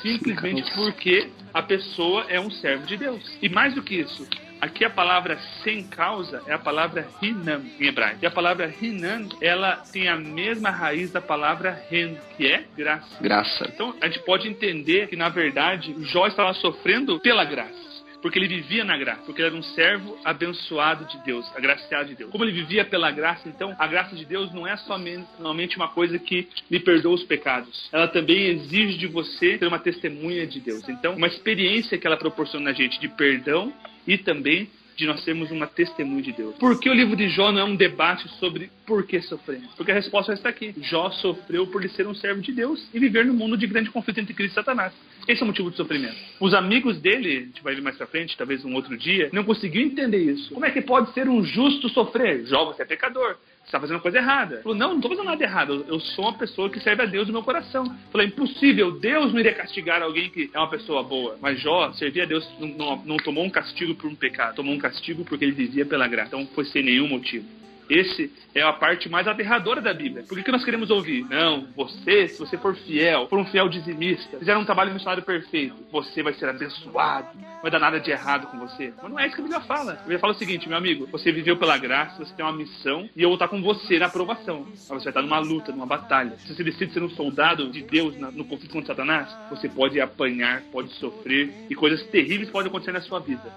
Simplesmente 0.03 0.71
porque 0.75 1.31
a 1.55 1.63
pessoa 1.63 2.27
é 2.29 2.39
um 2.39 2.51
servo 2.51 2.87
de 2.87 2.97
Deus. 2.97 3.39
E 3.41 3.49
mais 3.49 3.75
do 3.75 3.83
que 3.83 3.95
isso, 3.97 4.29
aqui 4.61 4.85
a 4.85 4.91
palavra 4.91 5.39
sem 5.63 5.85
causa 5.85 6.43
é 6.47 6.53
a 6.53 6.59
palavra 6.59 7.09
hinam 7.23 7.63
em 7.81 7.87
hebraico. 7.87 8.19
E 8.23 8.27
a 8.27 8.31
palavra 8.31 8.73
hinam, 8.81 9.29
ela 9.41 9.77
tem 9.93 10.09
a 10.09 10.17
mesma 10.17 10.71
raiz 10.71 11.11
da 11.11 11.21
palavra 11.21 11.83
ren, 11.89 12.17
que 12.37 12.47
é 12.47 12.65
graça. 12.77 13.23
Graça. 13.23 13.71
Então 13.73 13.95
a 14.01 14.07
gente 14.07 14.21
pode 14.21 14.49
entender 14.49 15.09
que 15.09 15.17
na 15.17 15.29
verdade 15.29 15.95
Jó 16.05 16.27
estava 16.27 16.53
sofrendo 16.55 17.19
pela 17.21 17.45
graça. 17.45 17.86
Porque 18.27 18.41
ele 18.41 18.49
vivia 18.49 18.83
na 18.83 18.99
graça, 18.99 19.23
porque 19.23 19.41
ele 19.41 19.47
era 19.47 19.57
um 19.57 19.63
servo 19.63 20.19
abençoado 20.25 21.05
de 21.05 21.17
Deus, 21.25 21.49
agraciado 21.55 22.09
de 22.09 22.17
Deus. 22.17 22.29
Como 22.33 22.43
ele 22.43 22.51
vivia 22.51 22.85
pela 22.85 23.09
graça, 23.13 23.49
então 23.49 23.73
a 23.79 23.87
graça 23.87 24.17
de 24.17 24.25
Deus 24.25 24.53
não 24.53 24.67
é 24.67 24.77
somente 24.79 25.77
uma 25.77 25.87
coisa 25.87 26.19
que 26.19 26.49
lhe 26.69 26.81
perdoa 26.81 27.15
os 27.15 27.23
pecados. 27.23 27.89
Ela 27.93 28.09
também 28.09 28.49
exige 28.49 28.99
de 28.99 29.07
você 29.07 29.59
ser 29.59 29.69
uma 29.69 29.79
testemunha 29.79 30.45
de 30.45 30.59
Deus. 30.59 30.89
Então, 30.89 31.15
uma 31.15 31.29
experiência 31.29 31.97
que 31.97 32.05
ela 32.05 32.17
proporciona 32.17 32.71
a 32.71 32.73
gente 32.73 32.99
de 32.99 33.09
perdão 33.09 33.73
e 34.05 34.19
também 34.19 34.69
de 34.97 35.07
nós 35.07 35.23
sermos 35.23 35.51
uma 35.51 35.67
testemunha 35.67 36.23
de 36.23 36.33
Deus. 36.33 36.57
Por 36.57 36.81
que 36.81 36.89
o 36.89 36.95
livro 36.95 37.15
de 37.15 37.29
Jó 37.29 37.53
não 37.53 37.61
é 37.61 37.65
um 37.65 37.77
debate 37.77 38.29
sobre 38.41 38.71
por 38.87 39.07
que 39.07 39.21
sofremos? 39.21 39.69
Porque 39.77 39.93
a 39.93 39.95
resposta 39.95 40.33
está 40.33 40.49
aqui. 40.49 40.75
Jó 40.81 41.11
sofreu 41.11 41.67
por 41.67 41.83
ele 41.83 41.93
ser 41.93 42.07
um 42.07 42.15
servo 42.15 42.41
de 42.41 42.53
Deus 42.53 42.89
e 42.95 42.99
viver 42.99 43.25
no 43.27 43.35
mundo 43.35 43.57
de 43.57 43.67
grande 43.67 43.91
conflito 43.91 44.21
entre 44.21 44.33
Cristo 44.33 44.53
e 44.53 44.55
Satanás. 44.55 44.93
Esse 45.29 45.43
é 45.43 45.45
o 45.45 45.47
motivo 45.47 45.71
do 45.71 45.77
sofrimento. 45.77 46.17
Os 46.41 46.55
amigos 46.55 46.99
dele, 47.01 47.29
a 47.29 47.41
gente 47.41 47.63
vai 47.63 47.75
ver 47.75 47.83
mais 47.83 47.97
pra 47.97 48.07
frente, 48.07 48.37
talvez 48.37 48.65
um 48.65 48.75
outro 48.75 48.97
dia, 48.97 49.29
não 49.33 49.45
conseguiu 49.45 49.83
entender 49.83 50.19
isso. 50.19 50.55
Como 50.55 50.65
é 50.65 50.71
que 50.71 50.81
pode 50.81 51.13
ser 51.13 51.29
um 51.29 51.45
justo 51.45 51.89
sofrer? 51.89 52.47
Jó, 52.47 52.65
você 52.65 52.83
é 52.83 52.87
pecador. 52.87 53.37
Você 53.67 53.71
está 53.71 53.81
fazendo 53.81 53.99
coisa 53.99 54.19
errada. 54.19 54.63
Falou, 54.63 54.79
não, 54.79 54.91
não 54.91 54.97
estou 54.97 55.11
fazendo 55.11 55.27
nada 55.27 55.43
errado. 55.43 55.85
Eu, 55.89 55.99
sou 55.99 56.27
uma 56.27 56.39
pessoa 56.39 56.71
que 56.71 56.79
serve 56.79 57.03
a 57.03 57.07
Deus 57.07 57.27
no 57.27 57.33
meu 57.33 57.43
coração. 57.43 57.85
Falei, 58.13 58.29
impossível. 58.29 58.93
Deus 58.93 59.33
não 59.33 59.41
iria 59.41 59.53
castigar 59.55 60.03
alguém 60.03 60.31
que 60.31 60.49
é 60.55 60.59
uma 60.59 60.71
pessoa 60.71 61.03
boa. 61.03 61.37
Mas 61.43 61.61
Jó 61.61 61.93
servia 61.95 62.23
a 62.23 62.27
Deus, 62.27 62.49
não, 62.61 62.69
não, 62.69 62.97
não 63.05 63.17
tomou 63.17 63.45
um 63.45 63.51
castigo 63.51 63.97
por 63.97 64.09
um 64.09 64.15
pecado. 64.15 64.55
Tomou 64.55 64.73
um 64.73 64.79
castigo 64.79 65.25
porque 65.25 65.45
ele 65.45 65.53
vivia 65.53 65.85
pela 65.85 66.07
graça. 66.07 66.29
Então 66.29 66.47
foi 66.55 66.65
sem 66.67 66.81
nenhum 66.81 67.09
motivo. 67.09 67.45
Esse 67.89 68.33
é 68.55 68.63
a 68.63 68.73
parte 68.73 69.09
mais 69.09 69.29
aterradora 69.29 69.81
da 69.81 69.95
Bíblia. 69.95 70.25
Por 70.25 70.37
que, 70.37 70.45
que 70.45 70.53
nós 70.53 70.65
queremos 70.65 70.91
ouvir? 70.91 71.25
Não, 71.29 71.69
você, 71.77 72.29
se 72.29 72.39
você 72.39 72.57
for 72.59 72.75
fiel, 72.75 73.29
for 73.29 73.39
um 73.39 73.45
fiel 73.47 73.69
dizimista, 73.69 74.39
fizer 74.39 74.57
um 74.57 74.65
trabalho 74.65 74.93
missionário 74.93 75.23
perfeito, 75.23 75.77
você 75.91 76.23
vai 76.23 76.33
ser 76.35 76.49
abençoado, 76.49 77.29
não 77.39 77.63
vai 77.63 77.71
dar 77.71 77.79
nada 77.79 78.01
de 78.01 78.11
errado 78.11 78.49
com 78.49 78.59
você. 78.59 78.93
Mas 79.01 79.11
não 79.11 79.19
é 79.19 79.27
isso 79.27 79.37
que 79.37 79.41
a 79.41 79.45
Bíblia 79.45 79.61
fala. 79.63 79.93
A 79.93 79.97
Bíblia 79.97 80.19
fala 80.19 80.33
o 80.33 80.37
seguinte, 80.37 80.69
meu 80.69 80.79
amigo, 80.79 81.07
você 81.07 81.31
viveu 81.31 81.57
pela 81.57 81.79
graça, 81.79 82.25
você 82.25 82.35
tem 82.35 82.45
uma 82.45 82.57
missão, 82.57 83.09
e 83.15 83.23
eu 83.23 83.29
vou 83.29 83.37
estar 83.37 83.49
com 83.49 83.63
você 83.63 83.99
na 83.99 84.07
aprovação. 84.07 84.67
Mas 84.67 84.89
você 84.89 85.05
vai 85.05 85.11
estar 85.11 85.23
numa 85.23 85.39
luta, 85.39 85.71
numa 85.71 85.87
batalha. 85.87 86.37
Se 86.39 86.55
você 86.55 86.65
decide 86.65 86.93
ser 86.93 87.03
um 87.03 87.11
soldado 87.11 87.71
de 87.71 87.83
Deus 87.83 88.17
no 88.17 88.45
conflito 88.45 88.73
contra 88.73 88.95
Satanás, 88.95 89.29
você 89.51 89.69
pode 89.69 90.01
apanhar, 90.01 90.63
pode 90.73 90.91
sofrer, 90.95 91.53
e 91.71 91.75
coisas 91.75 92.03
terríveis 92.09 92.51
podem 92.51 92.69
acontecer 92.69 92.93
na 92.93 93.01
sua 93.01 93.21
vida. 93.21 93.53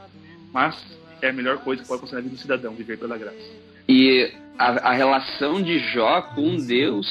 Mas 0.53 0.75
é 1.21 1.29
a 1.29 1.33
melhor 1.33 1.57
coisa 1.59 1.81
que 1.81 1.87
pode 1.87 1.99
acontecer 1.99 2.15
na 2.15 2.21
vida 2.21 2.35
do 2.35 2.41
cidadão, 2.41 2.73
viver 2.73 2.97
pela 2.97 3.17
graça. 3.17 3.69
E 3.89 4.31
a, 4.55 4.89
a 4.89 4.93
relação 4.93 5.59
de 5.63 5.79
Jó 5.79 6.21
com 6.21 6.57
Deus, 6.57 7.07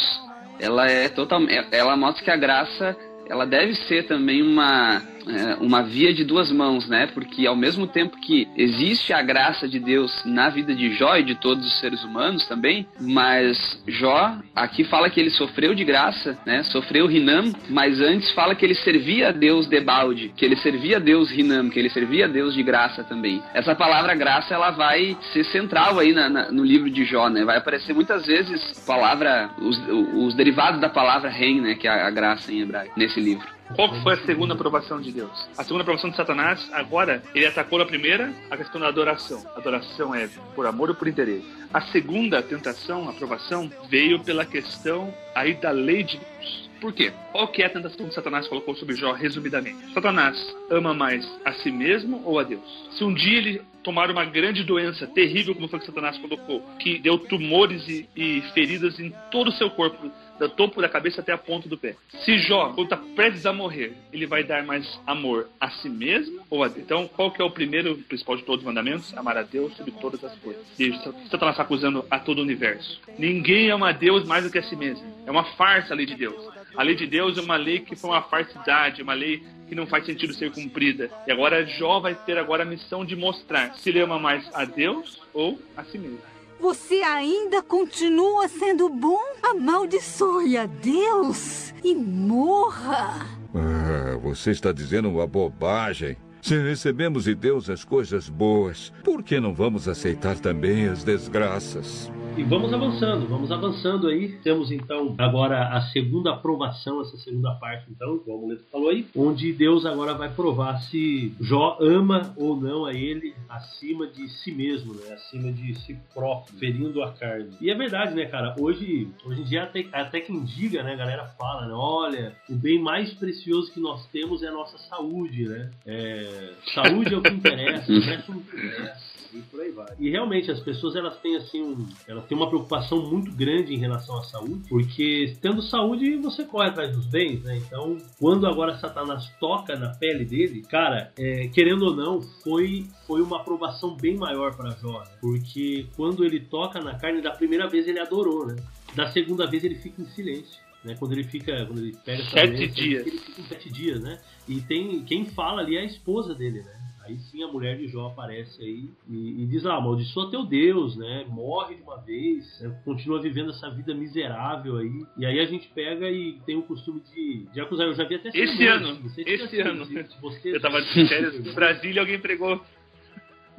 ela 0.60 0.86
é 0.86 1.08
totalmente, 1.08 1.66
ela 1.72 1.96
mostra 1.96 2.22
que 2.22 2.30
a 2.30 2.36
graça, 2.36 2.96
ela 3.28 3.46
deve 3.46 3.74
ser 3.74 4.06
também 4.06 4.42
uma 4.42 5.02
é, 5.28 5.56
uma 5.60 5.82
via 5.82 6.12
de 6.12 6.24
duas 6.24 6.50
mãos, 6.50 6.88
né? 6.88 7.06
Porque 7.12 7.46
ao 7.46 7.54
mesmo 7.54 7.86
tempo 7.86 8.18
que 8.18 8.48
existe 8.56 9.12
a 9.12 9.20
graça 9.20 9.68
de 9.68 9.78
Deus 9.78 10.24
na 10.24 10.48
vida 10.48 10.74
de 10.74 10.94
Jó 10.94 11.16
e 11.16 11.22
de 11.22 11.34
todos 11.34 11.66
os 11.66 11.80
seres 11.80 12.02
humanos 12.02 12.46
também, 12.46 12.86
mas 12.98 13.82
Jó 13.86 14.36
aqui 14.56 14.84
fala 14.84 15.10
que 15.10 15.20
ele 15.20 15.30
sofreu 15.30 15.74
de 15.74 15.84
graça, 15.84 16.38
né? 16.46 16.62
Sofreu 16.64 17.06
Rinam, 17.06 17.52
mas 17.68 18.00
antes 18.00 18.30
fala 18.32 18.54
que 18.54 18.64
ele 18.64 18.74
servia 18.74 19.28
a 19.28 19.32
Deus 19.32 19.66
de 19.66 19.80
balde, 19.80 20.32
que 20.36 20.44
ele 20.44 20.56
servia 20.56 20.96
a 20.96 21.00
Deus 21.00 21.30
Rinam, 21.30 21.68
que 21.68 21.78
ele 21.78 21.90
servia 21.90 22.24
a 22.24 22.28
Deus 22.28 22.54
de 22.54 22.62
graça 22.62 23.04
também. 23.04 23.42
Essa 23.52 23.74
palavra 23.74 24.14
graça 24.14 24.54
ela 24.54 24.70
vai 24.70 25.16
ser 25.32 25.44
central 25.44 25.98
aí 25.98 26.12
na, 26.12 26.28
na, 26.28 26.50
no 26.50 26.64
livro 26.64 26.90
de 26.90 27.04
Jó, 27.04 27.28
né? 27.28 27.44
Vai 27.44 27.58
aparecer 27.58 27.94
muitas 27.94 28.26
vezes 28.26 28.82
palavra 28.86 29.50
os, 29.58 29.78
os 30.14 30.34
derivados 30.34 30.80
da 30.80 30.88
palavra 30.88 31.28
ren, 31.28 31.60
né? 31.60 31.74
Que 31.74 31.86
é 31.86 31.90
a 31.90 32.10
graça 32.10 32.50
em 32.52 32.62
hebraico 32.62 32.94
nesse 32.96 33.17
livro. 33.18 33.46
Qual 33.74 33.92
foi 34.02 34.14
a 34.14 34.24
segunda 34.24 34.54
aprovação 34.54 35.00
de 35.00 35.12
Deus? 35.12 35.48
A 35.56 35.62
segunda 35.62 35.82
aprovação 35.82 36.10
de 36.10 36.16
Satanás, 36.16 36.68
agora, 36.72 37.22
ele 37.34 37.46
atacou 37.46 37.78
na 37.78 37.84
primeira 37.84 38.32
a 38.50 38.56
questão 38.56 38.80
da 38.80 38.88
adoração. 38.88 39.44
Adoração 39.54 40.14
é 40.14 40.28
por 40.54 40.66
amor 40.66 40.88
ou 40.88 40.94
por 40.94 41.06
interesse. 41.06 41.46
A 41.72 41.82
segunda 41.82 42.42
tentação, 42.42 43.08
aprovação, 43.08 43.70
veio 43.88 44.20
pela 44.20 44.46
questão 44.46 45.12
aí 45.34 45.54
da 45.54 45.70
lei 45.70 46.02
de 46.02 46.18
Deus. 46.18 46.68
Por 46.80 46.92
quê? 46.92 47.12
Qual 47.32 47.48
que 47.48 47.62
é 47.62 47.66
a 47.66 47.70
tentação 47.70 48.08
que 48.08 48.14
Satanás 48.14 48.46
colocou 48.46 48.74
sobre 48.76 48.94
Jó, 48.94 49.12
resumidamente? 49.12 49.92
Satanás 49.92 50.38
ama 50.70 50.94
mais 50.94 51.28
a 51.44 51.52
si 51.54 51.70
mesmo 51.70 52.22
ou 52.24 52.38
a 52.38 52.44
Deus? 52.44 52.62
Se 52.92 53.02
um 53.02 53.12
dia 53.12 53.38
ele 53.38 53.62
tomar 53.82 54.10
uma 54.10 54.24
grande 54.24 54.62
doença 54.62 55.06
terrível, 55.06 55.54
como 55.54 55.66
foi 55.68 55.80
que 55.80 55.86
Satanás 55.86 56.16
colocou, 56.18 56.60
que 56.78 56.98
deu 56.98 57.18
tumores 57.18 57.88
e, 57.88 58.08
e 58.14 58.42
feridas 58.52 59.00
em 59.00 59.12
todo 59.30 59.48
o 59.48 59.52
seu 59.52 59.70
corpo, 59.70 60.10
do 60.38 60.48
topo 60.48 60.80
da 60.80 60.88
cabeça 60.88 61.20
até 61.20 61.32
a 61.32 61.38
ponta 61.38 61.68
do 61.68 61.76
pé. 61.76 61.96
Se 62.24 62.38
Jó, 62.38 62.74
está 62.78 62.96
prestes 62.96 63.46
a 63.46 63.52
morrer, 63.52 63.94
ele 64.12 64.26
vai 64.26 64.44
dar 64.44 64.64
mais 64.64 65.00
amor 65.06 65.48
a 65.60 65.70
si 65.70 65.88
mesmo 65.88 66.40
ou 66.48 66.62
a 66.62 66.68
Deus? 66.68 66.78
Então, 66.84 67.08
qual 67.08 67.30
que 67.30 67.42
é 67.42 67.44
o 67.44 67.50
primeiro, 67.50 67.96
principal 67.96 68.36
de 68.36 68.44
todos 68.44 68.60
os 68.60 68.66
mandamentos? 68.66 69.16
Amar 69.16 69.36
a 69.36 69.42
Deus 69.42 69.76
sobre 69.76 69.92
todas 69.92 70.22
as 70.24 70.36
coisas. 70.38 70.64
E 70.78 70.92
Satanás 71.28 71.54
está 71.54 71.62
acusando 71.62 72.04
a 72.10 72.18
todo 72.18 72.38
o 72.38 72.42
universo. 72.42 73.00
Ninguém 73.18 73.70
ama 73.70 73.90
a 73.90 73.92
Deus 73.92 74.24
mais 74.24 74.44
do 74.44 74.50
que 74.50 74.58
a 74.58 74.62
si 74.62 74.76
mesmo. 74.76 75.04
É 75.26 75.30
uma 75.30 75.44
farsa 75.44 75.94
a 75.94 75.96
lei 75.96 76.06
de 76.06 76.14
Deus. 76.14 76.48
A 76.76 76.82
lei 76.82 76.94
de 76.94 77.06
Deus 77.06 77.36
é 77.36 77.40
uma 77.40 77.56
lei 77.56 77.80
que 77.80 77.96
foi 77.96 78.10
uma 78.10 78.22
falsidade, 78.22 79.02
uma 79.02 79.14
lei 79.14 79.42
que 79.68 79.74
não 79.74 79.86
faz 79.86 80.06
sentido 80.06 80.32
ser 80.32 80.50
cumprida. 80.50 81.10
E 81.26 81.32
agora 81.32 81.66
Jó 81.66 82.00
vai 82.00 82.14
ter 82.14 82.38
agora 82.38 82.62
a 82.62 82.66
missão 82.66 83.04
de 83.04 83.14
mostrar 83.14 83.74
se 83.74 83.90
ele 83.90 84.00
ama 84.00 84.18
mais 84.18 84.48
a 84.54 84.64
Deus 84.64 85.20
ou 85.34 85.60
a 85.76 85.84
si 85.84 85.98
mesmo. 85.98 86.37
Você 86.60 86.96
ainda 86.96 87.62
continua 87.62 88.48
sendo 88.48 88.88
bom? 88.88 89.20
Amaldiçoe 89.42 90.56
a 90.56 90.66
Deus 90.66 91.72
e 91.84 91.94
morra. 91.94 93.26
Ah, 93.54 94.18
você 94.20 94.50
está 94.50 94.72
dizendo 94.72 95.08
uma 95.08 95.26
bobagem. 95.26 96.16
Se 96.40 96.56
recebemos 96.62 97.24
de 97.24 97.34
Deus 97.34 97.68
as 97.68 97.84
coisas 97.84 98.28
boas, 98.28 98.92
por 99.04 99.22
que 99.22 99.40
não 99.40 99.52
vamos 99.52 99.88
aceitar 99.88 100.38
também 100.38 100.88
as 100.88 101.04
desgraças? 101.04 102.10
E 102.38 102.42
vamos 102.44 102.72
avançando, 102.72 103.26
vamos 103.26 103.50
avançando 103.50 104.06
aí. 104.06 104.28
Temos 104.44 104.70
então 104.70 105.12
agora 105.18 105.76
a 105.76 105.80
segunda 105.88 106.30
aprovação, 106.30 107.00
essa 107.00 107.16
segunda 107.16 107.52
parte, 107.56 107.90
então, 107.90 108.16
como 108.18 108.46
o 108.46 108.48
Leto 108.50 108.62
falou 108.70 108.90
aí, 108.90 109.04
onde 109.16 109.52
Deus 109.52 109.84
agora 109.84 110.14
vai 110.14 110.28
provar 110.28 110.78
se 110.82 111.34
Jó 111.40 111.76
ama 111.80 112.32
ou 112.36 112.54
não 112.54 112.86
a 112.86 112.94
ele 112.94 113.34
acima 113.48 114.06
de 114.06 114.28
si 114.28 114.52
mesmo, 114.52 114.94
né? 114.94 115.14
Acima 115.14 115.50
de 115.50 115.74
si 115.80 115.98
próprio, 116.14 116.56
ferindo 116.60 117.02
a 117.02 117.10
carne. 117.10 117.50
E 117.60 117.72
é 117.72 117.74
verdade, 117.74 118.14
né, 118.14 118.26
cara? 118.26 118.54
Hoje, 118.56 119.08
hoje 119.26 119.40
em 119.40 119.44
dia 119.44 119.64
até, 119.64 119.86
até 119.92 120.20
quem 120.20 120.44
diga, 120.44 120.84
né, 120.84 120.92
a 120.92 120.96
galera 120.96 121.24
fala, 121.36 121.66
né? 121.66 121.74
Olha, 121.74 122.36
o 122.48 122.54
bem 122.54 122.80
mais 122.80 123.12
precioso 123.14 123.72
que 123.72 123.80
nós 123.80 124.06
temos 124.12 124.44
é 124.44 124.46
a 124.46 124.52
nossa 124.52 124.78
saúde, 124.78 125.48
né? 125.48 125.70
É, 125.84 126.27
saúde 126.74 127.14
é 127.14 127.16
o 127.16 127.22
que 127.22 127.30
interessa, 127.30 127.92
o 127.92 128.00
resto 128.00 128.32
não 128.32 128.40
interessa 128.40 129.08
e 129.32 129.42
por 129.42 129.60
aí 129.60 129.70
vai. 129.70 129.86
E 129.98 130.10
realmente 130.10 130.50
as 130.50 130.60
pessoas 130.60 130.96
elas 130.96 131.18
têm 131.18 131.36
assim, 131.36 131.62
um, 131.62 131.86
elas 132.06 132.24
têm 132.26 132.36
uma 132.36 132.48
preocupação 132.48 133.02
muito 133.10 133.30
grande 133.32 133.74
em 133.74 133.78
relação 133.78 134.18
à 134.18 134.22
saúde, 134.22 134.68
porque 134.68 135.36
tendo 135.40 135.62
saúde 135.62 136.16
você 136.16 136.44
corre 136.44 136.68
atrás 136.68 136.92
dos 136.92 137.06
bens, 137.06 137.42
né? 137.42 137.56
Então, 137.56 137.98
quando 138.18 138.46
agora 138.46 138.78
Satanás 138.78 139.30
toca 139.38 139.76
na 139.76 139.90
pele 139.90 140.24
dele, 140.24 140.62
cara, 140.62 141.12
é, 141.18 141.48
querendo 141.48 141.82
ou 141.82 141.96
não, 141.96 142.20
foi 142.20 142.86
foi 143.06 143.22
uma 143.22 143.40
aprovação 143.40 143.96
bem 143.96 144.16
maior 144.16 144.54
para 144.56 144.70
Jó, 144.70 145.00
né? 145.00 145.10
porque 145.20 145.86
quando 145.96 146.24
ele 146.24 146.40
toca 146.40 146.80
na 146.80 146.98
carne 146.98 147.20
da 147.20 147.30
primeira 147.30 147.68
vez 147.68 147.86
ele 147.86 148.00
adorou, 148.00 148.46
né? 148.46 148.56
Da 148.94 149.10
segunda 149.10 149.46
vez 149.46 149.64
ele 149.64 149.76
fica 149.76 150.00
em 150.00 150.06
silêncio. 150.06 150.67
Né, 150.84 150.94
quando 150.98 151.12
ele 151.12 151.24
fica, 151.24 151.66
quando 151.66 151.78
ele 151.78 151.96
pega 152.04 152.22
sete 152.24 152.56
doença, 152.56 152.74
dias, 152.74 153.06
ele 153.06 153.18
fica 153.18 153.40
em 153.40 153.44
sete 153.44 153.72
dias, 153.72 154.00
né? 154.00 154.20
E 154.46 154.60
tem 154.60 155.04
quem 155.04 155.26
fala 155.26 155.60
ali 155.60 155.76
é 155.76 155.80
a 155.80 155.84
esposa 155.84 156.34
dele, 156.34 156.62
né? 156.62 156.78
Aí 157.08 157.18
sim 157.30 157.42
a 157.42 157.48
mulher 157.48 157.78
de 157.78 157.88
Jó 157.88 158.08
aparece 158.08 158.62
aí 158.62 158.90
e, 159.08 159.42
e 159.42 159.46
diz: 159.46 159.64
Ah, 159.64 159.76
amaldiçoa 159.76 160.30
teu 160.30 160.44
Deus, 160.44 160.94
né? 160.94 161.24
Morre 161.26 161.76
de 161.76 161.82
uma 161.82 161.96
vez, 161.96 162.60
né? 162.60 162.80
continua 162.84 163.18
vivendo 163.20 163.50
essa 163.50 163.70
vida 163.70 163.94
miserável 163.94 164.76
aí. 164.76 165.06
E 165.16 165.24
aí 165.24 165.40
a 165.40 165.46
gente 165.46 165.66
pega 165.68 166.10
e 166.10 166.38
tem 166.44 166.56
o 166.56 166.62
costume 166.62 167.00
de, 167.00 167.46
de 167.50 167.60
acusar. 167.62 167.86
Eu 167.86 167.94
já 167.94 168.04
vi 168.04 168.16
até 168.16 168.28
Esse 168.28 168.66
ano, 168.66 169.00
esse 169.16 169.60
ano. 169.60 169.86
Você, 170.20 170.54
eu 170.54 170.60
tava 170.60 170.82
de 170.82 171.08
férias 171.08 171.42
no 171.42 171.54
Brasília 171.54 172.02
alguém 172.02 172.20
pregou. 172.20 172.62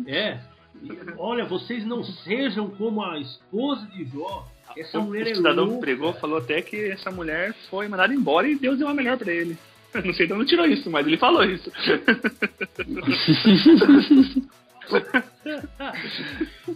É. 0.05 0.39
E, 0.83 0.89
olha, 1.17 1.43
vocês 1.45 1.83
não 1.83 2.03
sejam 2.03 2.69
como 2.69 3.03
a 3.03 3.19
esposa 3.19 3.87
de 3.87 4.05
Jó. 4.05 4.47
Essa 4.79 4.99
mulher 4.99 5.25
o 5.25 5.29
é 5.29 5.35
cidadão 5.35 5.65
louca. 5.65 5.81
pregou 5.81 6.13
falou 6.13 6.37
até 6.37 6.61
que 6.61 6.89
essa 6.89 7.11
mulher 7.11 7.53
foi 7.69 7.87
mandada 7.87 8.13
embora 8.13 8.47
e 8.47 8.55
Deus 8.55 8.77
deu 8.77 8.87
uma 8.87 8.93
melhor 8.93 9.17
para 9.17 9.33
ele. 9.33 9.57
Não 10.05 10.13
sei 10.13 10.27
de 10.27 10.33
onde 10.33 10.45
tirou 10.45 10.65
isso, 10.65 10.89
mas 10.89 11.05
ele 11.05 11.17
falou 11.17 11.43
isso. 11.43 11.71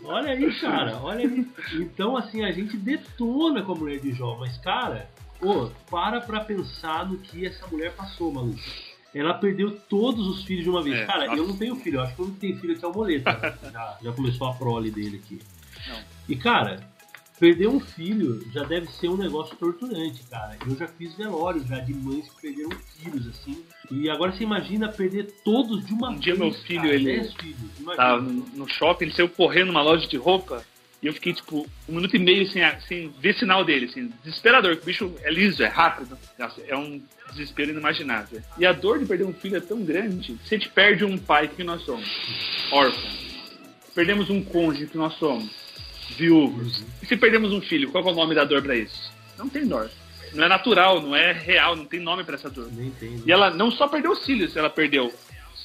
olha 0.04 0.32
aí, 0.32 0.60
cara, 0.60 0.98
olha 1.02 1.28
aí. 1.28 1.48
Então, 1.74 2.18
assim, 2.18 2.44
a 2.44 2.52
gente 2.52 2.76
detona 2.78 3.62
com 3.64 3.72
a 3.72 3.76
mulher 3.76 4.00
de 4.00 4.14
Jó, 4.14 4.38
mas, 4.40 4.58
cara, 4.58 5.08
pô, 5.40 5.70
para 5.90 6.22
pra 6.22 6.42
pensar 6.42 7.10
no 7.10 7.18
que 7.20 7.46
essa 7.46 7.66
mulher 7.68 7.94
passou, 7.94 8.32
maluco. 8.32 8.60
Ela 9.14 9.36
perdeu 9.36 9.80
todos 9.90 10.26
os 10.26 10.44
filhos 10.44 10.64
de 10.64 10.70
uma 10.72 10.82
vez. 10.82 10.98
É, 10.98 11.06
cara, 11.06 11.28
nossa. 11.28 11.38
eu 11.38 11.48
não 11.48 11.56
tenho 11.56 11.76
filho, 11.76 11.98
eu 11.98 12.02
acho 12.02 12.16
que 12.16 12.22
o 12.22 12.26
único 12.26 12.40
que 12.40 12.48
tem 12.48 12.60
filho 12.60 12.74
aqui 12.74 12.84
é 12.84 12.88
o 12.88 12.94
Moleta. 12.94 13.32
né? 13.32 13.56
já, 13.72 13.98
já 14.02 14.12
começou 14.12 14.48
a 14.48 14.54
prole 14.54 14.90
dele 14.90 15.22
aqui. 15.24 15.40
Não. 15.88 16.00
E, 16.28 16.36
cara, 16.36 16.80
perder 17.44 17.68
um 17.68 17.80
filho 17.82 18.42
já 18.54 18.64
deve 18.64 18.88
ser 18.88 19.10
um 19.10 19.18
negócio 19.18 19.54
torturante, 19.58 20.24
cara. 20.32 20.56
Eu 20.66 20.78
já 20.78 20.88
fiz 20.88 21.14
velório 21.16 21.62
já 21.68 21.78
de 21.80 21.94
mães 21.94 22.30
que 22.30 22.42
perderam 22.42 22.70
filhos, 22.98 23.28
assim. 23.28 23.62
E 23.92 24.10
agora 24.10 24.32
você 24.32 24.46
imagina 24.46 24.88
perder 24.88 25.28
todos 25.44 25.86
de 25.86 25.92
uma 25.92 26.12
Um 26.12 26.20
dia 26.20 26.36
vez, 26.36 26.54
meu 26.54 26.62
filho, 26.62 26.84
cara, 26.84 26.96
ele. 26.96 27.30
Tava 27.98 28.22
no 28.22 28.70
shopping, 28.70 29.04
ele 29.04 29.14
saiu 29.14 29.28
correndo 29.28 29.68
numa 29.68 29.82
loja 29.82 30.08
de 30.08 30.16
roupa 30.16 30.64
e 31.02 31.08
eu 31.08 31.14
fiquei, 31.14 31.34
tipo, 31.34 31.68
um 31.90 31.96
minuto 31.96 32.16
e 32.16 32.20
meio 32.20 32.50
sem, 32.50 32.64
sem 32.88 33.14
ver 33.20 33.36
sinal 33.36 33.66
dele, 33.66 33.88
assim, 33.88 34.10
desesperador, 34.24 34.78
que 34.78 34.84
o 34.84 34.86
bicho 34.86 35.14
é 35.22 35.30
liso, 35.30 35.62
é 35.62 35.68
rápido. 35.68 36.18
Nossa, 36.40 36.62
é 36.66 36.78
um 36.78 37.02
desespero 37.32 37.72
inimaginável. 37.72 38.42
E 38.58 38.66
a 38.66 38.72
dor 38.72 39.00
de 39.00 39.06
perder 39.06 39.26
um 39.26 39.34
filho 39.34 39.58
é 39.58 39.60
tão 39.60 39.84
grande, 39.84 40.38
se 40.46 40.56
a 40.56 40.58
gente 40.58 40.70
perde 40.70 41.04
um 41.04 41.18
pai, 41.18 41.50
que 41.50 41.62
nós 41.62 41.82
somos? 41.82 42.10
Órfão. 42.72 43.12
Perdemos 43.94 44.30
um 44.30 44.42
cônjuge, 44.42 44.88
que 44.88 44.98
nós 44.98 45.14
somos? 45.16 45.63
Viúvos. 46.12 46.84
E 47.02 47.06
se 47.06 47.18
perdemos 47.18 47.52
um 47.52 47.62
filho, 47.62 47.92
qual 47.92 48.08
é 48.08 48.12
o 48.12 48.16
nome 48.16 48.36
da 48.36 48.44
dor 48.44 48.62
pra 48.62 48.76
isso? 48.76 49.12
Não 49.38 49.50
tem 49.50 49.68
dor. 49.68 49.90
Não 50.34 50.46
é 50.46 50.48
natural, 50.48 51.02
não 51.02 51.16
é 51.16 51.32
real, 51.32 51.76
não 51.76 51.86
tem 51.86 52.00
nome 52.00 52.24
pra 52.24 52.36
essa 52.36 52.50
dor. 52.50 52.70
Nem 52.72 52.90
tem. 52.92 53.22
E 53.26 53.32
ela 53.32 53.50
não 53.50 53.70
só 53.72 53.88
perdeu 53.88 54.12
os 54.12 54.26
filhos, 54.26 54.56
ela 54.56 54.70
perdeu 54.70 55.14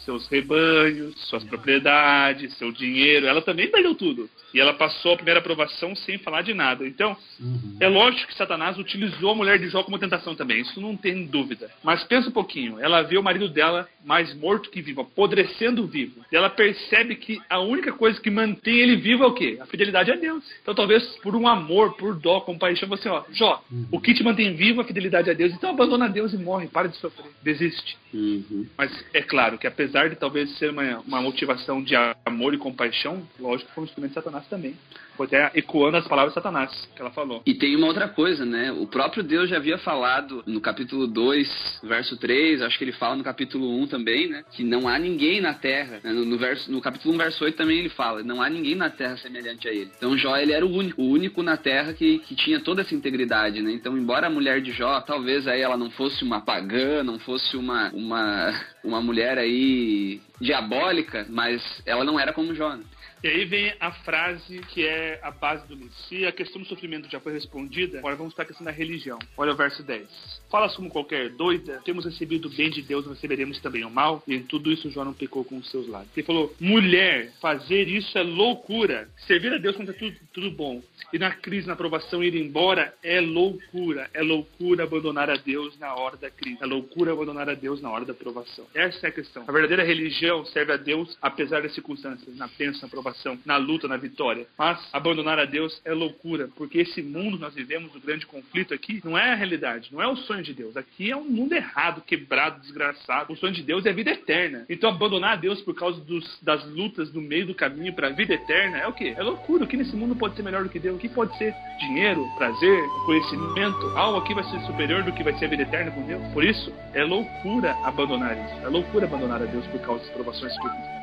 seus 0.05 0.26
rebanhos, 0.28 1.14
suas 1.28 1.45
propriedades, 1.45 2.57
seu 2.57 2.72
dinheiro, 2.72 3.26
ela 3.26 3.43
também 3.43 3.70
perdeu 3.70 3.95
tudo. 3.95 4.28
E 4.53 4.61
ela 4.61 4.75
passou 4.75 5.13
a 5.13 5.17
primeira 5.17 5.41
aprovação 5.41 5.95
sem 5.95 6.19
falar 6.19 6.43
de 6.43 6.55
nada. 6.55 6.87
Então, 6.87 7.17
uhum. 7.41 7.77
é 7.81 7.89
lógico 7.89 8.29
que 8.29 8.35
Satanás 8.37 8.79
utilizou 8.79 9.31
a 9.33 9.35
mulher 9.35 9.59
de 9.59 9.69
Jó 9.69 9.83
como 9.83 9.99
tentação 9.99 10.35
também, 10.35 10.61
isso 10.61 10.81
não 10.81 10.97
tem 10.97 11.27
dúvida. 11.27 11.71
Mas 11.83 12.03
pensa 12.05 12.29
um 12.29 12.33
pouquinho, 12.33 12.81
ela 12.81 13.03
vê 13.03 13.19
o 13.19 13.23
marido 13.23 13.49
dela 13.49 13.89
mais 14.05 14.35
morto 14.35 14.71
que 14.71 14.81
vivo, 14.81 15.03
apodrecendo 15.03 15.87
vivo. 15.87 16.25
E 16.33 16.37
ela 16.37 16.49
percebe 16.49 17.17
que 17.17 17.41
a 17.49 17.61
única 17.61 17.93
coisa 17.93 18.21
que 18.21 18.31
mantém 18.31 18.79
ele 18.79 18.97
vivo 18.97 19.25
é 19.25 19.27
o 19.27 19.35
quê? 19.35 19.59
A 19.61 19.67
fidelidade 19.67 20.11
a 20.11 20.17
Deus. 20.17 20.45
Então, 20.63 20.75
talvez 20.75 21.05
por 21.23 21.37
um 21.37 21.47
amor, 21.47 21.95
por 21.97 22.19
dó, 22.19 22.41
compaixão, 22.41 22.89
você, 22.89 23.09
ó, 23.09 23.25
Jó, 23.33 23.63
uhum. 23.71 23.87
o 23.93 24.01
que 24.01 24.15
te 24.15 24.23
mantém 24.23 24.55
vivo 24.55 24.81
é 24.81 24.85
a 24.85 24.87
fidelidade 24.87 25.31
a 25.31 25.35
Deus. 25.35 25.53
Então, 25.53 25.71
abandona 25.71 26.09
Deus 26.09 26.33
e 26.33 26.39
morre, 26.39 26.69
para 26.69 26.89
de 26.89 26.97
sofrer, 26.97 27.31
desiste. 27.43 27.97
Uhum. 28.13 28.67
Mas 28.77 29.05
é 29.13 29.21
claro 29.21 29.59
que 29.59 29.67
apesar 29.67 30.09
de 30.09 30.17
talvez 30.17 30.51
ser 30.57 30.71
uma, 30.71 31.01
uma 31.01 31.21
motivação 31.21 31.83
de 31.83 31.95
amor 32.25 32.55
e 32.55 32.59
compaixão, 32.59 33.27
lógico 33.39 33.69
que 33.69 33.75
foi 33.75 33.85
um 33.85 33.87
instrumento 33.87 34.11
de 34.11 34.15
Satanás 34.39 34.47
também. 34.47 34.76
Foi 35.16 35.26
até 35.26 35.51
ecoando 35.59 35.97
as 35.97 36.07
palavras 36.07 36.32
de 36.32 36.34
Satanás 36.34 36.89
que 36.95 37.03
ela 37.03 37.11
falou. 37.11 37.43
E 37.45 37.53
tem 37.53 37.74
uma 37.74 37.89
outra 37.89 38.09
coisa, 38.09 38.45
né? 38.45 38.70
O 38.70 38.86
próprio 38.86 39.22
Deus 39.24 39.51
já 39.51 39.57
havia 39.57 39.76
falado 39.76 40.45
no 40.47 40.61
capítulo 40.61 41.09
2, 41.09 41.80
verso 41.82 42.16
3, 42.16 42.62
acho 42.62 42.78
que 42.78 42.84
ele 42.84 42.93
fala 42.93 43.16
no 43.16 43.24
capítulo 43.24 43.68
1 43.80 43.89
também, 43.89 44.28
né? 44.28 44.45
Que 44.53 44.62
não 44.62 44.86
há 44.86 44.97
ninguém 44.97 45.41
na 45.41 45.55
terra. 45.55 46.01
Né? 46.05 46.12
No, 46.12 46.24
no, 46.24 46.39
verso, 46.39 46.70
no 46.70 46.80
capítulo 46.80 47.14
1, 47.14 47.18
verso 47.18 47.45
8 47.45 47.57
também 47.57 47.78
ele 47.78 47.89
fala, 47.89 48.22
não 48.22 48.41
há 48.41 48.49
ninguém 48.49 48.76
na 48.76 48.91
terra 48.91 49.16
semelhante 49.16 49.66
a 49.66 49.72
ele. 49.72 49.91
Então 49.97 50.16
Jó, 50.16 50.36
ele 50.36 50.53
era 50.53 50.64
o 50.64 50.70
único, 50.70 51.03
o 51.03 51.11
único 51.11 51.43
na 51.43 51.57
terra 51.57 51.93
que, 51.93 52.20
que 52.20 52.36
tinha 52.36 52.61
toda 52.61 52.82
essa 52.82 52.95
integridade, 52.95 53.61
né? 53.61 53.72
Então, 53.72 53.99
embora 53.99 54.28
a 54.28 54.30
mulher 54.30 54.61
de 54.61 54.70
Jó, 54.70 55.01
talvez 55.01 55.49
aí 55.49 55.61
ela 55.61 55.76
não 55.76 55.91
fosse 55.91 56.22
uma 56.22 56.41
pagã, 56.41 57.03
não 57.03 57.18
fosse 57.18 57.57
uma, 57.57 57.91
uma, 57.91 58.55
uma 58.84 59.03
mulher 59.03 59.36
aí 59.36 60.20
diabólica, 60.41 61.26
mas 61.28 61.82
ela 61.84 62.05
não 62.05 62.20
era 62.20 62.32
como 62.32 62.55
Jó, 62.55 62.76
né? 62.76 62.84
E 63.23 63.27
aí 63.27 63.45
vem 63.45 63.75
a 63.81 63.91
frase 63.91 64.61
que 64.61 64.87
é 64.87 65.19
a 65.23 65.31
base 65.31 65.66
do 65.66 65.75
livro. 65.75 65.93
Se 66.09 66.25
a 66.25 66.33
questão 66.33 66.62
do 66.62 66.69
sofrimento 66.69 67.11
já 67.11 67.19
foi 67.19 67.33
respondida, 67.33 67.99
agora 67.99 68.14
vamos 68.14 68.33
para 68.33 68.45
a 68.45 68.47
questão 68.47 68.64
da 68.64 68.71
religião. 68.71 69.19
Olha 69.37 69.53
o 69.53 69.57
verso 69.57 69.83
10. 69.83 70.09
Falas 70.51 70.75
como 70.77 70.91
qualquer 70.91 71.31
doida, 71.31 71.81
temos 71.85 72.05
recebido 72.05 72.49
o 72.49 72.51
bem 72.51 72.71
de 72.71 72.83
Deus, 72.83 73.07
receberemos 73.07 73.59
também 73.61 73.85
o 73.85 73.91
mal, 73.91 74.23
e 74.27 74.35
em 74.35 74.43
tudo 74.43 74.73
isso 74.73 74.91
Jó 74.91 75.05
não 75.05 75.13
pecou 75.13 75.45
com 75.45 75.59
os 75.59 75.71
seus 75.71 75.87
lábios. 75.87 76.11
Ele 76.17 76.27
falou: 76.27 76.55
mulher, 76.61 77.33
fazer 77.41 77.89
isso 77.89 78.17
é 78.17 78.23
loucura. 78.23 79.09
Servir 79.27 79.53
a 79.53 79.59
Deus 79.59 79.79
é 79.79 79.93
tudo, 79.93 80.17
tudo 80.33 80.51
bom. 80.51 80.83
E 81.13 81.19
na 81.19 81.31
crise, 81.31 81.67
na 81.67 81.75
aprovação, 81.75 82.23
ir 82.23 82.35
embora 82.35 82.95
é 83.03 83.21
loucura. 83.21 84.11
É 84.13 84.23
loucura 84.23 84.85
abandonar 84.85 85.31
a 85.31 85.37
Deus 85.37 85.79
na 85.79 85.95
hora 85.95 86.17
da 86.17 86.31
crise. 86.31 86.59
É 86.61 86.67
loucura 86.67 87.13
abandonar 87.13 87.49
a 87.49 87.55
Deus 87.55 87.81
na 87.81 87.91
hora 87.91 88.05
da 88.05 88.13
aprovação. 88.13 88.67
Essa 88.75 89.07
é 89.07 89.11
a 89.11 89.13
questão. 89.13 89.45
A 89.47 89.53
verdadeira 89.53 89.83
religião 89.83 90.45
serve 90.47 90.73
a 90.73 90.77
Deus 90.77 91.17
apesar 91.21 91.63
das 91.63 91.75
circunstâncias, 91.75 92.37
na 92.37 92.49
bênção, 92.49 92.83
na 92.83 92.89
aprovação 92.89 93.39
na 93.45 93.57
luta, 93.57 93.89
na 93.89 93.97
vitória. 93.97 94.47
Mas 94.57 94.79
abandonar 94.93 95.39
a 95.39 95.45
Deus 95.45 95.81
é 95.85 95.93
loucura, 95.93 96.49
porque 96.57 96.79
esse 96.79 97.03
mundo 97.03 97.39
nós 97.39 97.55
vivemos, 97.55 97.95
o 97.95 98.01
grande 98.01 98.27
conflito 98.27 98.75
aqui, 98.75 99.01
não 99.05 99.17
é 99.17 99.33
a 99.33 99.35
realidade, 99.35 99.93
não 99.93 100.03
é 100.03 100.07
o 100.07 100.17
sonho 100.17 100.38
de 100.43 100.55
Deus. 100.55 100.76
Aqui 100.76 101.11
é 101.11 101.16
um 101.16 101.24
mundo 101.24 101.55
errado, 101.55 102.03
quebrado, 102.03 102.61
desgraçado. 102.61 103.32
O 103.32 103.36
sonho 103.36 103.53
de 103.53 103.62
Deus 103.62 103.86
é 103.86 103.93
vida 103.93 104.11
eterna. 104.11 104.64
Então 104.68 104.91
abandonar 104.91 105.39
Deus 105.39 105.61
por 105.62 105.74
causa 105.74 106.01
dos, 106.01 106.39
das 106.43 106.64
lutas 106.66 107.12
no 107.12 107.20
meio 107.20 107.47
do 107.47 107.55
caminho 107.55 107.93
para 107.93 108.09
a 108.09 108.11
vida 108.11 108.34
eterna 108.34 108.78
é 108.78 108.86
o 108.86 108.93
quê? 108.93 109.14
É 109.16 109.22
loucura. 109.22 109.64
O 109.64 109.66
que 109.66 109.76
nesse 109.76 109.95
mundo 109.97 110.16
pode 110.16 110.36
ser 110.36 110.43
melhor 110.43 110.64
do 110.64 110.70
que 110.70 110.78
Deus? 110.78 110.97
O 110.97 110.99
que 110.99 111.09
pode 111.09 111.36
ser 111.39 111.55
dinheiro, 111.78 112.24
prazer, 112.36 112.82
conhecimento? 113.07 113.86
Algo 113.97 114.18
aqui 114.18 114.34
vai 114.34 114.45
ser 114.45 114.61
superior 114.61 115.03
do 115.03 115.12
que 115.12 115.22
vai 115.22 115.36
ser 115.39 115.47
a 115.47 115.49
vida 115.49 115.62
eterna 115.62 115.91
com 115.91 116.03
Deus? 116.07 116.22
Por 116.32 116.45
isso, 116.45 116.72
é 116.95 117.05
loucura 117.05 117.76
abandonar 117.84 118.36
isso. 118.36 118.66
É 118.66 118.68
loucura 118.68 119.07
abandonar 119.07 119.43
a 119.43 119.47
Deus 119.47 119.66
por 119.66 119.80
causa 119.80 120.05
das 120.05 120.12
provações 120.12 120.53
que 120.59 120.98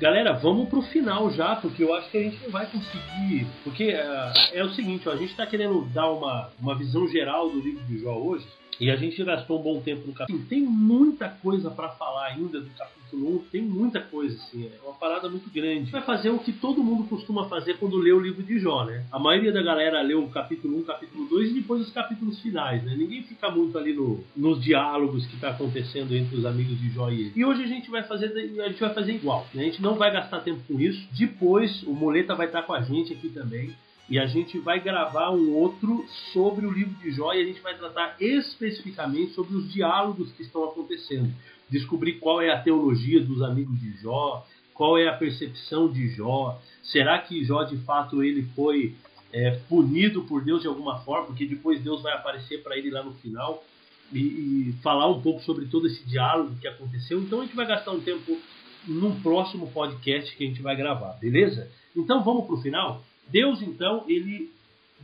Galera, 0.00 0.32
vamos 0.32 0.68
pro 0.68 0.80
final 0.80 1.28
já, 1.30 1.56
porque 1.56 1.82
eu 1.82 1.92
acho 1.92 2.08
que 2.10 2.18
a 2.18 2.22
gente 2.22 2.40
não 2.44 2.50
vai 2.50 2.66
conseguir. 2.66 3.46
Porque 3.64 3.92
uh, 3.94 4.54
é 4.54 4.62
o 4.62 4.70
seguinte, 4.70 5.08
ó, 5.08 5.12
a 5.12 5.16
gente 5.16 5.34
tá 5.34 5.44
querendo 5.44 5.84
dar 5.86 6.08
uma, 6.10 6.50
uma 6.60 6.76
visão 6.76 7.08
geral 7.08 7.50
do 7.50 7.58
livro 7.58 7.84
de 7.84 7.98
Jó 7.98 8.16
hoje. 8.16 8.46
E 8.80 8.90
a 8.90 8.96
gente 8.96 9.22
gastou 9.24 9.58
um 9.58 9.62
bom 9.62 9.80
tempo 9.80 10.06
no 10.06 10.12
capítulo. 10.12 10.44
Tem 10.48 10.60
muita 10.60 11.28
coisa 11.28 11.70
para 11.70 11.88
falar 11.90 12.26
ainda 12.26 12.60
do 12.60 12.70
capítulo 12.70 13.36
1, 13.36 13.38
tem 13.50 13.62
muita 13.62 14.00
coisa, 14.00 14.36
assim, 14.36 14.66
é 14.66 14.78
uma 14.84 14.94
parada 14.94 15.28
muito 15.28 15.50
grande. 15.50 15.90
Vai 15.90 16.02
fazer 16.02 16.30
o 16.30 16.38
que 16.38 16.52
todo 16.52 16.82
mundo 16.82 17.08
costuma 17.08 17.48
fazer 17.48 17.78
quando 17.78 17.96
lê 17.96 18.12
o 18.12 18.20
livro 18.20 18.42
de 18.42 18.58
Jó, 18.58 18.84
né? 18.84 19.04
A 19.10 19.18
maioria 19.18 19.50
da 19.50 19.62
galera 19.62 20.00
lê 20.02 20.14
o 20.14 20.28
capítulo 20.28 20.78
1, 20.78 20.82
capítulo 20.84 21.26
2 21.28 21.50
e 21.50 21.54
depois 21.54 21.82
os 21.82 21.92
capítulos 21.92 22.40
finais, 22.40 22.84
né? 22.84 22.94
Ninguém 22.96 23.22
fica 23.24 23.50
muito 23.50 23.76
ali 23.76 23.92
no, 23.92 24.22
nos 24.36 24.62
diálogos 24.62 25.26
que 25.26 25.38
tá 25.38 25.50
acontecendo 25.50 26.14
entre 26.14 26.36
os 26.36 26.44
amigos 26.44 26.78
de 26.78 26.90
Jó 26.90 27.10
e 27.10 27.20
ele. 27.22 27.32
E 27.34 27.44
hoje 27.44 27.64
a 27.64 27.66
gente 27.66 27.90
vai 27.90 28.04
fazer, 28.04 28.26
a 28.60 28.68
gente 28.68 28.80
vai 28.80 28.94
fazer 28.94 29.12
igual, 29.12 29.46
né? 29.52 29.62
A 29.62 29.64
gente 29.64 29.82
não 29.82 29.94
vai 29.96 30.12
gastar 30.12 30.40
tempo 30.40 30.60
com 30.68 30.78
isso. 30.78 31.04
Depois 31.18 31.82
o 31.82 31.92
Moleta 31.92 32.34
vai 32.34 32.46
estar 32.46 32.62
com 32.62 32.72
a 32.72 32.80
gente 32.82 33.12
aqui 33.12 33.28
também 33.28 33.74
e 34.08 34.18
a 34.18 34.26
gente 34.26 34.58
vai 34.58 34.80
gravar 34.80 35.30
um 35.30 35.52
outro 35.54 36.04
sobre 36.32 36.66
o 36.66 36.70
livro 36.70 36.94
de 36.94 37.10
Jó 37.10 37.34
e 37.34 37.42
a 37.42 37.44
gente 37.44 37.60
vai 37.60 37.76
tratar 37.76 38.16
especificamente 38.18 39.32
sobre 39.34 39.54
os 39.56 39.70
diálogos 39.70 40.32
que 40.32 40.42
estão 40.42 40.64
acontecendo. 40.64 41.32
Descobrir 41.68 42.14
qual 42.14 42.40
é 42.40 42.50
a 42.50 42.60
teologia 42.60 43.20
dos 43.20 43.42
amigos 43.42 43.78
de 43.78 43.92
Jó, 44.00 44.46
qual 44.72 44.96
é 44.96 45.08
a 45.08 45.12
percepção 45.12 45.92
de 45.92 46.08
Jó. 46.08 46.58
Será 46.82 47.18
que 47.18 47.44
Jó 47.44 47.64
de 47.64 47.76
fato 47.78 48.22
ele 48.22 48.44
foi 48.56 48.94
é, 49.30 49.50
punido 49.68 50.22
por 50.22 50.42
Deus 50.42 50.62
de 50.62 50.68
alguma 50.68 51.00
forma? 51.00 51.26
Porque 51.26 51.44
depois 51.44 51.82
Deus 51.82 52.00
vai 52.00 52.14
aparecer 52.14 52.62
para 52.62 52.78
ele 52.78 52.90
lá 52.90 53.02
no 53.02 53.12
final 53.14 53.62
e, 54.10 54.18
e 54.18 54.74
falar 54.82 55.08
um 55.08 55.20
pouco 55.20 55.42
sobre 55.42 55.66
todo 55.66 55.86
esse 55.86 56.02
diálogo 56.06 56.56
que 56.58 56.66
aconteceu. 56.66 57.20
Então 57.20 57.40
a 57.40 57.44
gente 57.44 57.56
vai 57.56 57.66
gastar 57.66 57.90
um 57.90 58.00
tempo 58.00 58.38
num 58.86 59.20
próximo 59.20 59.70
podcast 59.70 60.34
que 60.34 60.44
a 60.44 60.46
gente 60.46 60.62
vai 60.62 60.74
gravar, 60.74 61.18
beleza? 61.20 61.70
Então 61.94 62.24
vamos 62.24 62.46
para 62.46 62.54
o 62.54 62.62
final? 62.62 63.04
Deus 63.28 63.62
então 63.62 64.04
ele 64.08 64.50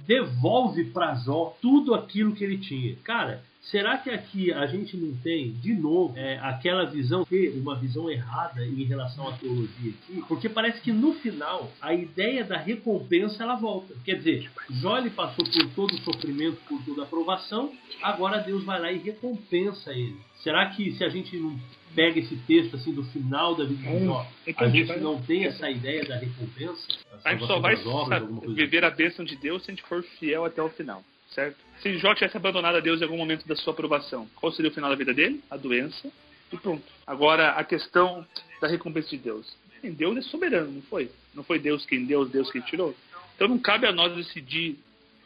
devolve 0.06 0.84
para 0.86 1.14
Jó 1.14 1.56
tudo 1.60 1.94
aquilo 1.94 2.34
que 2.34 2.42
ele 2.42 2.58
tinha. 2.58 2.96
Cara, 3.04 3.42
será 3.70 3.98
que 3.98 4.10
aqui 4.10 4.52
a 4.52 4.66
gente 4.66 4.96
não 4.96 5.14
tem 5.16 5.52
de 5.52 5.74
novo 5.74 6.16
é, 6.16 6.38
aquela 6.38 6.84
visão, 6.84 7.26
uma 7.54 7.76
visão 7.76 8.10
errada 8.10 8.64
em 8.64 8.84
relação 8.84 9.28
à 9.28 9.32
teologia 9.32 9.92
aqui? 10.02 10.22
Porque 10.28 10.48
parece 10.48 10.80
que 10.80 10.92
no 10.92 11.14
final 11.14 11.70
a 11.80 11.94
ideia 11.94 12.44
da 12.44 12.56
recompensa 12.56 13.42
ela 13.42 13.54
volta. 13.54 13.94
Quer 14.04 14.16
dizer, 14.16 14.50
Jó 14.70 14.98
ele 14.98 15.10
passou 15.10 15.44
por 15.44 15.70
todo 15.74 15.94
o 15.94 15.98
sofrimento, 15.98 16.58
por 16.68 16.82
toda 16.84 17.02
a 17.02 17.04
aprovação, 17.04 17.72
agora 18.02 18.38
Deus 18.38 18.64
vai 18.64 18.80
lá 18.80 18.92
e 18.92 18.98
recompensa 18.98 19.92
ele. 19.92 20.16
Será 20.42 20.66
que 20.70 20.92
se 20.92 21.04
a 21.04 21.08
gente 21.08 21.36
não 21.36 21.58
pega 21.94 22.18
esse 22.18 22.36
texto 22.46 22.76
assim 22.76 22.92
do 22.92 23.04
final 23.04 23.54
da 23.54 23.64
vida 23.64 23.82
de 23.82 24.04
Jó, 24.04 24.26
a 24.56 24.68
gente 24.68 24.98
não 24.98 25.22
tem 25.22 25.46
essa 25.46 25.70
ideia 25.70 26.04
da 26.04 26.16
recompensa? 26.16 26.86
A 27.24 27.32
gente 27.32 27.46
só 27.46 27.58
vai 27.60 27.76
obras, 27.86 28.22
viver 28.54 28.84
a 28.84 28.90
bênção 28.90 29.24
de 29.24 29.36
Deus 29.36 29.64
se 29.64 29.70
a 29.70 29.74
gente 29.74 29.86
for 29.86 30.02
fiel 30.02 30.44
até 30.44 30.62
o 30.62 30.68
final, 30.68 31.02
certo? 31.28 31.63
Se 31.80 31.98
Jó 31.98 32.14
tivesse 32.14 32.36
abandonado 32.36 32.76
a 32.76 32.80
Deus 32.80 33.00
em 33.00 33.04
algum 33.04 33.16
momento 33.16 33.46
da 33.46 33.56
sua 33.56 33.72
aprovação, 33.72 34.28
qual 34.36 34.52
seria 34.52 34.70
o 34.70 34.74
final 34.74 34.90
da 34.90 34.96
vida 34.96 35.12
dele? 35.12 35.42
A 35.50 35.56
doença 35.56 36.10
e 36.52 36.56
pronto. 36.56 36.84
Agora, 37.06 37.50
a 37.50 37.64
questão 37.64 38.26
da 38.60 38.68
recompensa 38.68 39.10
de 39.10 39.18
Deus. 39.18 39.56
Deus 39.82 40.16
é 40.16 40.22
soberano, 40.22 40.72
não 40.72 40.82
foi? 40.82 41.10
Não 41.34 41.44
foi 41.44 41.58
Deus 41.58 41.84
quem 41.84 42.06
deu, 42.06 42.24
Deus 42.24 42.50
quem 42.50 42.62
tirou? 42.62 42.94
Então 43.34 43.48
não 43.48 43.58
cabe 43.58 43.86
a 43.86 43.92
nós 43.92 44.14
decidir 44.14 44.78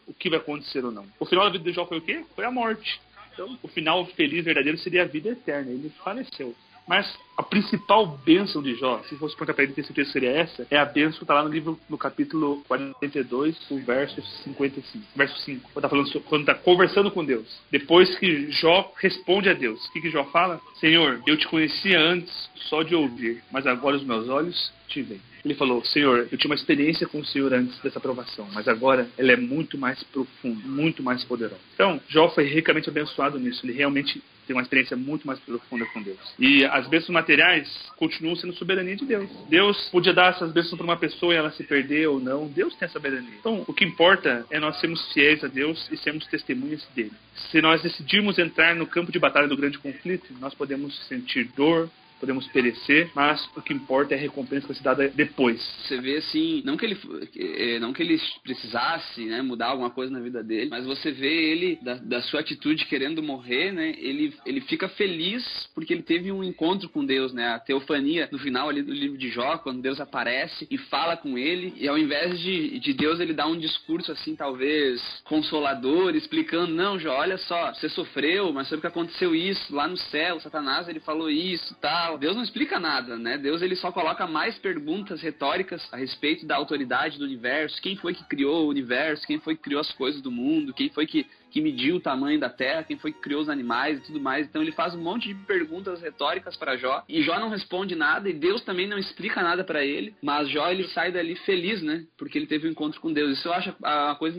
o 0.07 0.15
que 0.15 0.29
vai 0.29 0.39
acontecer 0.39 0.85
ou 0.85 0.91
não. 0.91 1.07
O 1.21 1.27
final 1.27 1.45
da 1.45 1.51
vida 1.51 1.65
de 1.65 1.73
Jó 1.73 1.87
foi 1.87 1.99
o 1.99 2.03
quê? 2.03 2.25
Foi 2.35 2.45
a 2.45 2.51
morte. 2.51 3.01
Então, 3.33 3.57
o 3.63 3.69
final 3.69 4.05
feliz, 4.07 4.45
verdadeiro, 4.45 4.79
seria 4.79 5.03
a 5.03 5.07
vida 5.07 5.29
eterna. 5.29 5.71
Ele 5.71 5.93
faleceu. 6.03 6.57
Mas 6.89 7.19
a 7.37 7.43
principal 7.43 8.07
bênção 8.25 8.63
de 8.63 8.75
Jó, 8.75 9.03
se 9.09 9.15
fosse 9.17 9.37
perguntar 9.37 9.55
para 9.55 9.65
ele, 9.65 9.75
ter 9.75 9.85
certeza 9.85 10.11
seria 10.11 10.31
essa, 10.31 10.67
é 10.71 10.77
a 10.79 10.85
bênção 10.87 11.19
que 11.19 11.25
está 11.25 11.35
lá 11.35 11.45
no 11.45 11.51
livro, 11.51 11.79
no 11.89 11.99
capítulo 11.99 12.65
42, 12.67 13.71
o 13.71 13.79
verso 13.79 14.21
55, 14.43 15.05
verso 15.15 15.39
5. 15.41 15.71
Quando 15.73 15.77
está 15.77 15.89
falando, 15.89 16.21
quando 16.23 16.41
está 16.41 16.55
conversando 16.55 17.11
com 17.11 17.25
Deus. 17.25 17.47
Depois 17.71 18.19
que 18.19 18.51
Jó 18.51 18.93
responde 18.97 19.51
a 19.51 19.53
Deus, 19.53 19.87
o 19.87 19.93
que, 19.93 20.01
que 20.01 20.11
Jó 20.11 20.25
fala? 20.25 20.61
Senhor, 20.81 21.23
eu 21.27 21.37
te 21.37 21.47
conhecia 21.47 22.01
antes 22.01 22.51
só 22.55 22.83
de 22.83 22.95
ouvir, 22.95 23.43
mas 23.53 23.67
agora 23.67 23.97
os 23.97 24.05
meus 24.05 24.29
olhos 24.29 24.73
te 24.89 25.03
veem. 25.03 25.21
Ele 25.45 25.55
falou: 25.55 25.85
Senhor, 25.85 26.29
eu 26.33 26.39
tinha 26.39 26.51
uma 26.51 26.55
experiência 26.55 27.07
com 27.07 27.21
o 27.21 27.25
Senhor 27.25 27.53
antes 27.53 27.79
dessa 27.81 27.99
aprovação, 27.99 28.49
mas 28.53 28.67
agora 28.67 29.09
ela 29.17 29.33
é 29.33 29.37
muito 29.37 29.79
mais 29.79 30.03
profunda, 30.05 30.67
muito 30.67 31.03
mais 31.03 31.23
poderosa. 31.25 31.61
Então, 31.75 32.01
Jó 32.09 32.31
foi 32.31 32.45
ricamente 32.45 32.89
abençoado 32.89 33.39
nisso. 33.39 33.65
Ele 33.65 33.75
realmente 33.75 34.23
tem 34.49 34.57
uma 34.57 34.63
experiência 34.63 34.97
muito 34.97 35.27
mais 35.27 35.39
profunda 35.41 35.85
com 35.93 36.03
Deus. 36.03 36.19
E 36.39 36.65
as 36.65 36.89
bênçãos 36.89 37.11
materiais 37.11 37.69
continuam 37.97 38.35
sendo 38.35 38.55
soberania 38.55 38.97
de 38.97 39.05
Deus. 39.05 39.31
Deus 39.49 39.89
podia 39.91 40.15
dar 40.15 40.31
essas 40.31 40.51
bênçãos 40.51 40.77
para 40.77 40.85
uma 40.85 40.97
pessoa 40.97 41.35
e 41.35 41.37
ela 41.37 41.51
se 41.51 41.63
perder 41.63 42.09
ou 42.09 42.19
não. 42.19 42.49
Deus 42.49 42.75
tem 42.75 42.87
a 42.87 42.91
soberania. 42.91 43.35
Então, 43.39 43.63
o 43.69 43.75
que 43.75 43.85
importa 43.85 44.47
é 44.51 44.59
nós 44.59 44.81
sermos 44.81 45.13
fiéis 45.13 45.45
a 45.45 45.49
Deus 45.49 45.87
e 45.93 45.99
sermos 45.99 46.27
testemunhas 46.27 46.83
dele. 46.97 47.13
Se 47.51 47.61
nós 47.61 47.83
decidirmos 47.83 48.39
entrar 48.39 48.75
no 48.75 48.87
campo 48.87 49.13
de 49.13 49.19
batalha 49.19 49.47
do 49.47 49.57
grande 49.57 49.79
conflito, 49.79 50.33
nós 50.41 50.55
podemos 50.55 50.99
sentir 51.07 51.45
dor, 51.55 51.91
podemos 52.19 52.47
perecer, 52.49 53.11
mas 53.15 53.49
o 53.57 53.63
que 53.63 53.73
importa 53.73 54.15
é 54.15 54.19
a 54.19 54.21
recompensa 54.21 54.63
que 54.63 54.69
vai 54.69 54.77
ser 54.77 54.83
dada 54.83 55.09
depois. 55.09 55.61
Você 55.85 56.01
vê 56.01 56.17
assim, 56.17 56.63
não 56.65 56.77
que 56.77 56.85
ele 56.85 56.99
eh, 57.37 57.79
não 57.79 57.93
que 57.93 58.03
ele 58.03 58.21
precisasse 58.43 59.25
né, 59.25 59.43
mudar 59.43 59.69
alguma 59.69 59.91
coisa 59.91 60.13
na 60.13 60.21
vida 60.21 60.43
dele, 60.43 60.71
mas 60.71 60.85
você 60.85 61.11
vê 61.11 61.51
ele 61.51 61.79
da, 61.83 61.95
da, 61.95 62.23
sua 62.23 62.41
atitude 62.41 62.87
querendo 62.87 63.23
morrer, 63.23 63.73
né? 63.73 63.95
Ele, 63.99 64.35
ele 64.45 64.61
fica 64.63 64.89
feliz 64.89 65.45
porque 65.75 65.93
ele 65.93 66.03
teve 66.03 66.33
um 66.33 66.43
encontro 66.43 66.89
com 66.89 67.05
Deus, 67.05 67.33
né? 67.33 67.49
A 67.49 67.59
teofania 67.59 68.29
no 68.31 68.39
final 68.39 68.69
ali 68.69 68.83
do 68.83 68.93
livro 68.93 69.17
de 69.17 69.31
Jó, 69.31 69.59
quando 69.59 69.83
Deus 69.83 70.01
aparece 70.01 70.67
e 70.71 70.77
fala 70.77 71.17
com 71.17 71.39
ele, 71.39 71.75
e 71.77 71.89
ao 71.89 71.99
invés 71.99 72.39
de, 72.41 72.79
de 72.81 72.93
Deus 72.93 73.21
ele 73.21 73.33
dá 73.33 73.47
um 73.47 73.59
discurso 73.59 74.13
assim, 74.13 74.35
talvez 74.35 75.01
consolador, 75.25 76.15
explicando, 76.15 76.75
não, 76.75 76.99
Jó, 76.99 77.17
olha 77.17 77.39
só, 77.39 77.73
você 77.73 77.89
sofreu, 77.89 78.53
mas 78.53 78.69
sabe 78.69 78.81
que 78.81 78.87
aconteceu 78.87 79.35
isso 79.35 79.75
lá 79.75 79.87
no 79.87 79.97
céu, 79.97 80.41
Satanás 80.41 80.89
ele 80.89 81.01
falou 81.01 81.31
isso, 81.31 81.77
tal. 81.81 82.08
Deus 82.17 82.37
não 82.37 82.43
explica 82.43 82.79
nada, 82.79 83.19
né? 83.19 83.37
Deus 83.37 83.61
ele 83.61 83.77
só 83.77 83.93
coloca 83.93 84.27
mais 84.27 84.57
perguntas 84.59 85.21
retóricas 85.21 85.87
a 85.93 85.97
respeito 85.97 86.47
da 86.47 86.57
autoridade 86.57 87.19
do 87.19 87.25
universo, 87.25 87.83
quem 87.83 87.97
foi 87.97 88.15
que 88.15 88.25
criou 88.25 88.65
o 88.65 88.69
universo, 88.69 89.27
quem 89.27 89.39
foi 89.39 89.57
que 89.57 89.63
criou 89.63 89.81
as 89.81 89.93
coisas 89.93 90.23
do 90.23 90.31
mundo, 90.31 90.73
quem 90.73 90.89
foi 90.89 91.07
que 91.07 91.27
que 91.51 91.61
mediu 91.61 91.97
o 91.97 92.01
tamanho 92.01 92.39
da 92.39 92.49
terra, 92.49 92.83
quem 92.83 92.99
foi 92.99 93.13
que 93.13 93.21
criou 93.21 93.41
os 93.41 93.49
animais 93.49 93.99
e 93.99 94.03
tudo 94.03 94.21
mais. 94.21 94.47
Então 94.47 94.63
ele 94.63 94.73
faz 94.73 94.95
um 94.95 95.03
monte 95.03 95.29
de 95.29 95.35
perguntas 95.35 96.01
retóricas 96.01 96.57
para 96.57 96.77
Jó 96.77 97.05
e 97.09 97.23
Jó 97.23 97.39
não 97.39 97.49
responde 97.49 97.95
nada 97.95 98.29
e 98.29 98.33
Deus 98.33 98.63
também 98.63 98.87
não 98.87 98.99
explica 98.99 99.43
nada 99.43 99.65
para 99.65 99.85
ele, 99.85 100.15
mas 100.23 100.49
Jó 100.49 100.71
ele 100.71 100.85
sai 100.89 101.13
dali 101.13 101.35
feliz, 101.37 101.83
né? 101.83 102.05
Porque 102.17 102.39
ele 102.39 102.47
teve 102.47 102.69
um 102.69 102.71
encontro 102.71 103.01
com 103.01 103.13
Deus. 103.13 103.39
Isso 103.39 103.49
eu 103.49 103.53
acho 103.53 103.75
uma 103.81 104.15
coisa 104.17 104.39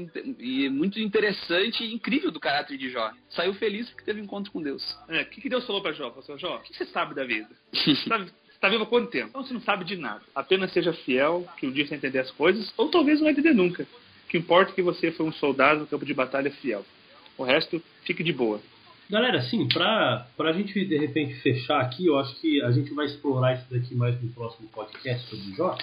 muito 0.71 0.99
interessante 0.99 1.83
e 1.83 1.93
incrível 1.93 2.31
do 2.31 2.39
caráter 2.39 2.77
de 2.77 2.89
Jó. 2.89 3.11
Saiu 3.29 3.53
feliz 3.53 3.89
porque 3.89 4.05
teve 4.05 4.21
um 4.21 4.23
encontro 4.23 4.51
com 4.51 4.61
Deus. 4.61 4.97
É, 5.07 5.21
o 5.21 5.25
que, 5.25 5.41
que 5.41 5.49
Deus 5.49 5.65
falou 5.65 5.81
para 5.81 5.93
Jó? 5.93 6.09
Falou 6.09 6.19
assim, 6.19 6.37
Jó, 6.37 6.57
o 6.57 6.61
que 6.61 6.75
você 6.75 6.85
sabe 6.85 7.13
da 7.15 7.23
vida? 7.23 7.49
sabe, 8.07 8.31
está 8.51 8.69
vivo 8.69 8.83
há 8.83 8.87
quanto 8.87 9.09
tempo? 9.09 9.29
Então 9.29 9.43
você 9.43 9.53
não 9.53 9.61
sabe 9.61 9.85
de 9.85 9.95
nada. 9.95 10.21
Apenas 10.35 10.71
seja 10.71 10.93
fiel, 10.93 11.47
que 11.57 11.67
um 11.67 11.71
dia 11.71 11.85
você 11.85 11.95
entender 11.95 12.19
as 12.19 12.31
coisas, 12.31 12.73
ou 12.77 12.89
talvez 12.89 13.19
não 13.19 13.25
vai 13.25 13.33
entender 13.33 13.53
nunca. 13.53 13.83
O 13.83 14.29
que 14.29 14.37
importa 14.37 14.71
é 14.71 14.75
que 14.75 14.81
você 14.81 15.11
foi 15.11 15.25
um 15.25 15.31
soldado 15.31 15.81
no 15.81 15.87
campo 15.87 16.05
de 16.05 16.13
batalha 16.13 16.51
fiel. 16.51 16.85
O 17.39 17.43
resto, 17.45 17.81
fique 18.03 18.21
de 18.21 18.33
boa. 18.33 18.59
Galera, 19.09 19.41
sim, 19.43 19.65
pra, 19.69 20.27
pra 20.35 20.51
gente 20.51 20.83
de 20.83 20.97
repente 20.97 21.35
fechar 21.35 21.79
aqui, 21.79 22.05
eu 22.05 22.19
acho 22.19 22.35
que 22.41 22.61
a 22.61 22.69
gente 22.69 22.93
vai 22.93 23.05
explorar 23.05 23.53
isso 23.53 23.65
daqui 23.71 23.95
mais 23.95 24.21
no 24.21 24.27
próximo 24.31 24.67
podcast 24.67 25.25
sobre 25.29 25.55
Jó. 25.55 25.77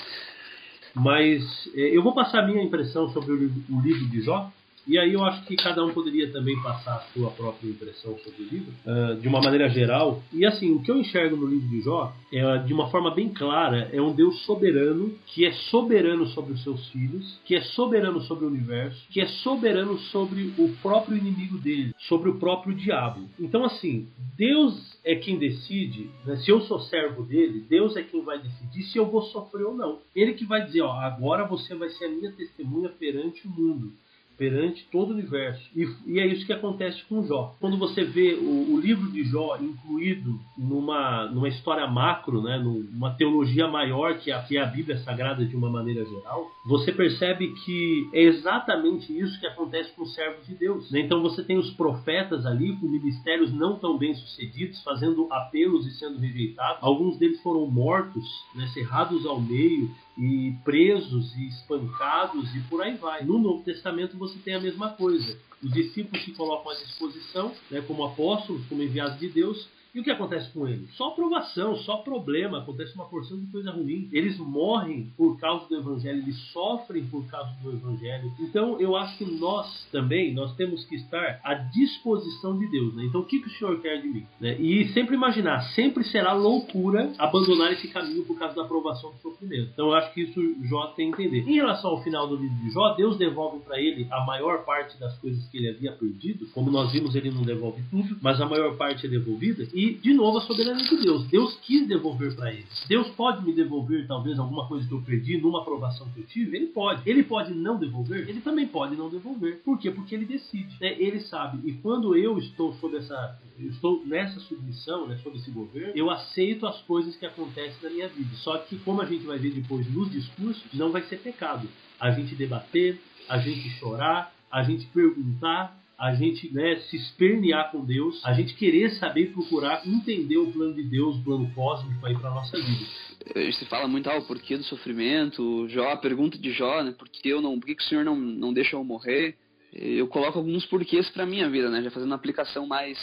Mas 0.95 1.43
é, 1.75 1.97
eu 1.97 2.03
vou 2.03 2.15
passar 2.15 2.41
a 2.41 2.47
minha 2.47 2.63
impressão 2.63 3.09
sobre 3.09 3.33
o, 3.33 3.51
o 3.71 3.81
livro 3.81 4.07
de 4.07 4.21
Jó. 4.21 4.53
E 4.87 4.99
aí 4.99 5.13
eu 5.13 5.25
acho 5.25 5.45
que 5.47 5.57
cada 5.57 5.85
um 5.85 5.93
poderia 5.93 6.31
também 6.31 6.61
passar 6.63 6.97
a 6.97 7.01
sua 7.13 7.31
própria 7.31 7.69
impressão 7.69 8.17
sobre 8.19 8.43
o 8.43 8.49
livro, 8.49 8.73
uh, 8.87 9.21
de 9.21 9.27
uma 9.27 9.41
maneira 9.41 9.69
geral. 9.69 10.23
E 10.33 10.47
assim, 10.47 10.71
o 10.73 10.83
que 10.83 10.91
eu 10.91 10.97
enxergo 10.97 11.37
no 11.37 11.47
livro 11.47 11.69
de 11.69 11.81
Jó, 11.81 12.15
é, 12.33 12.59
de 12.59 12.73
uma 12.73 12.89
forma 12.89 13.13
bem 13.13 13.29
clara, 13.29 13.91
é 13.93 14.01
um 14.01 14.13
Deus 14.13 14.45
soberano, 14.45 15.13
que 15.27 15.45
é 15.45 15.53
soberano 15.53 16.27
sobre 16.29 16.53
os 16.53 16.63
seus 16.63 16.89
filhos, 16.91 17.39
que 17.45 17.57
é 17.57 17.61
soberano 17.61 18.21
sobre 18.23 18.45
o 18.45 18.49
universo, 18.49 19.05
que 19.11 19.21
é 19.21 19.27
soberano 19.27 19.99
sobre 19.99 20.55
o 20.57 20.69
próprio 20.81 21.17
inimigo 21.17 21.59
dele, 21.59 21.93
sobre 22.09 22.31
o 22.31 22.39
próprio 22.39 22.75
diabo. 22.75 23.29
Então 23.41 23.65
assim, 23.65 24.07
Deus 24.37 24.97
é 25.05 25.15
quem 25.17 25.39
decide, 25.39 26.11
né? 26.25 26.37
se 26.37 26.51
eu 26.51 26.61
sou 26.63 26.81
servo 26.81 27.23
dele, 27.23 27.65
Deus 27.69 27.97
é 27.97 28.03
quem 28.03 28.23
vai 28.23 28.39
decidir 28.39 28.83
se 28.85 28.99
eu 28.99 29.07
vou 29.07 29.23
sofrer 29.23 29.65
ou 29.65 29.75
não. 29.75 29.99
Ele 30.15 30.35
que 30.35 30.45
vai 30.45 30.65
dizer, 30.65 30.83
ó, 30.83 30.93
agora 30.93 31.45
você 31.45 31.75
vai 31.75 31.89
ser 31.91 32.07
a 32.07 32.11
minha 32.11 32.33
testemunha 32.33 32.89
perante 32.89 33.47
o 33.47 33.51
mundo 33.51 33.93
perante 34.37 34.87
todo 34.91 35.11
o 35.11 35.13
universo. 35.13 35.63
E, 35.75 35.89
e, 36.07 36.21
é 36.21 36.27
isso 36.27 36.47
que 36.47 36.53
acontece 36.53 37.03
com 37.05 37.25
Jó. 37.27 37.55
Quando 37.61 37.77
você 37.79 38.05
vê 38.05 38.35
o, 38.35 38.75
o, 38.75 38.81
livro 38.81 39.11
de 39.11 39.25
Jó 39.25 39.57
incluído 39.61 40.39
numa, 40.57 41.27
numa 41.27 41.49
história 41.49 41.87
macro, 41.87 42.43
né, 42.43 42.59
numa 42.59 43.11
teologia 43.15 43.67
maior 43.67 44.19
que 44.19 44.31
a, 44.31 44.43
que 44.43 44.57
é 44.57 44.63
a 44.63 44.67
Bíblia 44.67 44.99
Sagrada 44.99 45.45
de 45.45 45.57
uma 45.57 45.71
maneira 45.71 46.05
geral, 46.05 46.47
você 46.67 46.93
percebe 46.93 47.53
que 47.65 48.11
é 48.13 48.23
exatamente 48.23 49.17
isso 49.17 49.39
que 49.41 49.47
acontece 49.47 49.93
com 49.93 50.03
os 50.03 50.15
servos 50.15 50.47
de 50.47 50.55
Deus. 50.55 50.91
Né? 50.91 51.01
Então 51.01 51.23
você 51.23 51.43
tem 51.43 51.57
os 51.59 51.71
profetas 51.71 52.45
ali 52.45 52.77
com 52.77 52.87
ministérios 52.87 53.53
não 53.53 53.79
tão 53.79 53.97
bem 53.97 54.15
sucedidos, 54.15 54.83
fazendo 54.83 55.29
apelos 55.31 55.87
e 55.87 55.93
sendo 55.93 56.19
rejeitados. 56.19 56.79
Alguns 56.83 57.17
deles 57.19 57.41
foram 57.43 57.67
mortos, 57.67 58.25
né, 58.55 58.67
cerrados 58.69 59.25
ao 59.25 59.41
meio, 59.41 59.91
e 60.17 60.55
presos 60.65 61.37
e 61.37 61.49
espancados 61.49 62.55
e 62.55 62.61
por 62.69 62.83
aí 62.83 62.97
vai. 62.97 63.25
No 63.25 63.39
Novo 63.39 63.63
Testamento 63.63 64.17
você 64.17 64.39
tem 64.39 64.55
a 64.55 64.61
mesma 64.61 64.91
coisa. 64.91 65.39
Os 65.63 65.73
discípulos 65.73 66.25
se 66.25 66.33
colocam 66.33 66.73
à 66.73 66.75
disposição, 66.75 67.53
né, 67.71 67.81
como 67.83 68.05
apóstolos, 68.05 68.65
como 68.67 68.83
enviados 68.83 69.19
de 69.19 69.29
Deus, 69.29 69.69
e 69.97 70.01
o 70.01 70.05
que 70.05 70.11
acontece 70.11 70.53
com 70.53 70.69
eles? 70.69 70.95
Só 70.95 71.09
provação, 71.13 71.75
só 71.77 71.97
problema, 71.97 72.59
acontece 72.59 72.95
uma 72.95 73.07
porção 73.07 73.41
de 73.41 73.47
coisa 73.47 73.71
ruim. 73.71 74.11
Eles 74.13 74.37
morrem 74.37 75.11
por 75.17 75.41
causa 75.41 75.67
do 75.71 75.75
evangelho, 75.75 76.19
eles 76.19 76.37
sofrem 76.53 77.07
por 77.07 77.27
causa 77.29 77.51
do 77.63 77.73
evangelho. 77.73 78.31
Então 78.39 78.79
eu 78.79 78.95
acho 78.95 79.17
que 79.17 79.25
nós 79.25 79.89
também, 79.91 80.35
nós 80.35 80.55
temos 80.55 80.85
que 80.85 80.97
estar 80.97 81.41
à 81.43 81.55
disposição 81.55 82.59
de 82.59 82.67
Deus. 82.71 82.95
Né? 82.95 83.07
Então 83.07 83.23
o 83.23 83.25
que, 83.25 83.39
que 83.39 83.47
o 83.47 83.51
Senhor 83.53 83.81
quer 83.81 84.03
de 84.03 84.09
mim? 84.09 84.27
Né? 84.39 84.61
E 84.61 84.87
sempre 84.89 85.15
imaginar, 85.15 85.63
sempre 85.71 86.05
será 86.05 86.35
loucura 86.35 87.15
abandonar 87.17 87.73
esse 87.73 87.89
caminho 87.89 88.23
por 88.27 88.39
causa 88.39 88.55
da 88.55 88.65
aprovação 88.65 89.13
do 89.13 89.19
sofrimento. 89.23 89.71
Então 89.73 89.87
eu 89.87 89.95
acho 89.95 90.13
que 90.13 90.25
isso 90.25 90.57
Jó 90.69 90.89
tem 90.89 91.11
que 91.11 91.23
entender. 91.23 91.51
Em 91.51 91.55
relação 91.55 91.93
ao 91.93 92.03
final 92.03 92.29
do 92.29 92.37
livro 92.37 92.57
de 92.59 92.71
Jó, 92.71 92.93
Deus 92.93 93.17
devolve 93.17 93.61
para 93.61 93.81
ele 93.81 94.07
a 94.11 94.21
maior 94.27 94.63
parte 94.67 95.01
das 95.01 95.17
coisas 95.21 95.43
que 95.49 95.57
ele 95.57 95.71
havia 95.71 95.93
perdido. 95.93 96.47
Como 96.53 96.71
nós 96.71 96.93
vimos, 96.93 97.15
ele 97.15 97.31
não 97.31 97.41
devolve 97.41 97.83
tudo, 97.91 98.19
mas 98.21 98.39
a 98.43 98.45
maior 98.45 98.77
parte 98.77 99.07
é 99.07 99.09
devolvida. 99.09 99.67
E 99.73 99.86
de 99.95 100.15
novo, 100.15 100.39
a 100.39 100.43
soberania 100.43 100.85
de 100.85 100.97
Deus. 100.97 101.27
Deus 101.29 101.57
quis 101.63 101.87
devolver 101.87 102.35
para 102.35 102.53
ele. 102.53 102.67
Deus 102.89 103.09
pode 103.11 103.45
me 103.45 103.53
devolver, 103.53 104.07
talvez, 104.07 104.39
alguma 104.39 104.67
coisa 104.67 104.87
que 104.87 104.95
eu 104.95 105.03
perdi 105.03 105.39
numa 105.39 105.61
aprovação 105.61 106.09
que 106.11 106.21
eu 106.21 106.27
tive? 106.27 106.57
Ele 106.57 106.67
pode. 106.67 107.09
Ele 107.09 107.23
pode 107.23 107.53
não 107.55 107.79
devolver? 107.79 108.29
Ele 108.29 108.41
também 108.41 108.67
pode 108.67 108.97
não 108.97 109.09
devolver. 109.09 109.61
Por 109.65 109.79
quê? 109.79 109.91
Porque 109.91 110.15
ele 110.15 110.25
decide. 110.25 110.77
Né? 110.81 110.97
Ele 110.99 111.21
sabe. 111.21 111.69
E 111.69 111.75
quando 111.75 112.17
eu 112.17 112.39
estou 112.39 112.75
sob 112.75 112.97
essa. 112.97 113.39
Estou 113.59 114.05
nessa 114.05 114.39
submissão, 114.41 115.07
né, 115.07 115.19
sob 115.23 115.39
esse 115.39 115.51
governo, 115.51 115.93
eu 115.97 116.11
aceito 116.11 116.67
as 116.67 116.79
coisas 116.83 117.17
que 117.17 117.25
acontecem 117.25 117.79
na 117.83 117.89
minha 117.89 118.07
vida. 118.07 118.37
Só 118.37 118.59
que, 118.59 118.79
como 118.81 119.01
a 119.01 119.07
gente 119.07 119.25
vai 119.25 119.39
ver 119.39 119.51
depois 119.51 119.91
nos 119.91 120.11
discursos, 120.11 120.63
não 120.75 120.93
vai 120.93 121.03
ser 121.05 121.17
pecado. 121.21 121.67
A 121.99 122.11
gente 122.11 122.35
debater, 122.35 123.01
a 123.27 123.39
gente 123.39 123.71
chorar, 123.79 124.31
a 124.51 124.63
gente 124.63 124.87
perguntar, 124.87 125.79
a 125.99 126.15
gente 126.15 126.53
né, 126.53 126.77
se 126.91 126.97
espernear 126.97 127.71
com 127.71 127.85
Deus, 127.85 128.21
a 128.25 128.35
gente 128.35 128.55
querer 128.55 128.91
saber, 128.97 129.33
procurar 129.33 129.87
entender 129.87 130.37
o 130.37 130.53
plano 130.53 130.75
de 130.75 130.83
Deus, 130.83 131.17
o 131.17 131.25
plano 131.25 131.51
cósmico 131.55 132.05
aí 132.05 132.15
para 132.15 132.31
nossa 132.31 132.57
vida. 132.57 133.53
Se 133.53 133.65
fala 133.65 133.89
muito 133.89 134.09
ah, 134.09 134.19
o 134.19 134.27
porquê 134.27 134.57
do 134.57 134.65
sofrimento, 134.65 135.67
Jó, 135.69 135.91
a 135.91 135.97
pergunta 135.97 136.37
de 136.39 136.53
Jó, 136.53 136.83
né, 136.83 136.95
por 136.97 137.09
que 137.09 137.29
eu 137.29 137.41
não, 137.41 137.59
por 137.59 137.67
que, 137.67 137.75
que 137.75 137.83
o 137.83 137.87
Senhor 137.87 138.05
não, 138.05 138.15
não 138.15 138.53
deixa 138.53 138.77
eu 138.77 138.85
morrer? 138.85 139.37
Eu 139.73 140.07
coloco 140.07 140.39
alguns 140.39 140.65
porquês 140.67 141.09
para 141.11 141.27
minha 141.27 141.49
vida, 141.49 141.71
né, 141.71 141.83
já 141.83 141.91
fazendo 141.91 142.11
uma 142.11 142.17
aplicação 142.17 142.67
mais 142.67 142.99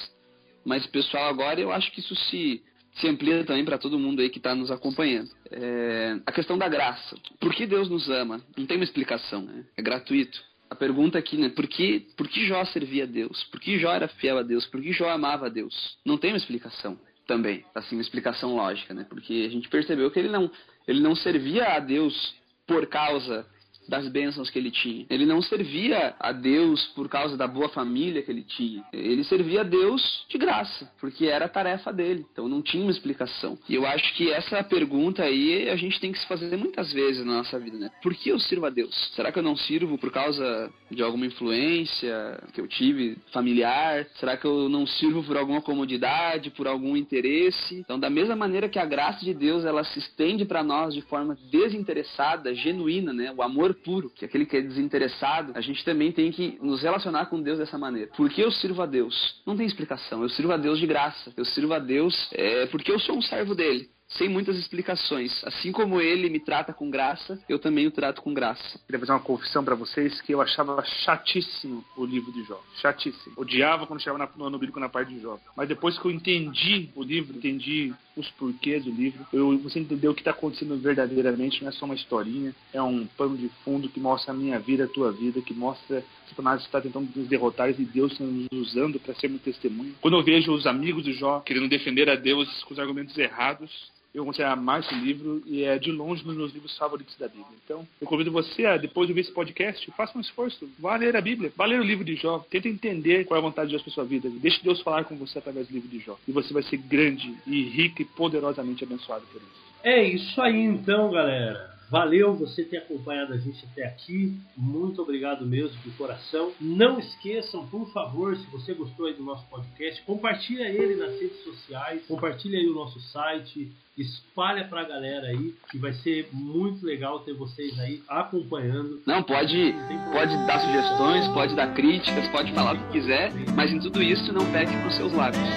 mais 0.64 0.86
pessoal 0.88 1.28
agora, 1.28 1.60
eu 1.60 1.74
acho 1.74 1.92
que 1.92 2.00
isso 2.00 2.16
se 2.16 2.64
se 2.96 3.08
amplia 3.08 3.44
também 3.44 3.66
para 3.66 3.80
todo 3.80 3.98
mundo 3.98 4.22
aí 4.22 4.30
que 4.30 4.38
está 4.38 4.54
nos 4.54 4.70
acompanhando. 4.70 5.32
É, 5.50 6.20
a 6.28 6.32
questão 6.32 6.60
da 6.60 6.70
graça. 6.70 7.18
Por 7.40 7.52
que 7.52 7.66
Deus 7.66 7.90
nos 7.90 8.08
ama? 8.08 8.40
Não 8.56 8.68
tem 8.68 8.78
uma 8.78 8.84
explicação, 8.84 9.42
né? 9.42 9.66
é 9.76 9.82
gratuito 9.82 10.40
a 10.74 10.76
pergunta 10.76 11.18
aqui, 11.18 11.38
né? 11.38 11.50
Por 11.50 11.68
que, 11.68 12.08
por 12.18 12.28
que 12.28 12.46
Jó 12.46 12.66
servia 12.66 13.04
a 13.04 13.08
Deus? 13.08 13.44
Por 13.46 13.60
que 13.60 13.80
Jó 13.80 13.92
era 13.92 14.08
fiel 14.08 14.38
a 14.40 14.44
Deus? 14.44 14.66
Por 14.66 14.82
que 14.82 14.92
Jó 14.92 15.10
amava 15.10 15.46
a 15.46 15.50
Deus? 15.50 15.98
Não 16.04 16.18
tem 16.18 16.32
uma 16.32 16.38
explicação 16.38 17.00
também, 17.26 17.64
assim, 17.74 17.96
uma 17.96 18.02
explicação 18.02 18.56
lógica, 18.56 18.94
né? 18.94 19.06
Porque 19.08 19.46
a 19.48 19.52
gente 19.52 19.70
percebeu 19.70 20.12
que 20.12 20.20
ele 20.20 20.30
não, 20.30 20.52
ele 20.88 21.00
não 21.00 21.16
servia 21.16 21.76
a 21.76 21.80
Deus 21.80 22.36
por 22.68 22.88
causa 22.88 23.46
das 23.88 24.08
bênçãos 24.08 24.50
que 24.50 24.60
ele 24.60 24.72
tinha. 24.72 25.06
Ele 25.10 25.26
não 25.26 25.42
servia 25.42 26.16
a 26.20 26.32
Deus 26.32 26.86
por 26.96 27.10
causa 27.10 27.38
da 27.38 27.48
boa 27.48 27.70
família 27.70 28.22
que 28.22 28.32
ele 28.32 28.44
tinha. 28.44 28.84
Ele 28.92 29.24
servia 29.24 29.62
a 29.62 29.64
Deus 29.64 30.26
de 30.30 30.38
graça, 30.38 30.92
porque 31.00 31.26
era 31.26 31.46
a 31.46 31.50
tarefa 31.50 31.92
dele. 31.92 32.26
Então 32.32 32.48
não 32.48 32.62
tinha 32.62 32.84
uma 32.84 32.92
explicação. 32.92 33.58
E 33.68 33.76
eu 33.76 33.86
acho 33.86 34.14
que 34.16 34.32
essa 34.32 34.64
pergunta 34.64 35.24
aí 35.24 35.70
a 35.70 35.76
gente 35.76 36.00
tem 36.00 36.12
que 36.12 36.20
se 36.20 36.28
fazer 36.28 36.56
muitas 36.58 36.92
vezes 36.92 37.26
na 37.26 37.38
nossa 37.38 37.60
vida, 37.60 37.78
né? 37.78 37.90
Por 38.02 38.14
que 38.14 38.30
eu 38.30 38.40
sirvo 38.40 38.66
a 38.66 38.70
Deus? 38.70 38.94
Será 39.16 39.32
que 39.32 39.40
eu 39.40 39.44
não 39.44 39.56
sirvo 39.56 39.98
por 39.98 40.12
causa 40.12 40.72
de 40.90 41.02
alguma 41.02 41.26
influência 41.26 42.42
que 42.54 42.62
eu 42.62 42.68
tive 42.68 43.18
familiar? 43.32 44.06
Será 44.16 44.38
que 44.38 44.46
eu 44.46 44.70
não 44.70 44.86
sirvo 44.86 45.24
por 45.24 45.38
alguma 45.38 45.62
comodidade, 45.62 46.50
por 46.52 46.68
algum 46.68 46.96
interesse? 46.96 47.76
Então, 47.76 48.00
da 48.00 48.10
mesma 48.10 48.36
maneira 48.36 48.70
que 48.70 48.80
a 48.80 48.86
graça 48.86 49.24
de 49.24 49.34
Deus 49.34 49.66
ela 49.66 49.84
se 49.84 50.00
estende 50.00 50.46
para 50.46 50.64
nós 50.64 50.94
de 50.94 51.02
forma 51.02 51.38
desinteressada, 51.52 52.54
genuína, 52.54 53.14
né? 53.14 53.34
O 53.36 53.42
amor 53.42 53.73
puro, 53.74 54.10
que 54.10 54.26
é 54.26 54.28
aquele 54.28 54.46
que 54.46 54.58
é 54.58 54.62
desinteressado, 54.62 55.52
a 55.56 55.62
gente 55.62 55.84
também 55.84 56.12
tem 56.12 56.32
que 56.32 56.58
nos 56.62 56.82
relacionar 56.82 57.28
com 57.28 57.42
Deus 57.42 57.58
dessa 57.58 57.78
maneira. 57.78 58.12
Por 58.16 58.30
que 58.30 58.42
eu 58.42 58.52
sirvo 58.52 58.82
a 58.82 58.86
Deus? 58.86 59.42
Não 59.46 59.56
tem 59.56 59.66
explicação. 59.66 60.22
Eu 60.22 60.30
sirvo 60.30 60.52
a 60.52 60.58
Deus 60.58 60.80
de 60.80 60.88
graça. 60.88 61.34
Eu 61.36 61.46
sirvo 61.46 61.74
a 61.74 61.80
Deus 61.80 62.30
é, 62.34 62.66
porque 62.68 62.92
eu 62.92 63.00
sou 63.00 63.18
um 63.18 63.22
servo 63.22 63.56
dele. 63.56 63.90
Sem 64.18 64.30
muitas 64.30 64.58
explicações. 64.58 65.44
Assim 65.46 65.72
como 65.72 66.00
ele 66.00 66.30
me 66.30 66.40
trata 66.40 66.74
com 66.74 66.90
graça, 66.90 67.40
eu 67.48 67.60
também 67.60 67.88
o 67.88 67.92
trato 67.92 68.22
com 68.22 68.34
graça. 68.34 68.80
Queria 68.86 69.00
fazer 69.00 69.12
uma 69.12 69.20
confissão 69.20 69.64
para 69.64 69.76
vocês 69.76 70.22
que 70.22 70.34
eu 70.34 70.42
achava 70.42 70.84
chatíssimo 70.84 71.84
o 71.96 72.06
livro 72.06 72.32
de 72.32 72.44
Jó. 72.44 72.62
Chatíssimo. 72.82 73.34
Odiava 73.38 73.88
quando 73.88 74.02
chegava 74.02 74.30
no 74.36 74.46
ano 74.46 74.58
bíblico 74.58 74.80
na 74.80 74.90
parte 74.90 75.14
de 75.14 75.22
Jó. 75.22 75.40
Mas 75.56 75.68
depois 75.68 75.98
que 75.98 76.06
eu 76.06 76.12
entendi 76.12 76.90
o 76.96 77.04
livro, 77.04 77.38
entendi 77.38 77.94
os 78.16 78.30
porquês 78.32 78.84
do 78.84 78.92
livro, 78.92 79.26
eu, 79.34 79.58
você 79.60 79.80
entendeu 79.80 80.12
o 80.12 80.14
que 80.14 80.22
está 80.22 80.32
acontecendo 80.32 80.78
verdadeiramente, 80.78 81.64
não 81.64 81.70
é 81.70 81.72
só 81.72 81.86
uma 81.86 81.96
historinha, 81.96 82.54
é 82.72 82.82
um 82.82 83.08
pano 83.18 83.36
de 83.36 83.50
fundo 83.64 83.90
que 83.90 84.00
mostra 84.00 84.34
a 84.34 84.36
minha 84.36 84.60
vida, 84.60 84.84
a 84.84 84.88
tua 84.88 85.12
vida, 85.12 85.42
que 85.42 85.54
mostra 85.54 86.04
Satanás 86.30 86.62
está 86.62 86.82
tentando 86.82 87.10
nos 87.16 87.28
derrotar 87.28 87.70
e 87.70 87.86
Deus 87.86 88.12
está 88.12 88.24
nos 88.24 88.48
usando 88.52 89.00
para 89.00 89.14
ser 89.16 89.30
meu 89.30 89.40
testemunho. 89.40 89.96
Quando 90.02 90.18
eu 90.18 90.24
vejo 90.24 90.52
os 90.52 90.66
amigos 90.66 91.04
de 91.04 91.14
Jó 91.14 91.40
querendo 91.40 91.70
defender 91.70 92.10
a 92.10 92.16
Deus 92.16 92.64
com 92.64 92.74
os 92.74 92.80
argumentos 92.80 93.18
errados, 93.18 93.92
eu 94.14 94.24
comecei 94.24 94.46
a 94.46 94.54
amar 94.54 94.82
esse 94.82 94.94
livro 94.94 95.42
e 95.46 95.64
é 95.64 95.78
de 95.80 95.92
longe 95.92 96.22
um 96.24 96.28
dos 96.28 96.38
meus 96.38 96.54
livros 96.54 96.78
favoritos 96.78 97.16
da 97.18 97.28
Bíblia. 97.28 97.48
Então, 97.66 97.88
eu 98.00 98.08
convido 98.08 98.32
você 98.32 98.66
a, 98.66 98.78
depois 98.78 99.08
de 99.08 99.14
ver 99.14 99.22
esse 99.22 99.32
podcast, 99.32 99.90
faça 99.98 100.18
um 100.18 100.22
esforço, 100.22 100.70
vá 100.80 100.96
ler 100.96 101.16
a 101.16 101.22
Bíblia, 101.22 101.52
vá 101.56 101.66
ler 101.66 101.80
o 101.80 101.84
livro 101.84 102.06
de 102.06 102.16
Jó, 102.16 102.40
tenta 102.50 102.68
entender 102.68 103.26
qual 103.26 103.38
é 103.38 103.40
a 103.40 103.46
vontade 103.46 103.68
de 103.68 103.74
Deus 103.74 103.82
para 103.82 103.94
sua 103.94 104.06
vida, 104.06 104.30
deixe 104.30 104.64
Deus 104.64 104.82
falar 104.82 105.06
com 105.06 105.16
você 105.16 105.40
através 105.40 105.68
do 105.68 105.74
livro 105.74 105.90
de 105.90 106.00
Jó. 106.00 106.18
E 106.28 106.32
você 106.32 106.54
vai 106.54 106.64
ser 106.64 106.78
grande 106.78 107.34
e 107.48 107.64
rico 107.64 108.02
e 108.02 108.06
poderosamente 108.06 108.84
abençoado 108.84 109.26
por 109.32 109.42
isso. 109.42 109.64
É 109.84 110.04
isso 110.04 110.42
aí 110.42 110.62
então, 110.62 111.12
galera. 111.12 111.73
Valeu 111.94 112.34
você 112.34 112.64
ter 112.64 112.78
acompanhado 112.78 113.34
a 113.34 113.38
gente 113.38 113.64
até 113.72 113.86
aqui. 113.86 114.36
Muito 114.58 115.00
obrigado 115.00 115.46
mesmo 115.46 115.78
de 115.84 115.92
coração. 115.92 116.52
Não 116.60 116.98
esqueçam, 116.98 117.68
por 117.68 117.88
favor, 117.94 118.36
se 118.36 118.48
você 118.48 118.74
gostou 118.74 119.06
aí 119.06 119.14
do 119.14 119.22
nosso 119.22 119.48
podcast, 119.48 120.02
compartilha 120.02 120.64
ele 120.64 120.96
nas 120.96 121.22
redes 121.22 121.44
sociais, 121.44 122.04
compartilha 122.08 122.58
aí 122.58 122.66
o 122.66 122.74
nosso 122.74 123.00
site, 123.00 123.72
espalha 123.96 124.68
pra 124.68 124.84
galera 124.86 125.28
aí, 125.28 125.54
que 125.70 125.78
vai 125.78 125.94
ser 125.94 126.30
muito 126.34 126.84
legal 126.84 127.20
ter 127.20 127.36
vocês 127.36 127.80
aí 127.80 128.02
acompanhando. 128.10 129.00
Não, 129.06 129.22
pode, 129.22 129.76
pode 130.12 130.36
dar 130.48 130.62
sugestões, 130.62 131.28
pode 131.28 131.56
dar 131.56 131.76
críticas, 131.76 132.28
pode 132.30 132.52
falar 132.54 132.74
o 132.74 132.88
que 132.88 132.94
quiser, 132.94 133.32
mas 133.56 133.72
em 133.72 133.80
tudo 133.80 134.02
isso 134.02 134.34
não 134.34 134.52
peque 134.52 134.76
com 134.82 134.90
seus 134.90 135.14
lábios. 135.14 135.48